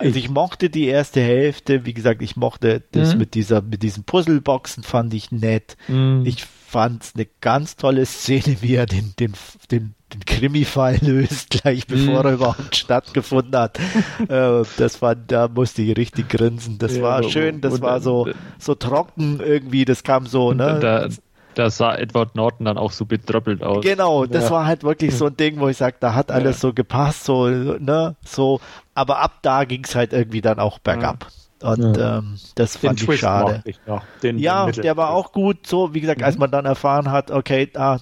[0.00, 3.20] also ich mochte die erste Hälfte, wie gesagt, ich mochte das mhm.
[3.20, 5.76] mit dieser, mit diesen Puzzleboxen fand ich nett.
[5.88, 6.22] Mhm.
[6.24, 9.34] Ich fand es eine ganz tolle Szene, wie er den, den,
[9.70, 12.26] den, den Krimi-Fall löst, gleich bevor mhm.
[12.26, 13.78] er überhaupt stattgefunden hat.
[14.28, 16.78] äh, das war, da musste ich richtig grinsen.
[16.78, 18.28] Das ja, war schön, das war so,
[18.58, 20.78] so trocken irgendwie, das kam so, ne?
[20.80, 21.08] Da,
[21.54, 23.84] da sah Edward Norton dann auch so betröppelt aus.
[23.84, 24.50] Genau, das ja.
[24.50, 26.60] war halt wirklich so ein Ding, wo ich sage, da hat alles ja.
[26.60, 28.60] so gepasst, so, ne, so,
[28.94, 31.26] aber ab da ging es halt irgendwie dann auch bergab.
[31.62, 31.72] Ja.
[31.72, 33.62] Und ähm, das den fand Twist ich schade.
[33.66, 33.78] Ich
[34.22, 36.24] den, ja, den der war auch gut, so wie gesagt, mhm.
[36.24, 37.98] als man dann erfahren hat, okay, ah,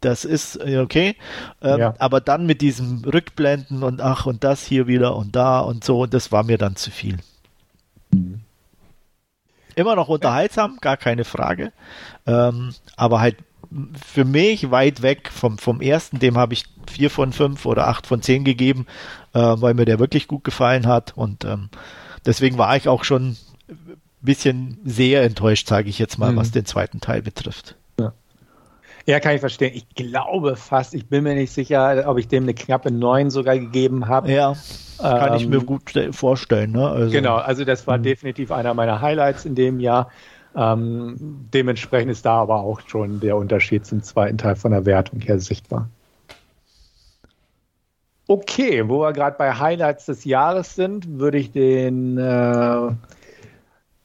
[0.00, 1.14] das ist äh, okay,
[1.62, 1.94] ähm, ja.
[1.98, 6.06] aber dann mit diesem Rückblenden und ach und das hier wieder und da und so,
[6.06, 7.18] das war mir dann zu viel.
[8.12, 8.40] Mhm.
[9.78, 11.72] Immer noch unterhaltsam, gar keine Frage.
[12.26, 13.36] Ähm, aber halt
[14.04, 18.04] für mich weit weg vom, vom ersten, dem habe ich vier von fünf oder acht
[18.04, 18.86] von zehn gegeben,
[19.34, 21.16] äh, weil mir der wirklich gut gefallen hat.
[21.16, 21.68] Und ähm,
[22.26, 23.36] deswegen war ich auch schon
[23.68, 26.36] ein bisschen sehr enttäuscht, sage ich jetzt mal, mhm.
[26.38, 27.76] was den zweiten Teil betrifft.
[29.08, 29.20] Ja.
[29.20, 29.72] kann ich verstehen.
[29.74, 33.58] Ich glaube fast, ich bin mir nicht sicher, ob ich dem eine knappe 9 sogar
[33.58, 34.30] gegeben habe.
[34.30, 34.54] Ja.
[34.98, 36.72] Kann ähm, ich mir ähm, gut vorstellen.
[36.72, 36.88] Ne?
[36.88, 38.02] Also, genau, also das war mh.
[38.02, 40.10] definitiv einer meiner Highlights in dem Jahr.
[40.56, 41.16] Ähm,
[41.52, 45.38] dementsprechend ist da aber auch schon der Unterschied zum zweiten Teil von der Wertung her
[45.38, 45.88] sichtbar.
[48.26, 52.90] Okay, wo wir gerade bei Highlights des Jahres sind, würde ich den äh,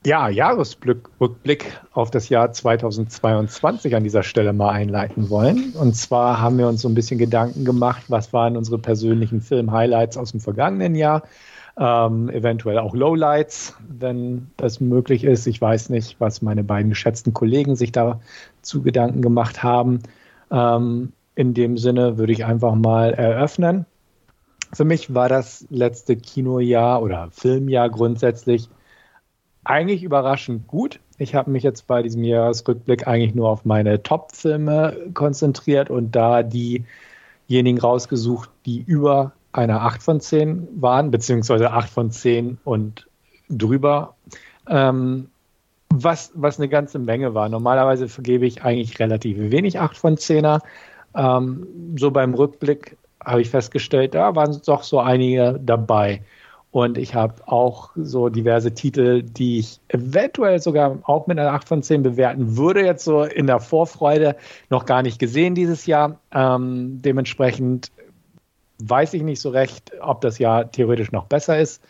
[0.06, 5.72] ja, Jahresrückblick auf das Jahr 2022 an dieser Stelle mal einleiten wollen.
[5.72, 10.18] Und zwar haben wir uns so ein bisschen Gedanken gemacht, was waren unsere persönlichen Film-Highlights
[10.18, 11.22] aus dem vergangenen Jahr.
[11.76, 15.46] Ähm, eventuell auch Lowlights, wenn das möglich ist.
[15.46, 20.00] Ich weiß nicht, was meine beiden geschätzten Kollegen sich dazu Gedanken gemacht haben.
[20.50, 23.86] Ähm, in dem Sinne würde ich einfach mal eröffnen.
[24.72, 28.68] Für mich war das letzte Kinojahr oder Filmjahr grundsätzlich
[29.64, 31.00] eigentlich überraschend gut.
[31.18, 36.42] Ich habe mich jetzt bei diesem Jahresrückblick eigentlich nur auf meine Top-Filme konzentriert und da
[36.42, 43.06] diejenigen rausgesucht, die über einer 8 von 10 waren, beziehungsweise 8 von 10 und
[43.48, 44.14] drüber.
[44.68, 45.28] Ähm,
[45.90, 47.48] was, was eine ganze Menge war.
[47.48, 50.60] Normalerweise vergebe ich eigentlich relativ wenig 8 von 10er.
[51.14, 51.66] Ähm,
[51.96, 56.22] so beim Rückblick habe ich festgestellt, da waren doch so einige dabei.
[56.74, 61.68] Und ich habe auch so diverse Titel, die ich eventuell sogar auch mit einer 8
[61.68, 64.34] von 10 bewerten würde, jetzt so in der Vorfreude
[64.70, 66.18] noch gar nicht gesehen dieses Jahr.
[66.32, 67.92] Ähm, dementsprechend
[68.80, 71.80] weiß ich nicht so recht, ob das Jahr theoretisch noch besser ist.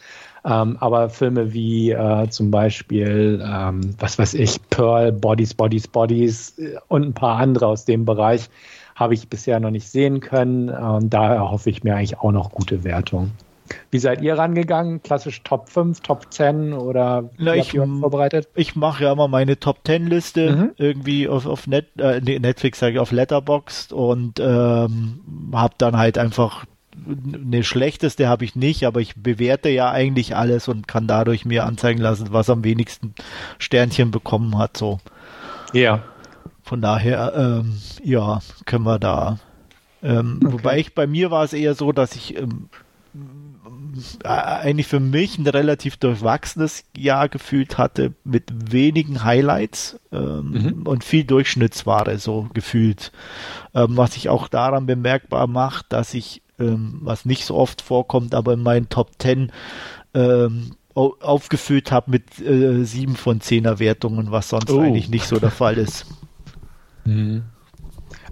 [0.44, 6.58] Ähm, aber Filme wie äh, zum Beispiel, ähm, was weiß ich, Pearl, Bodies, Bodies, Bodies
[6.58, 8.50] äh, und ein paar andere aus dem Bereich
[8.96, 10.68] habe ich bisher noch nicht sehen können.
[10.68, 13.30] Ähm, daher hoffe ich mir eigentlich auch noch gute Wertung.
[13.90, 15.02] Wie seid ihr rangegangen?
[15.02, 18.48] Klassisch Top 5, Top 10 oder Na, ich, vorbereitet?
[18.54, 20.70] Ich mache ja immer meine Top 10 Liste mhm.
[20.76, 25.20] irgendwie auf, auf Net, äh, Netflix, sage ich, auf Letterboxd und ähm,
[25.52, 26.66] habe dann halt einfach
[27.06, 31.64] eine schlechteste habe ich nicht, aber ich bewerte ja eigentlich alles und kann dadurch mir
[31.66, 33.14] anzeigen lassen, was am wenigsten
[33.58, 34.76] Sternchen bekommen hat.
[34.76, 35.00] So.
[35.72, 36.02] Ja.
[36.62, 39.38] Von daher, ähm, ja, können wir da.
[40.02, 40.52] Ähm, okay.
[40.52, 42.68] Wobei ich bei mir war es eher so, dass ich ähm,
[43.14, 43.18] äh,
[44.22, 50.86] eigentlich für mich ein relativ durchwachsenes Jahr gefühlt hatte mit wenigen Highlights ähm, mhm.
[50.86, 53.12] und viel Durchschnittsware so gefühlt.
[53.74, 58.34] Ähm, was sich auch daran bemerkbar macht, dass ich, ähm, was nicht so oft vorkommt,
[58.34, 59.52] aber in meinen Top Ten
[60.14, 64.80] ähm, aufgefüllt habe mit äh, sieben von zehner Wertungen, was sonst oh.
[64.80, 66.06] eigentlich nicht so der Fall ist.
[67.06, 67.42] Mhm.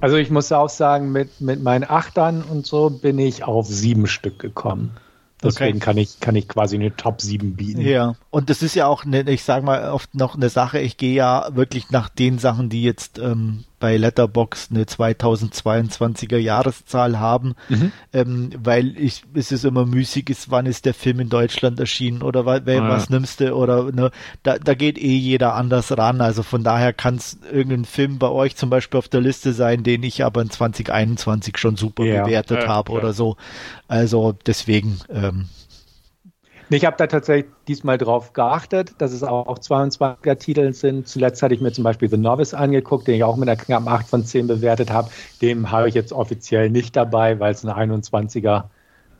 [0.00, 4.08] Also ich muss auch sagen, mit, mit meinen Achtern und so bin ich auf sieben
[4.08, 4.96] Stück gekommen.
[5.42, 5.84] Deswegen okay.
[5.84, 7.80] kann ich, kann ich quasi eine Top 7 bieten.
[7.80, 10.96] Ja, und das ist ja auch, eine, ich sage mal, oft noch eine Sache, ich
[10.96, 17.56] gehe ja wirklich nach den Sachen, die jetzt ähm, bei Letterbox eine 2022er Jahreszahl haben,
[17.68, 17.90] mhm.
[18.12, 22.22] ähm, weil ich, es ist immer müßig ist, wann ist der Film in Deutschland erschienen
[22.22, 23.16] oder was, ah, was ja.
[23.16, 24.12] nimmst du oder ne,
[24.44, 26.20] da, da geht eh jeder anders ran.
[26.20, 29.82] Also von daher kann es irgendein Film bei euch zum Beispiel auf der Liste sein,
[29.82, 32.22] den ich aber in 2021 schon super ja.
[32.22, 33.36] bewertet ja, habe oder so.
[33.88, 35.00] Also deswegen.
[35.12, 35.48] Ähm,
[36.72, 41.06] Ich habe da tatsächlich diesmal drauf geachtet, dass es auch 22er Titel sind.
[41.06, 43.88] Zuletzt hatte ich mir zum Beispiel The Novice angeguckt, den ich auch mit einer knappen
[43.88, 45.10] 8 von 10 bewertet habe.
[45.40, 48.64] Dem habe ich jetzt offiziell nicht dabei, weil es ein 21er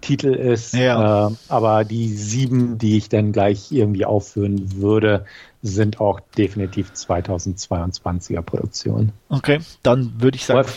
[0.02, 0.74] Titel ist.
[0.74, 1.28] Ja.
[1.28, 5.24] Äh, aber die sieben, die ich dann gleich irgendwie aufführen würde,
[5.62, 9.12] sind auch definitiv 2022er Produktionen.
[9.28, 10.68] Okay, dann würde ich sagen,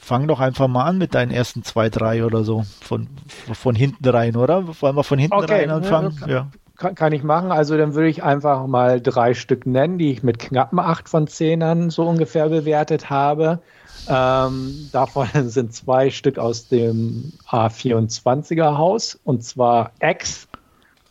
[0.00, 2.64] fang doch einfach mal an mit deinen ersten zwei, drei oder so.
[2.82, 3.08] Von,
[3.52, 4.64] von hinten rein, oder?
[4.80, 5.60] Wollen wir von hinten okay.
[5.60, 6.18] rein anfangen?
[6.26, 6.48] Ja.
[6.76, 7.52] Kann, kann, ich machen.
[7.52, 11.26] Also dann würde ich einfach mal drei Stück nennen, die ich mit knappen acht von
[11.26, 13.60] zehnern so ungefähr bewertet habe.
[14.08, 20.48] Ähm, davon sind zwei Stück aus dem A24er Haus und zwar X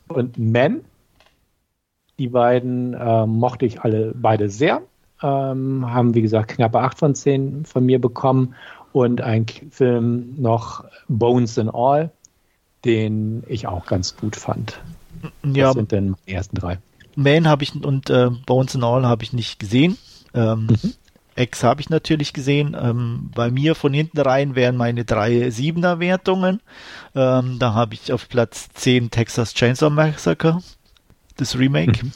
[0.07, 0.85] und Men.
[2.19, 4.81] Die beiden äh, mochte ich alle beide sehr
[5.25, 8.55] ähm, haben, wie gesagt, knappe 8 von 10 von mir bekommen
[8.91, 12.11] und ein Film noch Bones and All,
[12.85, 14.79] den ich auch ganz gut fand.
[15.43, 16.77] Ja, das sind dann die ersten drei.
[17.15, 19.97] Man habe ich und äh, Bones and All habe ich nicht gesehen.
[20.33, 20.93] Ähm, mhm.
[21.35, 22.77] X habe ich natürlich gesehen.
[22.79, 26.61] Ähm, bei mir von hinten rein wären meine drei Siebener Wertungen.
[27.15, 30.61] Ähm, da habe ich auf Platz 10 Texas Chainsaw Massacre,
[31.37, 32.05] das Remake.
[32.05, 32.11] Mhm.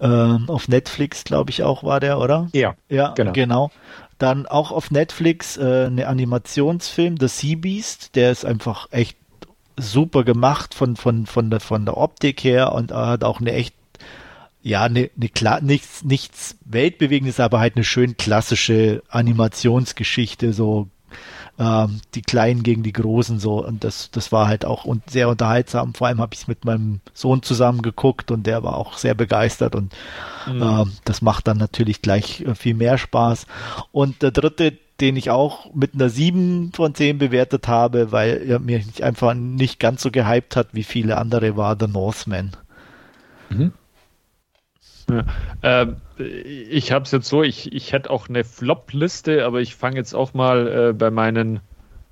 [0.00, 2.48] Ähm, auf Netflix, glaube ich, auch war der, oder?
[2.52, 2.74] Ja.
[2.88, 3.32] Ja, genau.
[3.32, 3.70] genau.
[4.18, 9.16] Dann auch auf Netflix äh, eine Animationsfilm, The Sea Beast, der ist einfach echt
[9.76, 13.52] super gemacht von, von, von, der, von der Optik her und äh, hat auch eine
[13.52, 13.74] echt,
[14.62, 20.88] ja, eine, eine klar, nichts, nichts Weltbewegendes, aber halt eine schön klassische Animationsgeschichte, so
[21.58, 25.28] ähm, die Kleinen gegen die Großen so und das das war halt auch und sehr
[25.28, 25.94] unterhaltsam.
[25.94, 29.14] Vor allem habe ich es mit meinem Sohn zusammen geguckt und der war auch sehr
[29.14, 29.92] begeistert und
[30.46, 30.62] mhm.
[30.62, 33.46] ähm, das macht dann natürlich gleich äh, viel mehr Spaß.
[33.92, 38.58] Und der dritte, den ich auch mit einer 7 von 10 bewertet habe, weil er
[38.58, 42.52] mir einfach nicht ganz so gehypt hat wie viele andere, war The Northman.
[43.50, 43.72] Mhm.
[45.10, 45.24] Ja.
[45.62, 49.96] Ähm, ich habe es jetzt so, ich, ich hätte auch eine Flop-Liste, aber ich fange
[49.96, 51.60] jetzt auch mal äh, bei meinen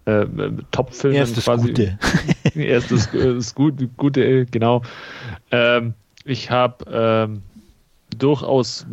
[0.05, 0.27] äh,
[0.70, 1.69] Top-Filmen Erstes quasi.
[1.69, 1.98] Gute.
[2.55, 4.82] erstes das Gute, Gute, genau.
[5.51, 5.94] Ähm,
[6.24, 7.43] ich habe ähm,
[8.16, 8.86] durchaus,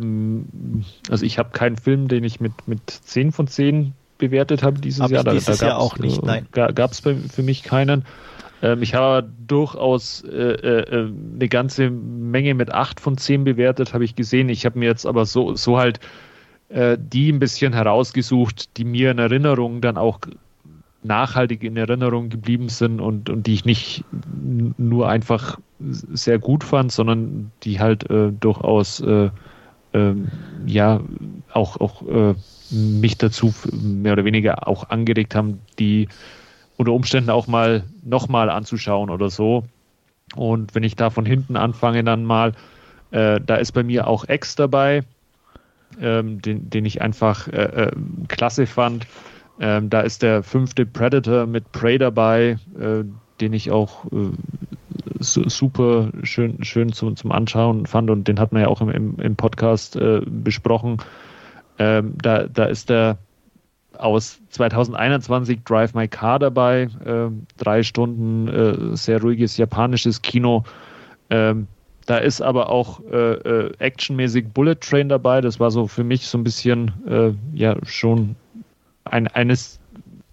[1.10, 5.02] also ich habe keinen Film, den ich mit, mit 10 von 10 bewertet habe dieses
[5.02, 5.26] hab Jahr.
[5.26, 6.46] Ich dieses da, da Jahr auch nicht, nein.
[6.52, 8.04] Gab es für mich keinen.
[8.62, 14.04] Ähm, ich habe durchaus äh, äh, eine ganze Menge mit 8 von 10 bewertet, habe
[14.04, 14.48] ich gesehen.
[14.48, 16.00] Ich habe mir jetzt aber so, so halt
[16.68, 20.20] äh, die ein bisschen herausgesucht, die mir in Erinnerung dann auch
[21.02, 24.04] nachhaltig in Erinnerung geblieben sind und, und die ich nicht
[24.76, 29.30] nur einfach sehr gut fand, sondern die halt äh, durchaus äh,
[29.92, 30.14] äh,
[30.66, 31.00] ja
[31.52, 32.34] auch, auch äh,
[32.70, 36.08] mich dazu mehr oder weniger auch angeregt haben, die
[36.80, 39.64] unter Umständen auch mal nochmal anzuschauen oder so.
[40.34, 42.54] Und wenn ich da von hinten anfange, dann mal,
[43.10, 45.02] äh, da ist bei mir auch X dabei,
[46.00, 47.90] ähm, den, den ich einfach äh, äh,
[48.28, 49.06] klasse fand.
[49.60, 53.04] Ähm, da ist der fünfte Predator mit Prey dabei, äh,
[53.42, 54.30] den ich auch äh,
[55.20, 59.20] super schön, schön zum, zum Anschauen fand und den hat man ja auch im, im,
[59.20, 60.96] im Podcast äh, besprochen.
[61.78, 63.18] Ähm, da, da ist der
[64.00, 66.88] aus 2021 Drive My Car dabei.
[67.04, 70.64] Äh, drei Stunden äh, sehr ruhiges japanisches Kino.
[71.28, 71.66] Ähm,
[72.06, 75.40] da ist aber auch äh, äh, actionmäßig Bullet Train dabei.
[75.40, 78.34] Das war so für mich so ein bisschen äh, ja schon
[79.04, 79.78] ein, eines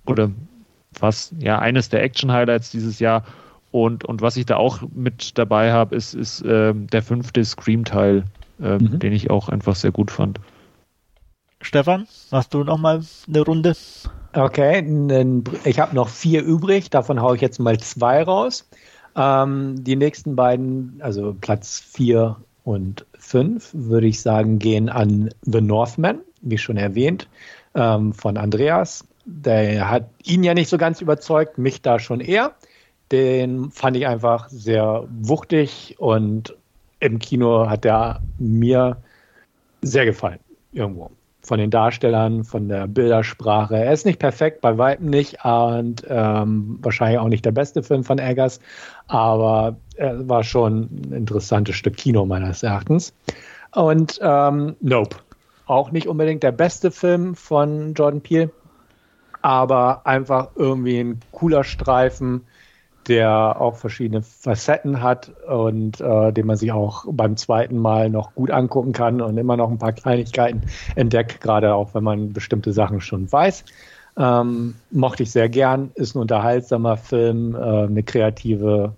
[0.06, 0.32] oder
[1.00, 3.24] was ja eines der Action Highlights dieses Jahr.
[3.72, 8.24] Und, und was ich da auch mit dabei habe, ist, ist ähm, der fünfte Scream-Teil,
[8.62, 9.00] ähm, mhm.
[9.00, 10.40] den ich auch einfach sehr gut fand.
[11.62, 13.76] Stefan, machst du noch mal eine Runde?
[14.34, 14.86] Okay,
[15.64, 18.70] ich habe noch vier übrig, davon haue ich jetzt mal zwei raus.
[19.16, 25.62] Ähm, die nächsten beiden, also Platz vier und fünf, würde ich sagen, gehen an The
[25.62, 27.28] Northman, wie schon erwähnt,
[27.74, 29.04] ähm, von Andreas.
[29.26, 32.54] Der hat ihn ja nicht so ganz überzeugt, mich da schon eher.
[33.12, 36.56] Den fand ich einfach sehr wuchtig und
[37.00, 38.98] im Kino hat er mir
[39.82, 40.40] sehr gefallen,
[40.72, 41.12] irgendwo
[41.48, 43.78] von den Darstellern, von der Bildersprache.
[43.78, 48.04] Er ist nicht perfekt, bei weitem nicht und ähm, wahrscheinlich auch nicht der beste Film
[48.04, 48.60] von Eggers,
[49.08, 53.14] aber er war schon ein interessantes Stück Kino meines Erachtens.
[53.74, 55.18] Und ähm, Nope,
[55.66, 58.52] auch nicht unbedingt der beste Film von Jordan Peele,
[59.42, 62.42] aber einfach irgendwie ein cooler Streifen,
[63.08, 68.36] der auch verschiedene Facetten hat und äh, den man sich auch beim zweiten Mal noch
[68.36, 70.62] gut angucken kann und immer noch ein paar Kleinigkeiten
[70.96, 73.64] entdeckt, gerade auch wenn man bestimmte Sachen schon weiß.
[74.18, 78.94] Ähm, mochte ich sehr gern, ist ein unterhaltsamer Film, äh, eine kreative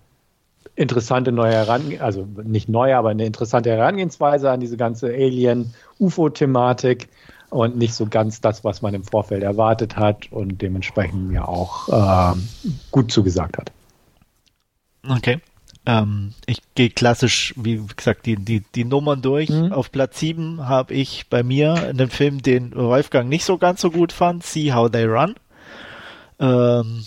[0.76, 7.08] interessante neue Herangehensweise, also nicht neue, aber eine interessante Herangehensweise an diese ganze Alien-UFO-Thematik
[7.50, 11.88] und nicht so ganz das, was man im Vorfeld erwartet hat und dementsprechend mir auch
[11.88, 12.38] äh,
[12.90, 13.72] gut zugesagt hat.
[15.06, 15.40] Okay.
[15.86, 19.48] Ähm, ich gehe klassisch, wie gesagt, die, die, die Nummern durch.
[19.48, 19.72] Mhm.
[19.72, 23.90] Auf Platz 7 habe ich bei mir einen Film, den Wolfgang nicht so ganz so
[23.90, 25.34] gut fand, See How They Run.
[26.38, 27.04] Ähm,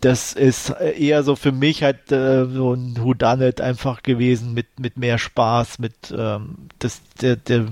[0.00, 4.96] das ist eher so für mich halt äh, so ein Whodunit einfach gewesen mit mit
[4.98, 7.66] mehr Spaß, mit ähm, das der, der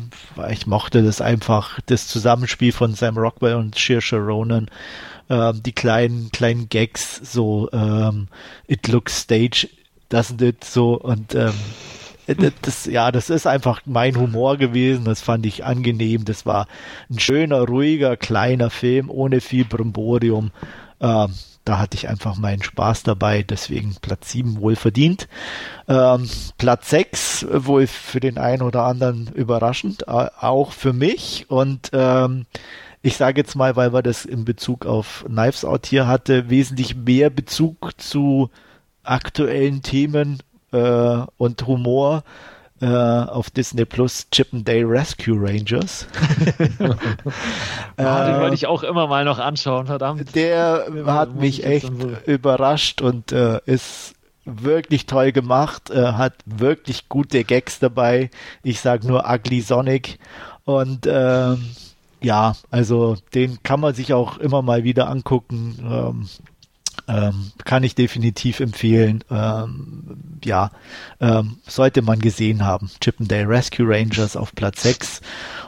[0.51, 4.71] ich mochte das einfach das Zusammenspiel von Sam Rockwell und Saoirse Ronan,
[5.31, 8.29] ähm, die kleinen kleinen Gags so ähm,
[8.67, 9.69] It looks stage
[10.11, 11.55] doesn't it so und ähm,
[12.63, 15.05] das, ja, das ist einfach mein Humor gewesen.
[15.05, 16.25] Das fand ich angenehm.
[16.25, 16.67] Das war
[17.11, 20.51] ein schöner, ruhiger, kleiner Film ohne viel Brimborium.
[21.01, 21.35] Ähm,
[21.65, 25.29] da hatte ich einfach meinen Spaß dabei, deswegen Platz 7 wohl verdient.
[25.89, 26.29] Ähm,
[26.59, 31.47] Platz 6 wohl für den einen oder anderen überraschend, äh, auch für mich.
[31.49, 32.45] Und ähm,
[33.05, 36.97] ich sage jetzt mal, weil wir das in Bezug auf Knives Out hier hatte, wesentlich
[36.97, 38.48] mehr Bezug zu
[39.02, 40.39] aktuellen Themen
[40.72, 42.24] äh, und Humor
[42.81, 46.06] äh, auf Disney Plus Chippendale Rescue Rangers.
[46.81, 46.85] oh,
[47.98, 50.35] den wollte ich auch immer mal noch anschauen, verdammt.
[50.35, 51.90] Der hat mich echt
[52.24, 54.14] überrascht und äh, ist
[54.47, 58.31] wirklich toll gemacht, äh, hat wirklich gute Gags dabei.
[58.62, 60.18] Ich sag nur Ugly Sonic
[60.64, 61.62] und ähm,
[62.25, 65.77] ja, also den kann man sich auch immer mal wieder angucken.
[65.81, 66.29] Ähm,
[67.07, 69.23] ähm, kann ich definitiv empfehlen.
[69.31, 70.71] Ähm, ja,
[71.21, 72.91] ähm, sollte man gesehen haben.
[73.01, 75.21] Chippendale Rescue Rangers auf Platz 6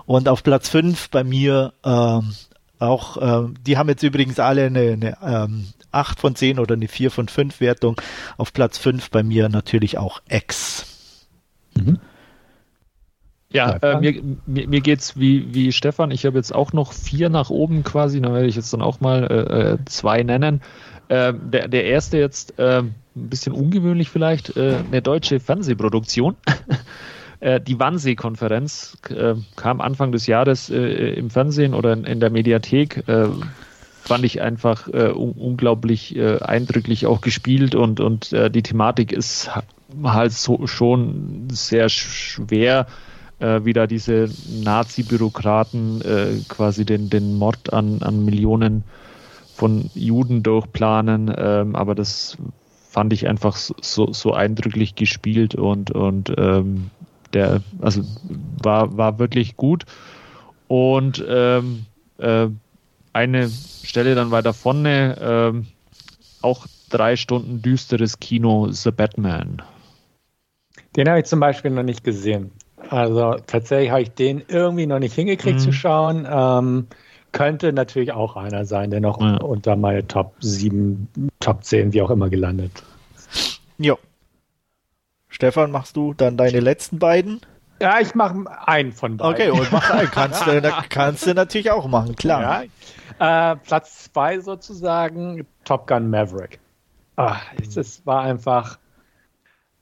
[0.06, 2.32] und auf Platz 5 bei mir ähm,
[2.78, 6.88] auch, ähm, die haben jetzt übrigens alle eine, eine ähm, 8 von 10 oder eine
[6.88, 8.00] 4 von 5 Wertung.
[8.36, 10.86] Auf Platz 5 bei mir natürlich auch X.
[11.74, 11.98] Mhm.
[13.56, 16.10] Ja, äh, mir, mir, mir geht's wie, wie Stefan.
[16.10, 18.20] Ich habe jetzt auch noch vier nach oben quasi.
[18.20, 20.60] Da werde ich jetzt dann auch mal äh, äh zwei nennen.
[21.08, 26.36] Äh, der, der erste jetzt äh, ein bisschen ungewöhnlich vielleicht, äh, eine deutsche Fernsehproduktion.
[27.38, 32.30] Äh, die Wannsee-Konferenz äh, kam Anfang des Jahres äh, im Fernsehen oder in, in der
[32.30, 33.04] Mediathek.
[33.06, 39.50] fand ich einfach un unglaublich eindrücklich auch gespielt und, und die Thematik ist
[40.02, 42.86] halt so schon sehr schwer,
[43.38, 44.30] wie da diese
[44.64, 48.82] Nazi-Bürokraten quasi den, den Mord an, an Millionen
[49.56, 52.36] von Juden durchplanen, ähm, aber das
[52.90, 56.90] fand ich einfach so, so eindrücklich gespielt und, und ähm,
[57.32, 58.02] der, also
[58.62, 59.84] war, war wirklich gut.
[60.68, 61.86] Und ähm,
[62.18, 62.48] äh,
[63.12, 65.66] eine Stelle dann weiter vorne, ähm,
[66.42, 69.62] auch drei Stunden düsteres Kino, The Batman.
[70.96, 72.50] Den habe ich zum Beispiel noch nicht gesehen.
[72.88, 75.62] Also tatsächlich habe ich den irgendwie noch nicht hingekriegt mhm.
[75.62, 76.26] zu schauen.
[76.30, 76.86] Ähm,
[77.32, 79.36] könnte natürlich auch einer sein, der noch ja.
[79.36, 82.82] unter meine Top 7, Top 10, wie auch immer gelandet.
[83.78, 83.98] Jo.
[85.28, 87.40] Stefan, machst du dann deine letzten beiden?
[87.80, 89.34] Ja, ich mache einen von beiden.
[89.34, 90.10] Okay, und mach einen.
[90.10, 92.64] Kannst du, kannst du natürlich auch machen, klar.
[93.20, 93.52] Ja.
[93.52, 96.58] Äh, Platz 2 sozusagen, Top Gun Maverick.
[97.16, 98.78] Ah, es war einfach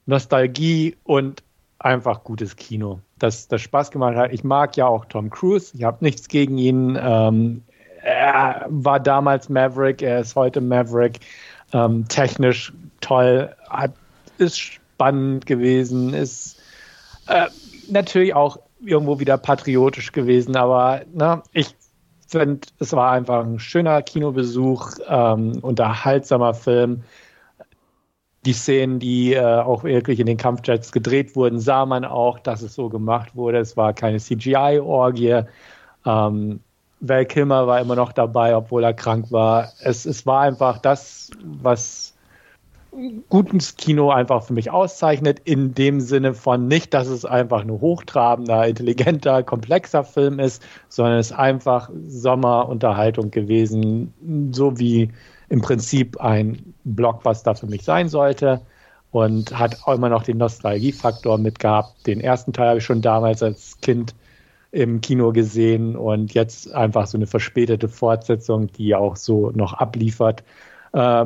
[0.05, 1.41] Nostalgie und
[1.85, 4.33] einfach gutes Kino das, das Spaß gemacht hat.
[4.33, 5.71] Ich mag ja auch Tom Cruise.
[5.75, 6.99] Ich habe nichts gegen ihn.
[6.99, 7.63] Ähm,
[8.01, 11.19] er war damals Maverick, er ist heute Maverick.
[11.73, 13.93] Ähm, technisch toll, hat,
[14.37, 16.59] ist spannend gewesen, ist
[17.27, 17.47] äh,
[17.89, 21.75] natürlich auch irgendwo wieder patriotisch gewesen, aber na, ne, ich
[22.27, 27.03] finde, es war einfach ein schöner Kinobesuch, ähm, unterhaltsamer Film
[28.45, 32.61] die Szenen, die äh, auch wirklich in den Kampfjets gedreht wurden, sah man auch, dass
[32.61, 33.57] es so gemacht wurde.
[33.57, 35.41] Es war keine CGI-Orgie.
[36.05, 36.59] Ähm,
[37.01, 39.69] Val Kilmer war immer noch dabei, obwohl er krank war.
[39.81, 42.15] Es, es war einfach das, was
[43.29, 47.71] gutes Kino einfach für mich auszeichnet, in dem Sinne von nicht, dass es einfach ein
[47.71, 54.13] hochtrabender, intelligenter, komplexer Film ist, sondern es ist einfach Sommerunterhaltung gewesen,
[54.51, 55.11] so wie
[55.49, 58.61] im Prinzip ein Blockbuster für mich sein sollte
[59.11, 62.05] und hat auch immer noch den Nostalgiefaktor mitgehabt.
[62.07, 64.15] Den ersten Teil habe ich schon damals als Kind
[64.71, 70.43] im Kino gesehen und jetzt einfach so eine verspätete Fortsetzung, die auch so noch abliefert,
[70.91, 71.25] äh,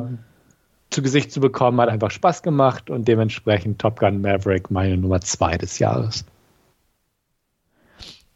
[0.90, 5.20] zu Gesicht zu bekommen, hat einfach Spaß gemacht und dementsprechend Top Gun Maverick meine Nummer
[5.20, 6.24] zwei des Jahres.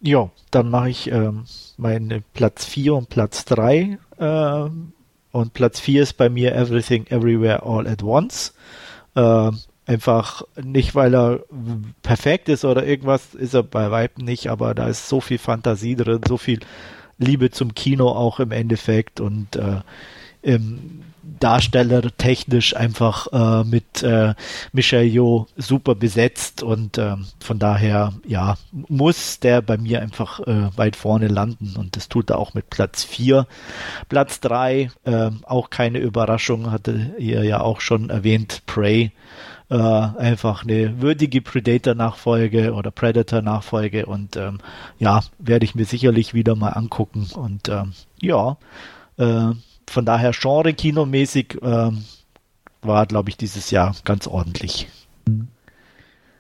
[0.01, 1.45] Ja, dann mache ich ähm,
[1.77, 4.93] meine Platz 4 und Platz 3 ähm,
[5.35, 8.55] und Platz 4 ist bei mir Everything Everywhere All at Once.
[9.15, 9.51] Äh,
[9.87, 11.41] Einfach nicht, weil er
[12.03, 15.95] perfekt ist oder irgendwas, ist er bei Weitem nicht, aber da ist so viel Fantasie
[15.95, 16.61] drin, so viel
[17.19, 19.83] Liebe zum Kino auch im Endeffekt und äh,
[20.41, 21.03] im
[21.41, 24.35] Darsteller technisch einfach äh, mit äh,
[24.73, 30.77] Michel Yeoh super besetzt und äh, von daher ja muss der bei mir einfach äh,
[30.77, 33.47] weit vorne landen und das tut er auch mit Platz 4.
[34.09, 39.13] Platz 3 äh, auch keine Überraschung, hatte ihr ja auch schon erwähnt, Prey
[39.71, 44.59] äh, einfach eine würdige Predator-Nachfolge oder Predator-Nachfolge und ähm,
[44.99, 48.57] ja, werde ich mir sicherlich wieder mal angucken und ähm, ja,
[49.17, 49.53] äh,
[49.89, 52.05] von daher Genre-Kinomäßig ähm,
[52.83, 54.89] war, glaube ich, dieses Jahr ganz ordentlich.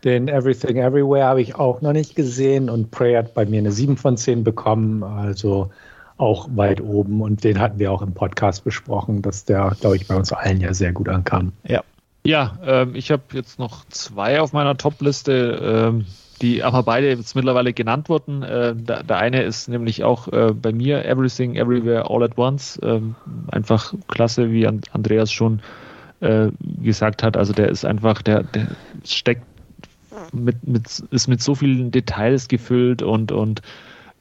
[0.05, 3.73] Den Everything Everywhere habe ich auch noch nicht gesehen und Prey hat bei mir eine
[3.73, 5.71] 7 von 10 bekommen, also
[6.17, 10.07] auch weit oben und den hatten wir auch im Podcast besprochen, dass der, glaube ich,
[10.07, 11.53] bei uns allen ja sehr gut ankam.
[11.67, 11.83] Ja.
[12.27, 15.61] Ja, ähm, ich habe jetzt noch zwei auf meiner Top-Liste.
[15.63, 16.07] Ähm,
[16.45, 18.43] die aber beide jetzt mittlerweile genannt wurden.
[18.43, 22.79] Äh, der, der, eine ist nämlich auch äh, bei mir Everything, Everywhere, All at Once.
[22.83, 23.15] Ähm,
[23.51, 25.61] einfach klasse, wie Andreas schon
[26.21, 26.49] äh,
[26.83, 27.39] gesagt hat.
[27.39, 28.67] Also der ist einfach, der, der
[29.05, 29.43] steckt
[30.33, 33.63] mit, mit, ist mit so vielen Details gefüllt und, und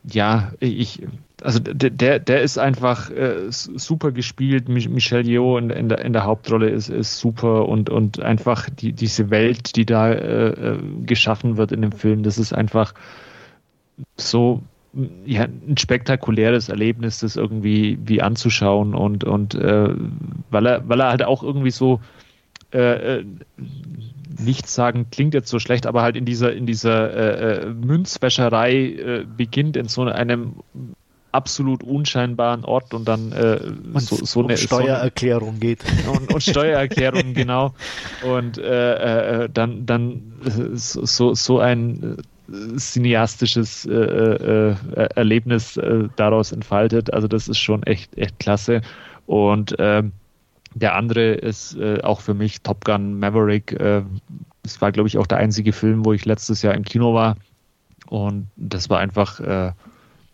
[0.05, 1.01] ja, ich,
[1.41, 4.67] also der, der ist einfach äh, super gespielt.
[4.67, 8.93] Michelle Yeoh in, in, der, in der Hauptrolle ist, ist super und, und einfach die,
[8.93, 12.93] diese Welt, die da äh, äh geschaffen wird in dem Film, das ist einfach
[14.17, 14.61] so
[15.25, 19.89] ja, ein spektakuläres Erlebnis, das irgendwie wie anzuschauen und, und äh,
[20.51, 21.99] weil er, weil er halt auch irgendwie so
[22.71, 23.23] äh,
[24.37, 28.73] äh nichts sagen klingt jetzt so schlecht, aber halt in dieser in dieser äh, Münzwäscherei
[28.73, 30.55] äh, beginnt in so einem
[31.33, 33.59] absolut unscheinbaren Ort und dann äh,
[33.99, 35.83] so, so eine Steuererklärung so geht.
[36.07, 37.73] Und, und Steuererklärung, genau.
[38.23, 40.33] Und äh, äh, dann, dann
[40.75, 42.17] so, so ein
[42.51, 44.75] äh, cineastisches äh, äh,
[45.15, 45.79] Erlebnis
[46.15, 47.11] daraus entfaltet.
[47.11, 48.81] Also das ist schon echt, echt klasse.
[49.25, 50.11] Und ähm,
[50.75, 53.77] der andere ist auch für mich Top Gun Maverick.
[54.63, 57.37] das war, glaube ich, auch der einzige Film, wo ich letztes Jahr im Kino war.
[58.07, 59.39] Und das war einfach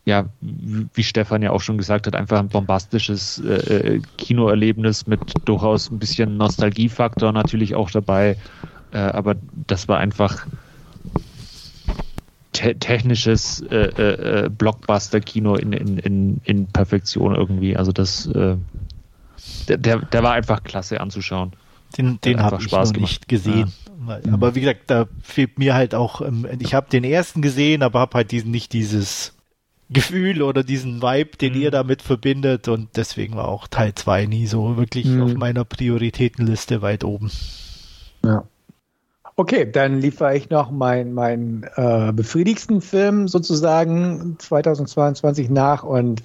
[0.09, 5.19] ja, wie Stefan ja auch schon gesagt hat, einfach ein bombastisches äh, äh, Kinoerlebnis mit
[5.45, 8.35] durchaus ein bisschen Nostalgiefaktor natürlich auch dabei.
[8.91, 9.35] Äh, aber
[9.67, 10.47] das war einfach
[12.53, 17.77] te technisches äh, äh, äh Blockbuster-Kino in, in, in, in Perfektion irgendwie.
[17.77, 18.27] Also das,
[19.67, 21.53] der, der war einfach klasse anzuschauen.
[21.97, 23.11] Den, den habe ich Spaß noch gemacht.
[23.11, 23.73] nicht gesehen.
[24.07, 24.33] Ja.
[24.33, 27.99] Aber wie gesagt, da fehlt mir halt auch, ähm, ich habe den ersten gesehen, aber
[27.99, 29.33] habe halt diesen, nicht dieses
[29.89, 31.61] Gefühl oder diesen Vibe, den mhm.
[31.61, 35.23] ihr damit verbindet und deswegen war auch Teil 2 nie so wirklich mhm.
[35.23, 37.31] auf meiner Prioritätenliste weit oben.
[38.23, 38.43] Ja.
[39.35, 46.21] Okay, dann liefere ich noch meinen mein, äh, befriedigsten Film sozusagen 2022 nach und,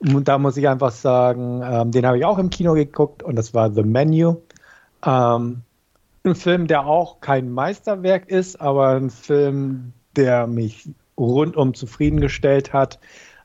[0.00, 3.36] und da muss ich einfach sagen, ähm, den habe ich auch im Kino geguckt und
[3.36, 4.36] das war The Menu.
[5.04, 5.62] Ähm,
[6.24, 12.98] ein Film, der auch kein Meisterwerk ist, aber ein Film, der mich rundum zufriedengestellt hat.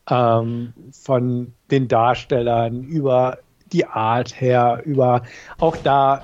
[0.09, 3.37] Ähm, von den Darstellern über
[3.71, 5.23] die Art her, über
[5.59, 6.21] auch da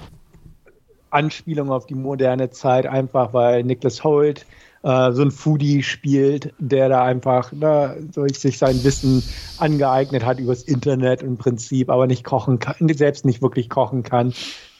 [1.09, 4.45] Anspielung auf die moderne Zeit, einfach weil Nicholas Holt
[4.83, 9.23] äh, so ein Foodie spielt, der da einfach ne, durch sich sein Wissen
[9.57, 14.33] angeeignet hat übers Internet im Prinzip, aber nicht kochen kann, selbst nicht wirklich kochen kann.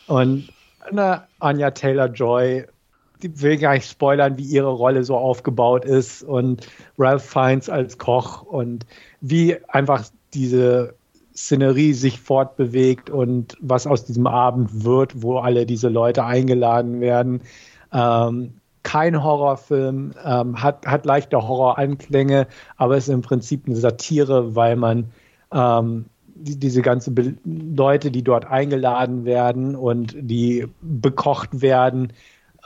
[0.08, 0.50] Und
[0.92, 2.66] ne, Anja Taylor Joy
[3.22, 6.68] ich will gar nicht spoilern, wie ihre Rolle so aufgebaut ist und
[6.98, 8.86] Ralph Fiennes als Koch und
[9.22, 10.96] wie einfach diese
[11.36, 17.42] Szenerie sich fortbewegt und was aus diesem Abend wird, wo alle diese Leute eingeladen werden.
[17.94, 22.48] Ähm, kein Horrorfilm, ähm, hat, hat leichte Horroranklänge,
[22.78, 25.12] aber ist im Prinzip eine Satire, weil man
[25.52, 32.14] ähm, die, diese ganzen Be Leute, die dort eingeladen werden und die bekocht werden,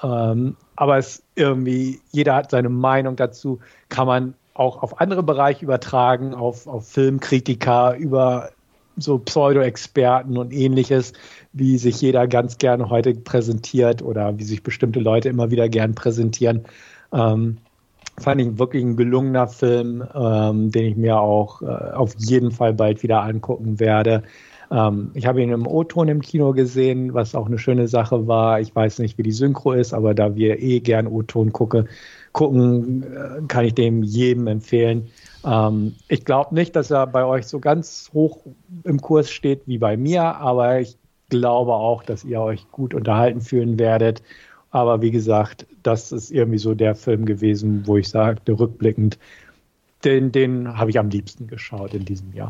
[0.01, 3.59] ähm, aber es irgendwie, jeder hat seine Meinung dazu,
[3.89, 8.51] kann man auch auf andere Bereiche übertragen, auf, auf Filmkritiker, über
[8.97, 11.13] so Pseudo-Experten und ähnliches,
[11.53, 15.95] wie sich jeder ganz gerne heute präsentiert oder wie sich bestimmte Leute immer wieder gern
[15.95, 16.65] präsentieren.
[17.13, 17.57] Ähm,
[18.19, 22.73] fand ich wirklich ein gelungener Film, ähm, den ich mir auch äh, auf jeden Fall
[22.73, 24.23] bald wieder angucken werde.
[24.71, 28.59] Ähm, ich habe ihn im O-Ton im Kino gesehen, was auch eine schöne Sache war.
[28.59, 31.85] Ich weiß nicht, wie die Synchro ist, aber da wir eh gern O-Ton gucke,
[32.31, 35.09] gucken, äh, kann ich dem jedem empfehlen.
[35.45, 38.39] Ähm, ich glaube nicht, dass er bei euch so ganz hoch
[38.83, 40.97] im Kurs steht wie bei mir, aber ich
[41.39, 44.21] glaube auch, dass ihr euch gut unterhalten fühlen werdet.
[44.71, 49.17] Aber wie gesagt, das ist irgendwie so der Film gewesen, wo ich sagte, rückblickend,
[50.03, 52.49] den, den habe ich am liebsten geschaut in diesem Jahr.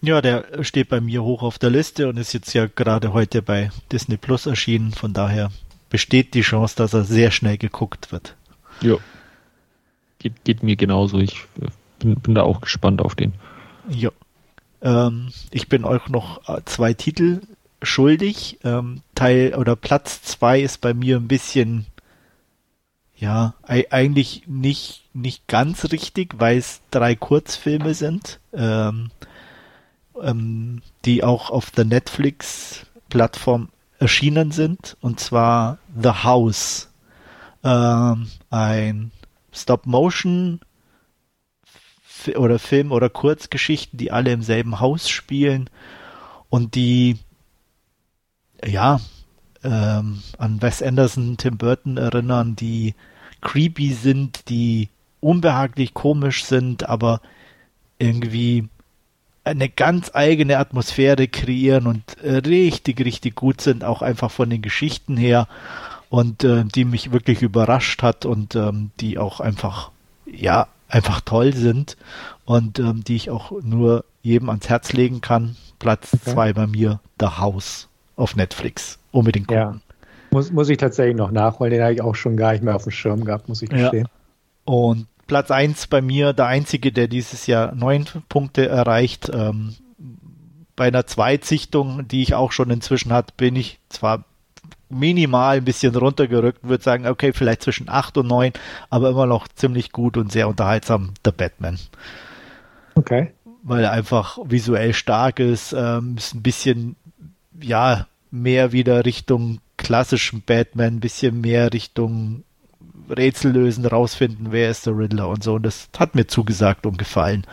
[0.00, 3.42] Ja, der steht bei mir hoch auf der Liste und ist jetzt ja gerade heute
[3.42, 4.92] bei Disney Plus erschienen.
[4.92, 5.50] Von daher
[5.90, 8.36] besteht die Chance, dass er sehr schnell geguckt wird.
[8.80, 8.96] Ja.
[10.18, 11.18] Geht, geht mir genauso.
[11.18, 11.66] Ich äh,
[11.98, 13.32] bin, bin da auch gespannt auf den.
[13.88, 14.10] Ja.
[14.82, 17.40] Ähm, ich bin euch noch äh, zwei Titel
[17.82, 18.58] schuldig.
[18.64, 21.86] Ähm, Teil oder Platz zwei ist bei mir ein bisschen,
[23.16, 29.10] ja, eigentlich nicht, nicht ganz richtig, weil es drei Kurzfilme sind, ähm,
[30.20, 33.68] ähm, die auch auf der Netflix-Plattform
[33.98, 34.96] erschienen sind.
[35.00, 36.88] Und zwar The House.
[37.64, 39.10] Ähm, ein
[39.52, 40.60] Stop-Motion
[42.36, 45.70] oder Film oder Kurzgeschichten, die alle im selben Haus spielen
[46.48, 47.18] und die
[48.64, 49.00] ja,
[49.62, 52.94] ähm, an Wes Anderson, Tim Burton erinnern, die
[53.40, 54.88] creepy sind, die
[55.20, 57.20] unbehaglich komisch sind, aber
[57.98, 58.68] irgendwie
[59.44, 65.16] eine ganz eigene Atmosphäre kreieren und richtig, richtig gut sind, auch einfach von den Geschichten
[65.16, 65.48] her
[66.10, 69.90] und äh, die mich wirklich überrascht hat und ähm, die auch einfach,
[70.26, 71.96] ja, einfach toll sind
[72.44, 75.56] und ähm, die ich auch nur jedem ans Herz legen kann.
[75.78, 76.32] Platz okay.
[76.32, 78.98] zwei bei mir, The House auf Netflix.
[79.12, 79.62] Unbedingt gucken.
[79.62, 79.80] Ja.
[80.30, 82.82] Muss, muss ich tatsächlich noch nachholen, den habe ich auch schon gar nicht mehr auf
[82.82, 84.08] dem Schirm gehabt, muss ich gestehen.
[84.08, 84.74] Ja.
[84.74, 89.30] Und Platz 1 bei mir, der einzige, der dieses Jahr neun Punkte erreicht.
[89.32, 89.74] Ähm,
[90.74, 94.24] bei einer Zweitsichtung, die ich auch schon inzwischen hatte, bin ich zwar
[94.88, 98.52] minimal ein bisschen runtergerückt, würde sagen, okay, vielleicht zwischen 8 und 9,
[98.90, 101.78] aber immer noch ziemlich gut und sehr unterhaltsam, The Batman.
[102.94, 103.32] Okay.
[103.62, 106.96] Weil er einfach visuell stark ist, ähm, ist ein bisschen
[107.60, 112.44] ja, mehr wieder Richtung klassischen Batman, ein bisschen mehr Richtung
[113.10, 115.54] Rätsel lösen, rausfinden, wer ist der Riddler und so.
[115.54, 117.46] Und das hat mir zugesagt und gefallen.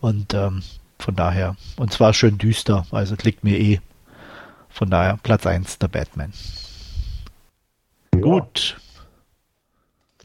[0.00, 0.62] Und ähm,
[0.98, 3.80] von daher, und zwar schön düster, also liegt mir eh.
[4.68, 6.32] Von daher Platz 1 der Batman.
[8.18, 8.22] Ja.
[8.22, 8.76] Gut.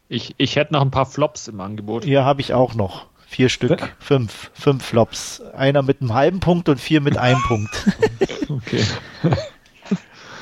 [0.08, 2.04] Ich, ich hätte noch ein paar Flops im Angebot.
[2.04, 3.08] Hier habe ich auch noch.
[3.28, 5.40] Vier Stück, fünf, fünf Flops.
[5.54, 7.72] Einer mit einem halben Punkt und vier mit einem Punkt.
[8.50, 8.84] Okay.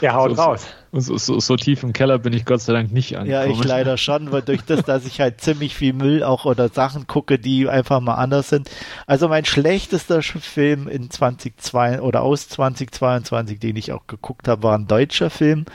[0.02, 0.68] Ja, haut so, raus.
[0.92, 3.52] So, so, so, tief im Keller bin ich Gott sei Dank nicht angekommen.
[3.52, 6.70] Ja, ich leider schon, weil durch das, dass ich halt ziemlich viel Müll auch oder
[6.70, 8.70] Sachen gucke, die einfach mal anders sind.
[9.06, 14.78] Also mein schlechtester Film in 2002 oder aus 2022, den ich auch geguckt habe, war
[14.78, 15.66] ein deutscher Film,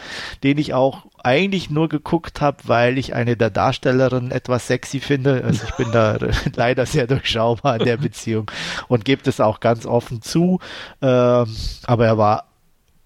[0.42, 5.42] den ich auch eigentlich nur geguckt habe, weil ich eine der Darstellerinnen etwas sexy finde.
[5.44, 6.18] Also ich bin da
[6.54, 8.50] leider sehr durchschaubar in der Beziehung
[8.88, 10.60] und gebe das auch ganz offen zu.
[11.00, 12.44] Ähm, aber er war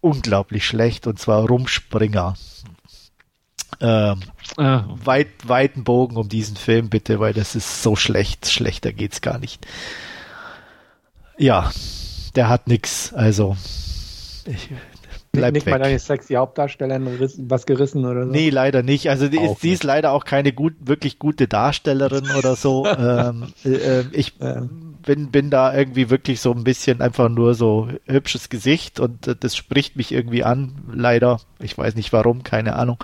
[0.01, 2.35] unglaublich schlecht und zwar Rumspringer.
[3.81, 4.21] Ähm,
[4.57, 4.85] ah.
[5.05, 8.51] weit, weiten Bogen um diesen Film bitte, weil das ist so schlecht.
[8.51, 9.67] Schlechter geht's gar nicht.
[11.37, 11.71] Ja,
[12.35, 13.13] der hat nix.
[13.13, 13.57] Also
[14.45, 14.71] ich,
[15.39, 15.73] Bleib nicht weg.
[15.73, 17.07] mal deine sexy Hauptdarstellerin
[17.49, 18.31] was gerissen oder so?
[18.31, 19.11] Nee, leider nicht.
[19.11, 22.87] Also die ist, sie ist leider auch keine gut, wirklich gute Darstellerin oder so.
[22.99, 24.97] ähm, äh, äh, ich ähm.
[25.05, 29.37] bin, bin da irgendwie wirklich so ein bisschen einfach nur so hübsches Gesicht und äh,
[29.39, 30.73] das spricht mich irgendwie an.
[30.93, 31.41] Leider.
[31.61, 32.99] Ich weiß nicht warum, keine Ahnung.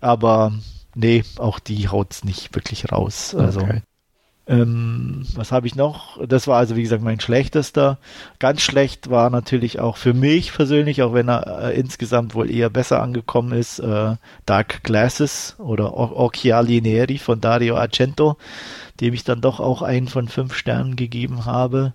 [0.00, 0.52] Aber
[0.94, 3.34] nee, auch die haut's nicht wirklich raus.
[3.34, 3.82] Also okay.
[4.46, 6.18] Ähm, was habe ich noch?
[6.26, 7.98] Das war also, wie gesagt, mein schlechtester.
[8.40, 12.68] Ganz schlecht war natürlich auch für mich persönlich, auch wenn er äh, insgesamt wohl eher
[12.68, 18.36] besser angekommen ist, äh, Dark Glasses oder Occhiali Neri von Dario Argento,
[19.00, 21.94] dem ich dann doch auch einen von fünf Sternen gegeben habe.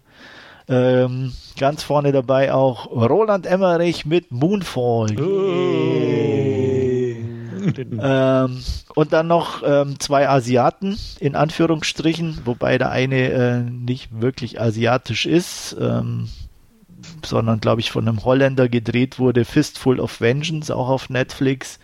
[0.70, 5.20] Ähm, ganz vorne dabei auch Roland Emmerich mit Moonfall.
[5.20, 6.37] Oh
[7.78, 8.64] ähm,
[8.96, 15.26] und dann noch ähm, zwei Asiaten, in Anführungsstrichen, wobei der eine äh, nicht wirklich asiatisch
[15.26, 16.30] ist, ähm,
[17.24, 21.80] sondern, glaube ich, von einem Holländer gedreht wurde, Fistful of Vengeance, auch auf Netflix,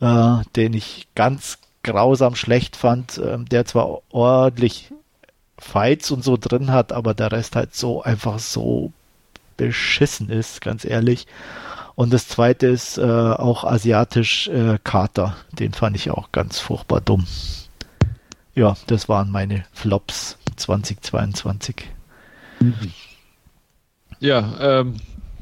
[0.00, 4.92] äh, den ich ganz grausam schlecht fand, äh, der zwar ordentlich
[5.58, 8.92] Fights und so drin hat, aber der Rest halt so einfach so
[9.56, 11.26] beschissen ist, ganz ehrlich.
[11.96, 15.34] Und das zweite ist äh, auch asiatisch äh, Kater.
[15.52, 17.26] Den fand ich auch ganz furchtbar dumm.
[18.54, 21.90] Ja, das waren meine Flops 2022.
[24.20, 24.96] Ja, ähm,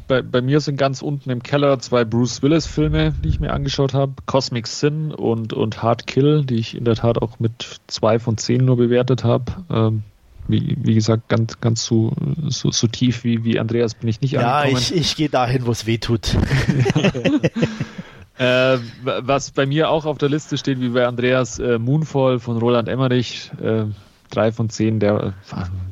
[0.06, 3.92] bei, bei mir sind ganz unten im Keller zwei Bruce Willis-Filme, die ich mir angeschaut
[3.92, 8.20] habe: Cosmic Sin und, und Hard Kill, die ich in der Tat auch mit zwei
[8.20, 9.52] von zehn nur bewertet habe.
[9.70, 10.02] Ähm,
[10.48, 12.12] wie, wie gesagt, ganz, ganz so,
[12.48, 14.82] so, so tief wie, wie Andreas bin ich nicht ja, angekommen.
[14.82, 16.34] Ja, ich, ich gehe dahin, wo es weh tut.
[18.38, 22.58] äh, was bei mir auch auf der Liste steht, wie bei Andreas, äh, Moonfall von
[22.58, 23.50] Roland Emmerich.
[23.62, 23.84] Äh,
[24.30, 25.34] drei von zehn, der,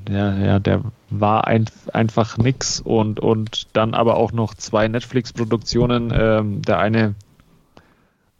[0.09, 6.12] der, ja, der war ein, einfach nix und, und dann aber auch noch zwei Netflix-Produktionen.
[6.15, 7.15] Ähm, der eine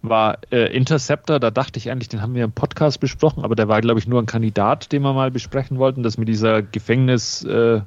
[0.03, 3.69] war äh, Interceptor, da dachte ich eigentlich, den haben wir im Podcast besprochen, aber der
[3.69, 7.45] war, glaube ich, nur ein Kandidat, den wir mal besprechen wollten, das mit dieser Gefängnis
[7.45, 7.81] äh,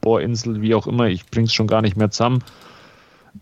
[0.00, 2.44] Bohrinsel, wie auch immer, ich bring's schon gar nicht mehr zusammen.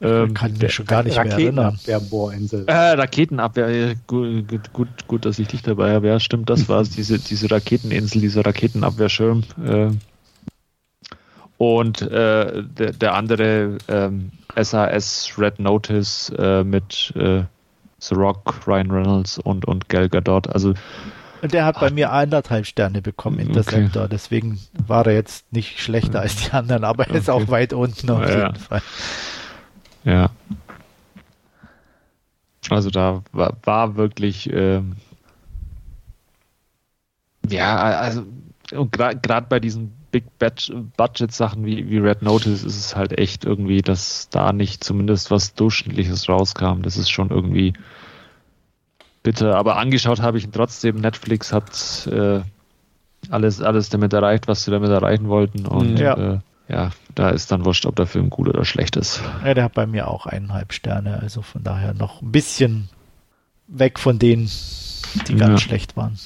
[0.00, 1.78] Ähm, kann mich schon gar nicht mehr erinnern.
[2.08, 2.64] Bohrinsel.
[2.66, 6.06] Äh, Raketenabwehr, gut, gut, gut, gut, dass ich dich dabei habe.
[6.06, 9.42] Ja, stimmt, das war es, diese, diese Raketeninsel, dieser Raketenabwehrschirm.
[9.64, 9.90] Äh,
[11.58, 17.42] und äh, der, der andere ähm, SAS Red Notice äh, mit äh,
[18.08, 20.48] The Rock, Ryan Reynolds und, und Gal Gadot.
[20.48, 20.74] Also
[21.42, 24.02] der hat bei mir anderthalb Sterne bekommen, Interceptor.
[24.02, 24.10] Okay.
[24.12, 27.18] Deswegen war er jetzt nicht schlechter als die anderen, aber er okay.
[27.18, 28.46] ist auch weit unten auf ja.
[28.46, 28.82] jeden Fall.
[30.04, 30.30] Ja.
[32.70, 34.96] Also da war, war wirklich, ähm,
[37.48, 38.24] ja, also
[38.72, 43.44] und gerade bei diesen Big Budget Sachen wie, wie Red Notice ist es halt echt
[43.44, 46.82] irgendwie, dass da nicht zumindest was Durchschnittliches rauskam.
[46.82, 47.72] Das ist schon irgendwie
[49.22, 49.56] bitter.
[49.56, 50.96] Aber angeschaut habe ich ihn trotzdem.
[50.96, 52.40] Netflix hat äh,
[53.30, 55.66] alles, alles damit erreicht, was sie damit erreichen wollten.
[55.66, 56.34] Und ja.
[56.34, 56.38] Äh,
[56.68, 59.20] ja, da ist dann wurscht, ob der Film gut oder schlecht ist.
[59.44, 62.88] Ja, der hat bei mir auch eineinhalb Sterne, also von daher noch ein bisschen
[63.66, 64.50] weg von denen,
[65.28, 65.58] die ganz ja.
[65.58, 66.18] schlecht waren.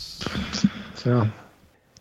[1.02, 1.28] Tja.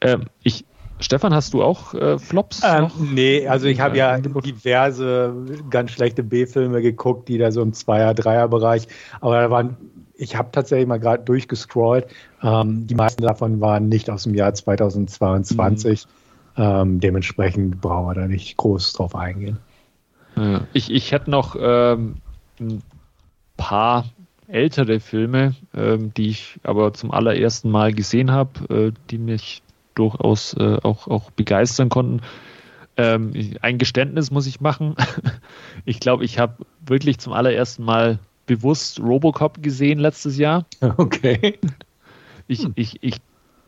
[0.02, 0.66] Ähm, ich,
[1.00, 2.62] Stefan, hast du auch äh, Flops?
[2.64, 5.34] Ähm, nee, also ich habe ja diverse
[5.70, 8.88] ganz schlechte B-Filme geguckt, die da so im Zweier-, Dreier-Bereich,
[9.22, 9.78] aber da waren,
[10.18, 12.08] ich habe tatsächlich mal gerade durchgescrollt,
[12.42, 16.06] ähm, die meisten davon waren nicht aus dem Jahr 2022.
[16.06, 16.12] Mhm.
[16.58, 19.58] Ähm, dementsprechend brauchen wir da nicht groß drauf eingehen.
[20.74, 22.16] Ich, ich hätte noch ähm,
[22.60, 22.82] ein
[23.56, 24.06] paar
[24.48, 29.64] ältere Filme, ähm, die ich aber zum allerersten Mal gesehen habe, äh, die mich
[29.96, 32.22] durchaus äh, auch, auch begeistern konnten.
[32.98, 34.96] Ähm, ein Geständnis muss ich machen.
[35.86, 40.66] ich glaube, ich habe wirklich zum allerersten Mal bewusst Robocop gesehen letztes Jahr.
[40.98, 41.60] Okay.
[42.48, 42.74] Ich, hm.
[42.76, 43.18] ich, ich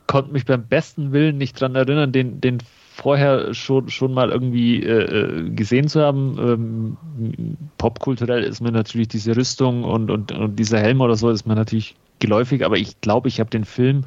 [0.05, 2.59] konnte mich beim besten Willen nicht dran erinnern, den, den
[2.97, 6.37] vorher schon, schon mal irgendwie äh, äh, gesehen zu haben.
[6.39, 11.45] Ähm, popkulturell ist mir natürlich diese Rüstung und, und, und dieser Helm oder so ist
[11.45, 14.05] mir natürlich geläufig, aber ich glaube, ich habe den Film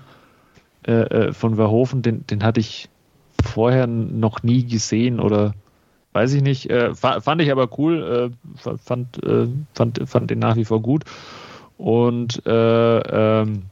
[0.87, 2.89] äh, äh, von Verhoeven, den, den hatte ich
[3.45, 5.55] vorher noch nie gesehen oder
[6.13, 6.71] weiß ich nicht.
[6.71, 11.05] Äh, fand ich aber cool, äh, fand, äh, fand, fand den nach wie vor gut.
[11.77, 12.99] Und äh,
[13.41, 13.63] ähm,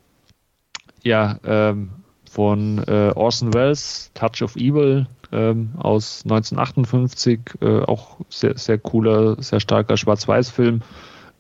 [1.03, 1.91] ja, ähm,
[2.31, 9.41] von äh, Orson Welles, Touch of Evil ähm, aus 1958, äh, auch sehr, sehr cooler,
[9.43, 10.83] sehr starker Schwarz-Weiß-Film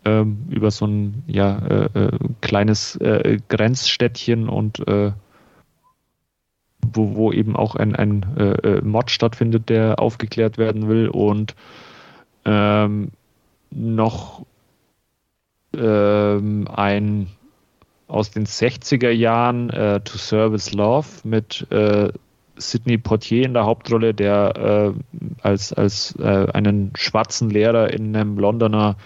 [0.05, 1.89] ähm, über so ein ja,
[2.41, 2.99] kleines
[3.49, 4.85] Grenzstädtchen und
[6.93, 8.27] wo, wo eben auch ein, ein
[8.83, 11.55] Mod stattfindet, der aufgeklärt werden will und
[12.45, 13.11] ähm,
[13.71, 14.45] noch
[15.77, 17.29] ähm, ein
[18.07, 22.11] aus den 60er Jahren äh, To Service Love mit äh,
[22.57, 28.39] Sidney Portier in der Hauptrolle, der äh, als, als äh, einen schwarzen Lehrer in einem
[28.39, 28.97] Londoner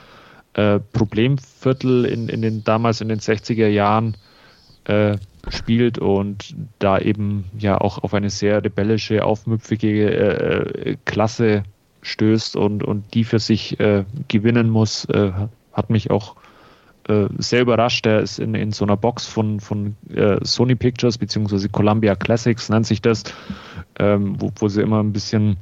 [0.54, 4.16] äh, Problemviertel in, in den damals in den 60er Jahren
[4.84, 5.16] äh,
[5.48, 11.64] spielt und da eben ja auch auf eine sehr rebellische, aufmüpfige Klasse
[12.02, 13.76] stößt und, und die für sich
[14.28, 15.06] gewinnen muss,
[15.72, 16.36] hat mich auch
[17.08, 18.04] äh, sehr überrascht.
[18.04, 22.68] Der ist in, in so einer Box von, von äh, Sony Pictures beziehungsweise Columbia Classics
[22.68, 23.24] nennt sich das,
[23.98, 25.56] ähm, wo, wo sie immer ein bisschen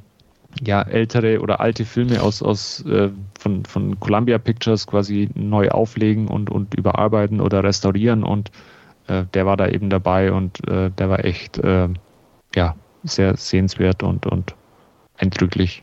[0.63, 3.09] ja, ältere oder alte Filme aus, aus äh,
[3.39, 8.51] von, von Columbia Pictures quasi neu auflegen und, und überarbeiten oder restaurieren und
[9.11, 11.89] äh, der war da eben dabei und äh, der war echt äh,
[12.55, 14.55] ja, sehr sehenswert und, und
[15.17, 15.81] eindrücklich.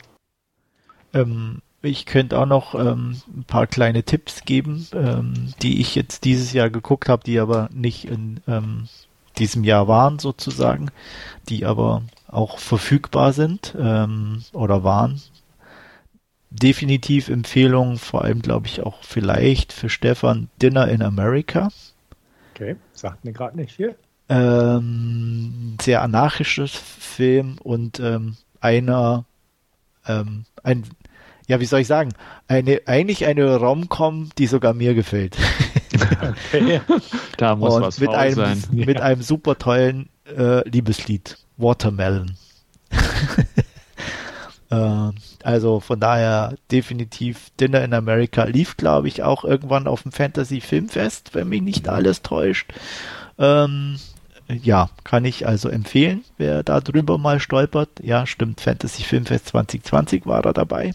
[1.13, 6.25] Ähm, ich könnte auch noch ähm, ein paar kleine Tipps geben, ähm, die ich jetzt
[6.25, 8.89] dieses Jahr geguckt habe, die aber nicht in ähm,
[9.39, 10.91] diesem Jahr waren sozusagen,
[11.49, 15.23] die aber auch verfügbar sind ähm, oder waren.
[16.51, 21.69] Definitiv Empfehlung, vor allem glaube ich auch vielleicht für Stefan Dinner in America.
[22.59, 23.95] Okay, sagt mir gerade nicht viel.
[24.29, 29.25] Ähm, sehr anarchisches Film und ähm, einer
[30.07, 30.85] ähm, ein
[31.47, 32.11] ja, wie soll ich sagen,
[32.47, 35.37] eine, eigentlich eine Rom-Com, die sogar mir gefällt.
[36.53, 36.81] Okay.
[37.37, 38.63] Da muss Und was mit einem, sein.
[38.71, 39.05] Mit ja.
[39.05, 42.37] einem super tollen äh, Liebeslied, Watermelon.
[44.71, 45.11] Äh,
[45.43, 50.61] also von daher definitiv Dinner in America lief, glaube ich, auch irgendwann auf dem Fantasy
[50.61, 52.73] Filmfest, wenn mich nicht alles täuscht.
[53.39, 53.99] Ähm,
[54.49, 57.91] ja, kann ich also empfehlen, wer da drüber mal stolpert.
[58.03, 60.93] Ja, stimmt, Fantasy Filmfest 2020 war er dabei.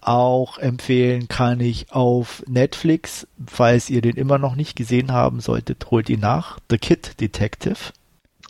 [0.00, 5.90] Auch empfehlen kann ich auf Netflix, falls ihr den immer noch nicht gesehen haben solltet,
[5.90, 6.58] holt ihn nach.
[6.70, 7.78] The Kid Detective.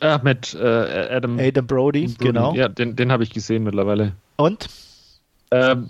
[0.01, 2.53] Ah, mit äh, Adam, Adam Brody, Brody, genau.
[2.53, 4.13] Ja, den, den habe ich gesehen mittlerweile.
[4.35, 4.67] Und?
[5.51, 5.87] Ähm,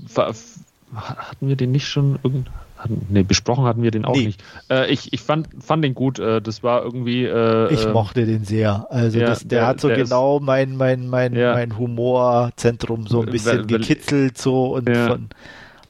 [0.96, 4.28] hatten wir den nicht schon irgend hatten, nee, besprochen hatten wir den auch nee.
[4.28, 4.44] nicht.
[4.70, 6.20] Äh, ich ich fand, fand den gut.
[6.20, 7.26] Äh, das war irgendwie.
[7.26, 8.88] Äh, ich ähm, mochte den sehr.
[8.90, 11.54] Also ja, das, der, der, hat so der genau ist, mein, mein, mein, ja.
[11.54, 15.08] mein Humorzentrum so ein bisschen weil, gekitzelt so und ja.
[15.08, 15.30] von.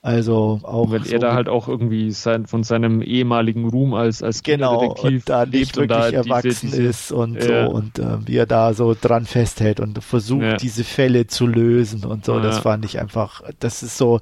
[0.06, 0.92] Also auch.
[0.92, 4.94] Wenn so er da halt auch irgendwie sein, von seinem ehemaligen Ruhm als, als genau,
[4.94, 7.66] und da nicht wirklich da erwachsen diese, ist und ja.
[7.66, 10.58] so und äh, wie er da so dran festhält und versucht, ja.
[10.58, 12.36] diese Fälle zu lösen und so.
[12.36, 12.44] Ja.
[12.44, 14.22] Das fand ich einfach, das ist so,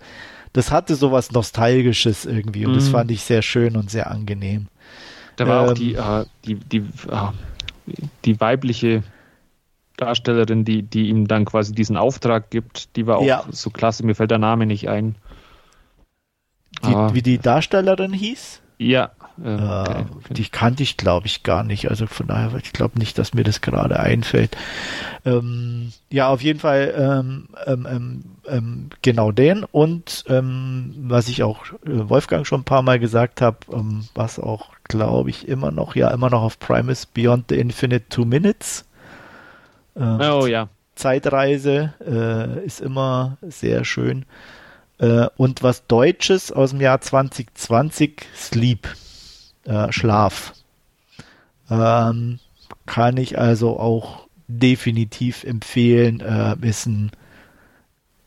[0.53, 2.77] das hatte so was Nostalgisches irgendwie und mhm.
[2.77, 4.68] das fand ich sehr schön und sehr angenehm.
[5.35, 9.03] Da war ähm, auch die, äh, die, die, äh, die weibliche
[9.97, 13.43] Darstellerin, die, die ihm dann quasi diesen Auftrag gibt, die war auch ja.
[13.51, 15.15] so klasse, mir fällt der Name nicht ein.
[16.83, 18.61] Die, wie die Darstellerin hieß?
[18.77, 19.11] Ja.
[19.43, 20.05] Äh, okay.
[20.31, 21.89] Die kannte ich, glaube ich, gar nicht.
[21.89, 24.55] Also von daher, ich glaube nicht, dass mir das gerade einfällt.
[25.25, 29.63] Ähm, ja, auf jeden Fall ähm, ähm, ähm, ähm genau den.
[29.63, 33.57] Und ähm, was ich auch äh, Wolfgang schon ein paar Mal gesagt habe,
[34.13, 38.05] was auch, glaube ich, immer noch, ja, immer noch auf Prime ist, Beyond the Infinite
[38.09, 38.85] Two Minutes.
[39.95, 40.69] oh ja.
[40.95, 44.25] Zeitreise äh, ist immer sehr schön.
[44.99, 48.88] Äh, und was Deutsches aus dem Jahr 2020, Sleep,
[49.65, 50.53] äh, Schlaf.
[51.70, 52.40] Ähm,
[52.86, 56.20] kann ich also auch definitiv empfehlen.
[56.20, 57.11] Äh, ist ein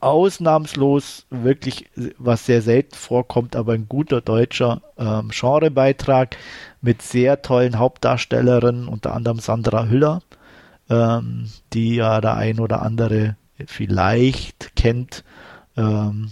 [0.01, 1.87] ausnahmslos wirklich,
[2.19, 6.37] was sehr selten vorkommt, aber ein guter deutscher ähm, Genrebeitrag
[6.81, 10.23] mit sehr tollen Hauptdarstellerinnen, unter anderem Sandra Hüller,
[10.91, 13.37] ähm, die ja der ein oder andere
[13.67, 15.25] vielleicht kennt.
[15.77, 16.31] Ähm,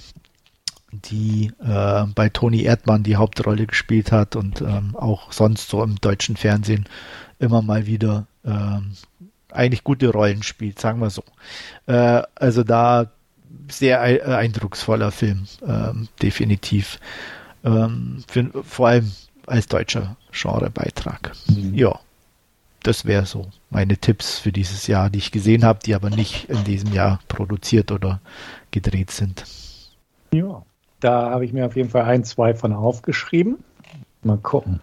[1.02, 5.96] die äh, bei Toni Erdmann die Hauptrolle gespielt hat und ähm, auch sonst so im
[5.96, 6.88] deutschen Fernsehen
[7.38, 8.92] immer mal wieder ähm,
[9.50, 11.24] eigentlich gute Rollen spielt, sagen wir so.
[11.86, 13.10] Äh, also da
[13.70, 16.98] sehr eindrucksvoller Film, ähm, definitiv.
[17.64, 19.12] Ähm, für, vor allem
[19.46, 21.32] als deutscher Genrebeitrag.
[21.48, 21.74] Mhm.
[21.74, 21.98] Ja,
[22.82, 26.48] das wäre so meine Tipps für dieses Jahr, die ich gesehen habe, die aber nicht
[26.50, 28.20] in diesem Jahr produziert oder
[28.70, 29.44] gedreht sind.
[30.32, 30.62] Ja.
[31.04, 33.58] Da habe ich mir auf jeden Fall ein, zwei von aufgeschrieben.
[34.22, 34.80] Mal gucken.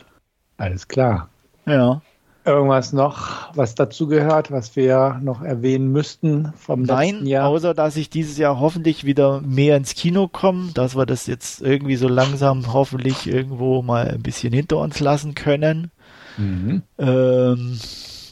[0.58, 1.30] Alles klar.
[1.66, 2.04] Ja.
[2.46, 7.48] Irgendwas noch, was dazu gehört, was wir noch erwähnen müssten vom Nein, letzten Jahr?
[7.48, 11.60] außer dass ich dieses Jahr hoffentlich wieder mehr ins Kino komme, dass wir das jetzt
[11.60, 15.90] irgendwie so langsam hoffentlich irgendwo mal ein bisschen hinter uns lassen können.
[16.38, 16.84] Mhm.
[17.00, 17.80] Ähm,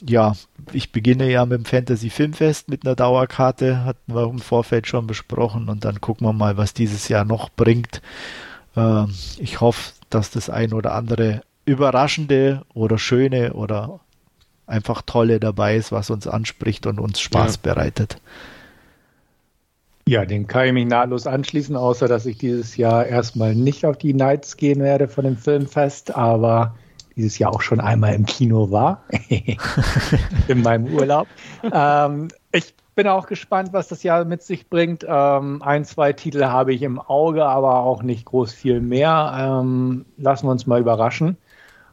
[0.07, 0.33] ja,
[0.71, 5.07] ich beginne ja mit dem Fantasy Filmfest mit einer Dauerkarte, hatten wir im Vorfeld schon
[5.07, 8.01] besprochen und dann gucken wir mal, was dieses Jahr noch bringt.
[8.75, 13.99] Ähm, ich hoffe, dass das ein oder andere überraschende oder schöne oder
[14.65, 17.73] einfach tolle dabei ist, was uns anspricht und uns Spaß ja.
[17.73, 18.21] bereitet.
[20.07, 23.97] Ja, den kann ich mich nahtlos anschließen, außer dass ich dieses Jahr erstmal nicht auf
[23.97, 26.75] die Nights gehen werde von dem Filmfest, aber
[27.19, 29.03] dieses Jahr auch schon einmal im Kino war,
[30.47, 31.27] in meinem Urlaub.
[31.71, 35.05] Ähm, ich bin auch gespannt, was das Jahr mit sich bringt.
[35.07, 39.61] Ähm, ein, zwei Titel habe ich im Auge, aber auch nicht groß viel mehr.
[39.61, 41.37] Ähm, lassen wir uns mal überraschen.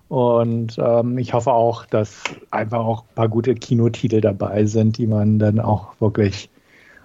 [0.08, 5.06] Und ähm, ich hoffe auch, dass einfach auch ein paar gute Kinotitel dabei sind, die
[5.06, 6.48] man dann auch wirklich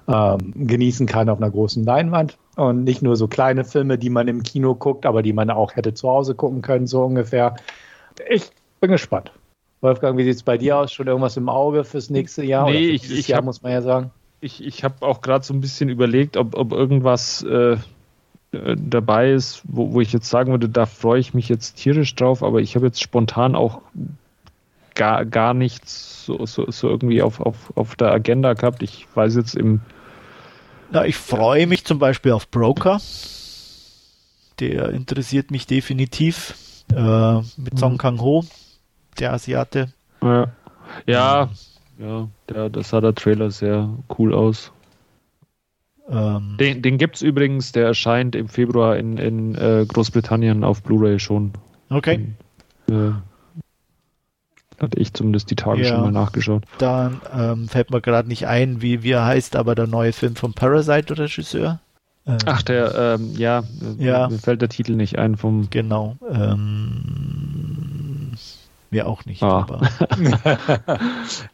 [0.08, 2.38] ähm, genießen kann auf einer großen Leinwand.
[2.56, 5.76] Und nicht nur so kleine Filme, die man im Kino guckt, aber die man auch
[5.76, 7.56] hätte zu Hause gucken können, so ungefähr
[8.30, 9.32] ich bin gespannt.
[9.82, 10.94] Wolfgang, wie sieht es bei dir aus?
[10.94, 12.70] Schon irgendwas im Auge fürs nächste Jahr?
[12.70, 14.12] Nee, ich, ich Jahr, hab, muss man ja sagen.
[14.40, 17.78] Ich, ich habe auch gerade so ein bisschen überlegt, ob, ob irgendwas äh,
[18.52, 22.44] dabei ist, wo, wo ich jetzt sagen würde, da freue ich mich jetzt tierisch drauf,
[22.44, 23.82] aber ich habe jetzt spontan auch
[24.94, 28.84] gar, gar nichts so, so, so irgendwie auf, auf, auf der Agenda gehabt.
[28.84, 29.82] Ich weiß jetzt im.
[30.92, 33.00] Na, ich freue mich zum Beispiel auf Broker.
[34.60, 36.54] Der interessiert mich definitiv
[36.92, 37.98] äh, mit Song mhm.
[37.98, 38.44] Kang Ho,
[39.20, 39.92] der Asiate.
[40.22, 40.48] Ja,
[41.06, 41.50] ja,
[41.98, 44.72] ja der, das sah der Trailer sehr cool aus.
[46.10, 50.84] Ähm, den den gibt es übrigens, der erscheint im Februar in, in äh, Großbritannien auf
[50.84, 51.54] Blu-ray schon.
[51.90, 52.28] Okay.
[52.88, 53.14] In, äh,
[54.82, 56.64] Hatte ich zumindest die Tage ja, schon mal nachgeschaut.
[56.80, 60.36] Dann ähm, fällt mir gerade nicht ein, wie, wie er heißt, aber der neue Film
[60.36, 61.80] vom Parasite-Regisseur.
[62.28, 63.64] Ähm, Ach, der, ähm, ja,
[63.98, 65.70] ja, mir fällt der Titel nicht ein vom.
[65.70, 66.18] Genau.
[66.30, 67.82] Ähm,
[68.92, 69.42] mir auch nicht.
[69.42, 69.66] Ah.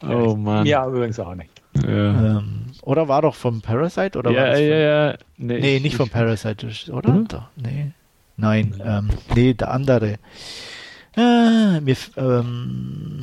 [0.02, 0.64] oh Mann.
[0.64, 1.50] Mir übrigens auch nicht.
[1.82, 2.38] Ja.
[2.38, 4.18] Ähm, oder war doch vom Parasite?
[4.18, 5.14] Oder ja, war ja, ja.
[5.36, 7.12] Nee, nee nicht vom Parasite, oder?
[7.12, 7.28] Mhm.
[7.28, 7.92] Doch, nee.
[8.36, 10.18] Nein, ähm, nee, der andere.
[11.16, 13.20] Äh, mir, ähm,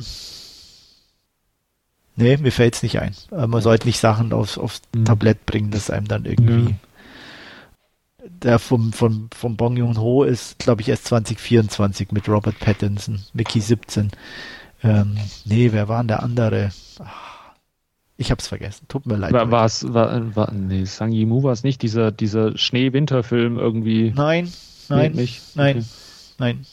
[2.16, 3.14] nee, mir fällt es nicht ein.
[3.32, 5.06] Äh, man sollte nicht Sachen aufs, aufs mhm.
[5.06, 6.74] Tablett bringen, das einem dann irgendwie.
[8.42, 13.60] Der vom, vom, vom Bong Joon-ho ist, glaube ich, erst 2024 mit Robert Pattinson, Mickey
[13.60, 14.10] 17.
[14.82, 16.70] Ähm, nee, wer war denn der andere?
[17.02, 17.52] Ach,
[18.16, 18.86] ich hab's vergessen.
[18.88, 19.32] Tut mir leid.
[19.32, 24.12] War es, war, war, nee, Sang Yimou war es nicht, dieser, dieser Schnee-Winter-Film irgendwie?
[24.14, 24.52] Nein,
[24.88, 25.42] nein, nicht.
[25.56, 25.86] Nein, okay.
[26.38, 26.66] nein.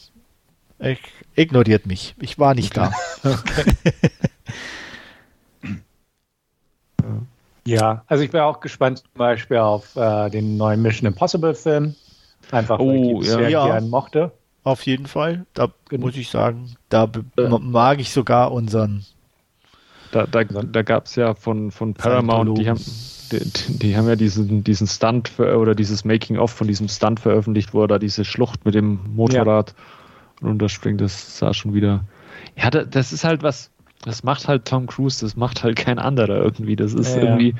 [0.78, 1.00] Ich,
[1.34, 2.14] ignoriert mich.
[2.20, 2.90] Ich war nicht okay.
[3.22, 3.30] da.
[7.66, 11.94] ja, also ich wäre auch gespannt zum Beispiel auf äh, den neuen Mission Impossible Film.
[12.50, 13.34] Einfach weil oh, ich ja.
[13.34, 13.66] sehr ja.
[13.66, 14.32] gern mochte.
[14.64, 15.46] Auf jeden Fall.
[15.54, 16.06] Da genau.
[16.06, 19.04] muss ich sagen, da mag ich sogar unseren.
[20.12, 22.80] Da, da, da gab es ja von, von Paramount, die haben,
[23.32, 27.74] die, die, haben ja diesen, diesen Stunt für, oder dieses Making-of von diesem Stunt veröffentlicht,
[27.74, 29.84] wo er da diese Schlucht mit dem Motorrad ja
[30.42, 32.04] runterspringt, das sah schon wieder.
[32.56, 33.70] Ja, das ist halt was,
[34.04, 36.76] das macht halt Tom Cruise, das macht halt kein anderer irgendwie.
[36.76, 37.54] Das ist ja, irgendwie,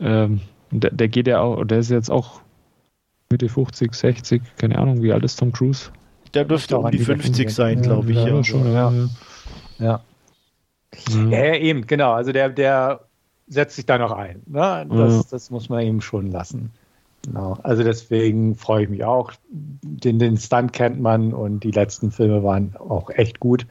[0.00, 0.40] ähm,
[0.70, 2.40] der, der, geht ja auch, der ist jetzt auch
[3.30, 5.90] Mitte 50, 60, keine Ahnung, wie alt ist Tom Cruise?
[6.34, 8.16] Der dürfte um die 50 sein, glaube ich.
[8.16, 8.44] Ja, ja.
[8.44, 8.92] Schon, ja.
[9.78, 10.00] Ja.
[11.08, 11.28] ja.
[11.28, 11.54] ja.
[11.54, 12.12] eben, genau.
[12.12, 13.00] Also der, der
[13.48, 14.42] setzt sich da noch ein.
[14.46, 14.86] Ne?
[14.90, 16.70] Das, das muss man ihm schon lassen.
[17.24, 17.58] Genau.
[17.62, 19.32] Also deswegen freue ich mich auch.
[19.50, 23.66] Den, den Stunt kennt man und die letzten Filme waren auch echt gut.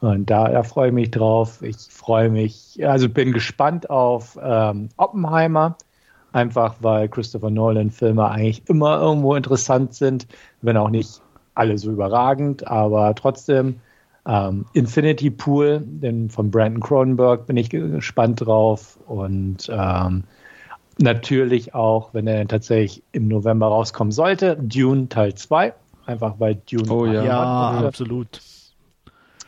[0.00, 1.62] Und da, da freue ich mich drauf.
[1.62, 5.76] Ich freue mich, also bin gespannt auf ähm, Oppenheimer,
[6.32, 10.26] einfach weil Christopher Nolan-Filme eigentlich immer irgendwo interessant sind,
[10.62, 11.20] wenn auch nicht
[11.54, 13.80] alle so überragend, aber trotzdem.
[14.26, 18.98] Ähm, Infinity Pool, den von Brandon Cronenberg, bin ich gespannt drauf.
[19.06, 20.24] Und ähm,
[21.00, 25.72] Natürlich auch, wenn er tatsächlich im November rauskommen sollte, Dune Teil 2.
[26.06, 26.90] Einfach weil Dune.
[26.90, 28.40] Oh ja, ja absolut.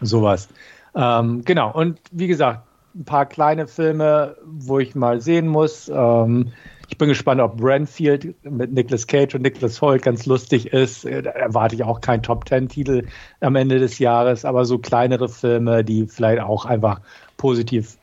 [0.00, 0.48] Sowas.
[0.94, 1.72] Ähm, genau.
[1.72, 2.60] Und wie gesagt,
[2.94, 5.90] ein paar kleine Filme, wo ich mal sehen muss.
[5.92, 6.52] Ähm,
[6.88, 11.04] ich bin gespannt, ob Brentfield mit Nicolas Cage und Nicholas Holt ganz lustig ist.
[11.04, 13.06] Da erwarte ich auch keinen Top Ten-Titel
[13.40, 17.00] am Ende des Jahres, aber so kleinere Filme, die vielleicht auch einfach
[17.36, 17.96] positiv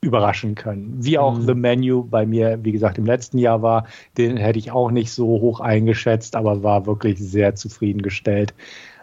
[0.00, 0.94] überraschen können.
[0.98, 1.46] Wie auch mhm.
[1.46, 3.86] The Menu bei mir, wie gesagt, im letzten Jahr war,
[4.16, 8.54] den hätte ich auch nicht so hoch eingeschätzt, aber war wirklich sehr zufriedengestellt.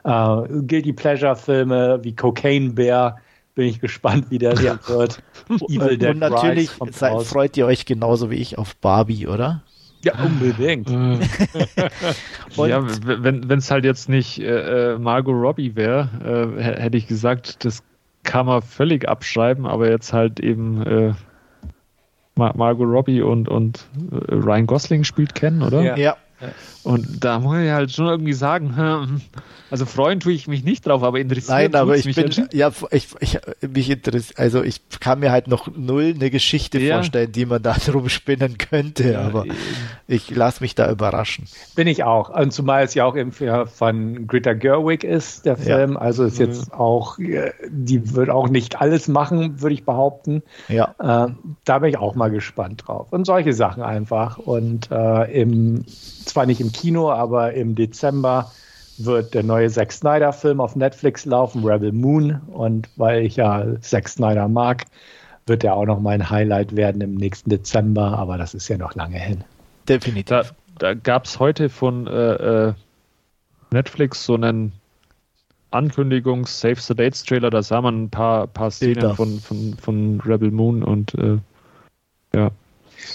[0.07, 3.17] Uh, Guilty Pleasure Filme wie Cocaine Bear,
[3.55, 4.57] bin ich gespannt, wie der
[4.87, 5.21] wird.
[5.49, 9.63] Evil Dead Und natürlich seid, freut ihr euch genauso wie ich auf Barbie, oder?
[10.03, 10.89] Ja, unbedingt.
[12.55, 17.65] ja, wenn es halt jetzt nicht äh, äh Margot Robbie wäre, äh, hätte ich gesagt,
[17.65, 17.83] das
[18.23, 21.13] kann man völlig abschreiben, aber jetzt halt eben äh,
[22.35, 25.81] Mar Margot Robbie und, und äh, Ryan Gosling spielt kennen, oder?
[25.81, 25.97] Ja.
[25.97, 26.17] ja.
[26.83, 29.21] Und da muss ich halt schon irgendwie sagen, hm,
[29.69, 32.71] also freuen tue ich mich nicht drauf, aber interessiert Nein, aber ich mich bin, ja,
[32.91, 36.95] ich, ich, mich interessiert, also ich kann mir halt noch null eine Geschichte ja.
[36.95, 39.45] vorstellen, die man da drum spinnen könnte, ja, aber
[40.07, 41.45] ich lasse mich da überraschen.
[41.75, 42.29] Bin ich auch.
[42.29, 45.99] Und zumal es ja auch eben von Greta Gerwig ist, der Film, ja.
[45.99, 50.43] also ist jetzt auch, die wird auch nicht alles machen, würde ich behaupten.
[50.69, 50.95] Ja.
[50.99, 51.31] Äh,
[51.65, 53.07] da bin ich auch mal gespannt drauf.
[53.11, 54.37] Und solche Sachen einfach.
[54.37, 55.83] Und äh, im,
[56.29, 58.51] zwar nicht im Kino, aber im Dezember
[58.97, 62.41] wird der neue Zack Snyder-Film auf Netflix laufen, Rebel Moon.
[62.47, 64.85] Und weil ich ja Zack Snyder mag,
[65.45, 68.95] wird er auch noch mein Highlight werden im nächsten Dezember, aber das ist ja noch
[68.95, 69.43] lange hin.
[69.87, 70.27] Definitiv.
[70.27, 70.43] Da,
[70.79, 72.73] da gab es heute von äh, äh,
[73.71, 74.73] Netflix so einen
[75.71, 80.21] Ankündigungs Save the Dates Trailer, da sah man ein paar, paar Szenen von, von, von
[80.21, 81.37] Rebel Moon und äh,
[82.33, 82.51] ja.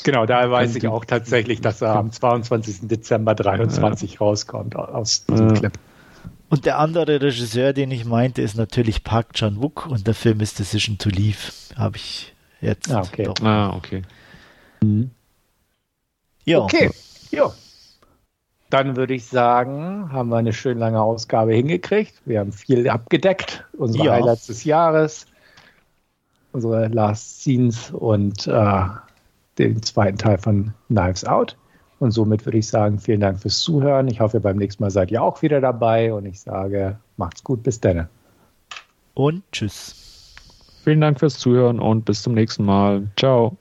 [0.05, 2.89] Genau, da weiß ich auch tatsächlich, dass er am 22.
[2.89, 4.19] Dezember 23 ja.
[4.19, 5.55] rauskommt aus diesem ja.
[5.55, 5.73] Clip.
[6.49, 10.59] Und der andere Regisseur, den ich meinte, ist natürlich Park Chan-wook und der Film ist
[10.59, 11.51] Decision to Leave.
[11.77, 12.93] Habe ich jetzt.
[12.93, 13.25] Ah, okay.
[13.25, 13.35] Doch.
[13.43, 14.03] Ah, okay.
[14.83, 15.11] Mhm.
[16.45, 16.59] Ja.
[16.59, 16.91] Okay.
[17.31, 17.53] Jo.
[18.69, 22.15] Dann würde ich sagen, haben wir eine schön lange Ausgabe hingekriegt.
[22.25, 23.65] Wir haben viel abgedeckt.
[23.73, 24.13] Unsere ja.
[24.13, 25.27] Highlights des Jahres,
[26.53, 28.85] unsere Last Scenes und äh,
[29.59, 31.57] den zweiten Teil von Knives Out.
[31.99, 34.09] Und somit würde ich sagen, vielen Dank fürs Zuhören.
[34.09, 37.62] Ich hoffe, beim nächsten Mal seid ihr auch wieder dabei und ich sage, macht's gut,
[37.62, 38.09] bis dann.
[39.15, 40.35] Und tschüss.
[40.83, 43.09] vielen Dank fürs Zuhören und bis zum nächsten Mal.
[43.16, 43.57] Ciao.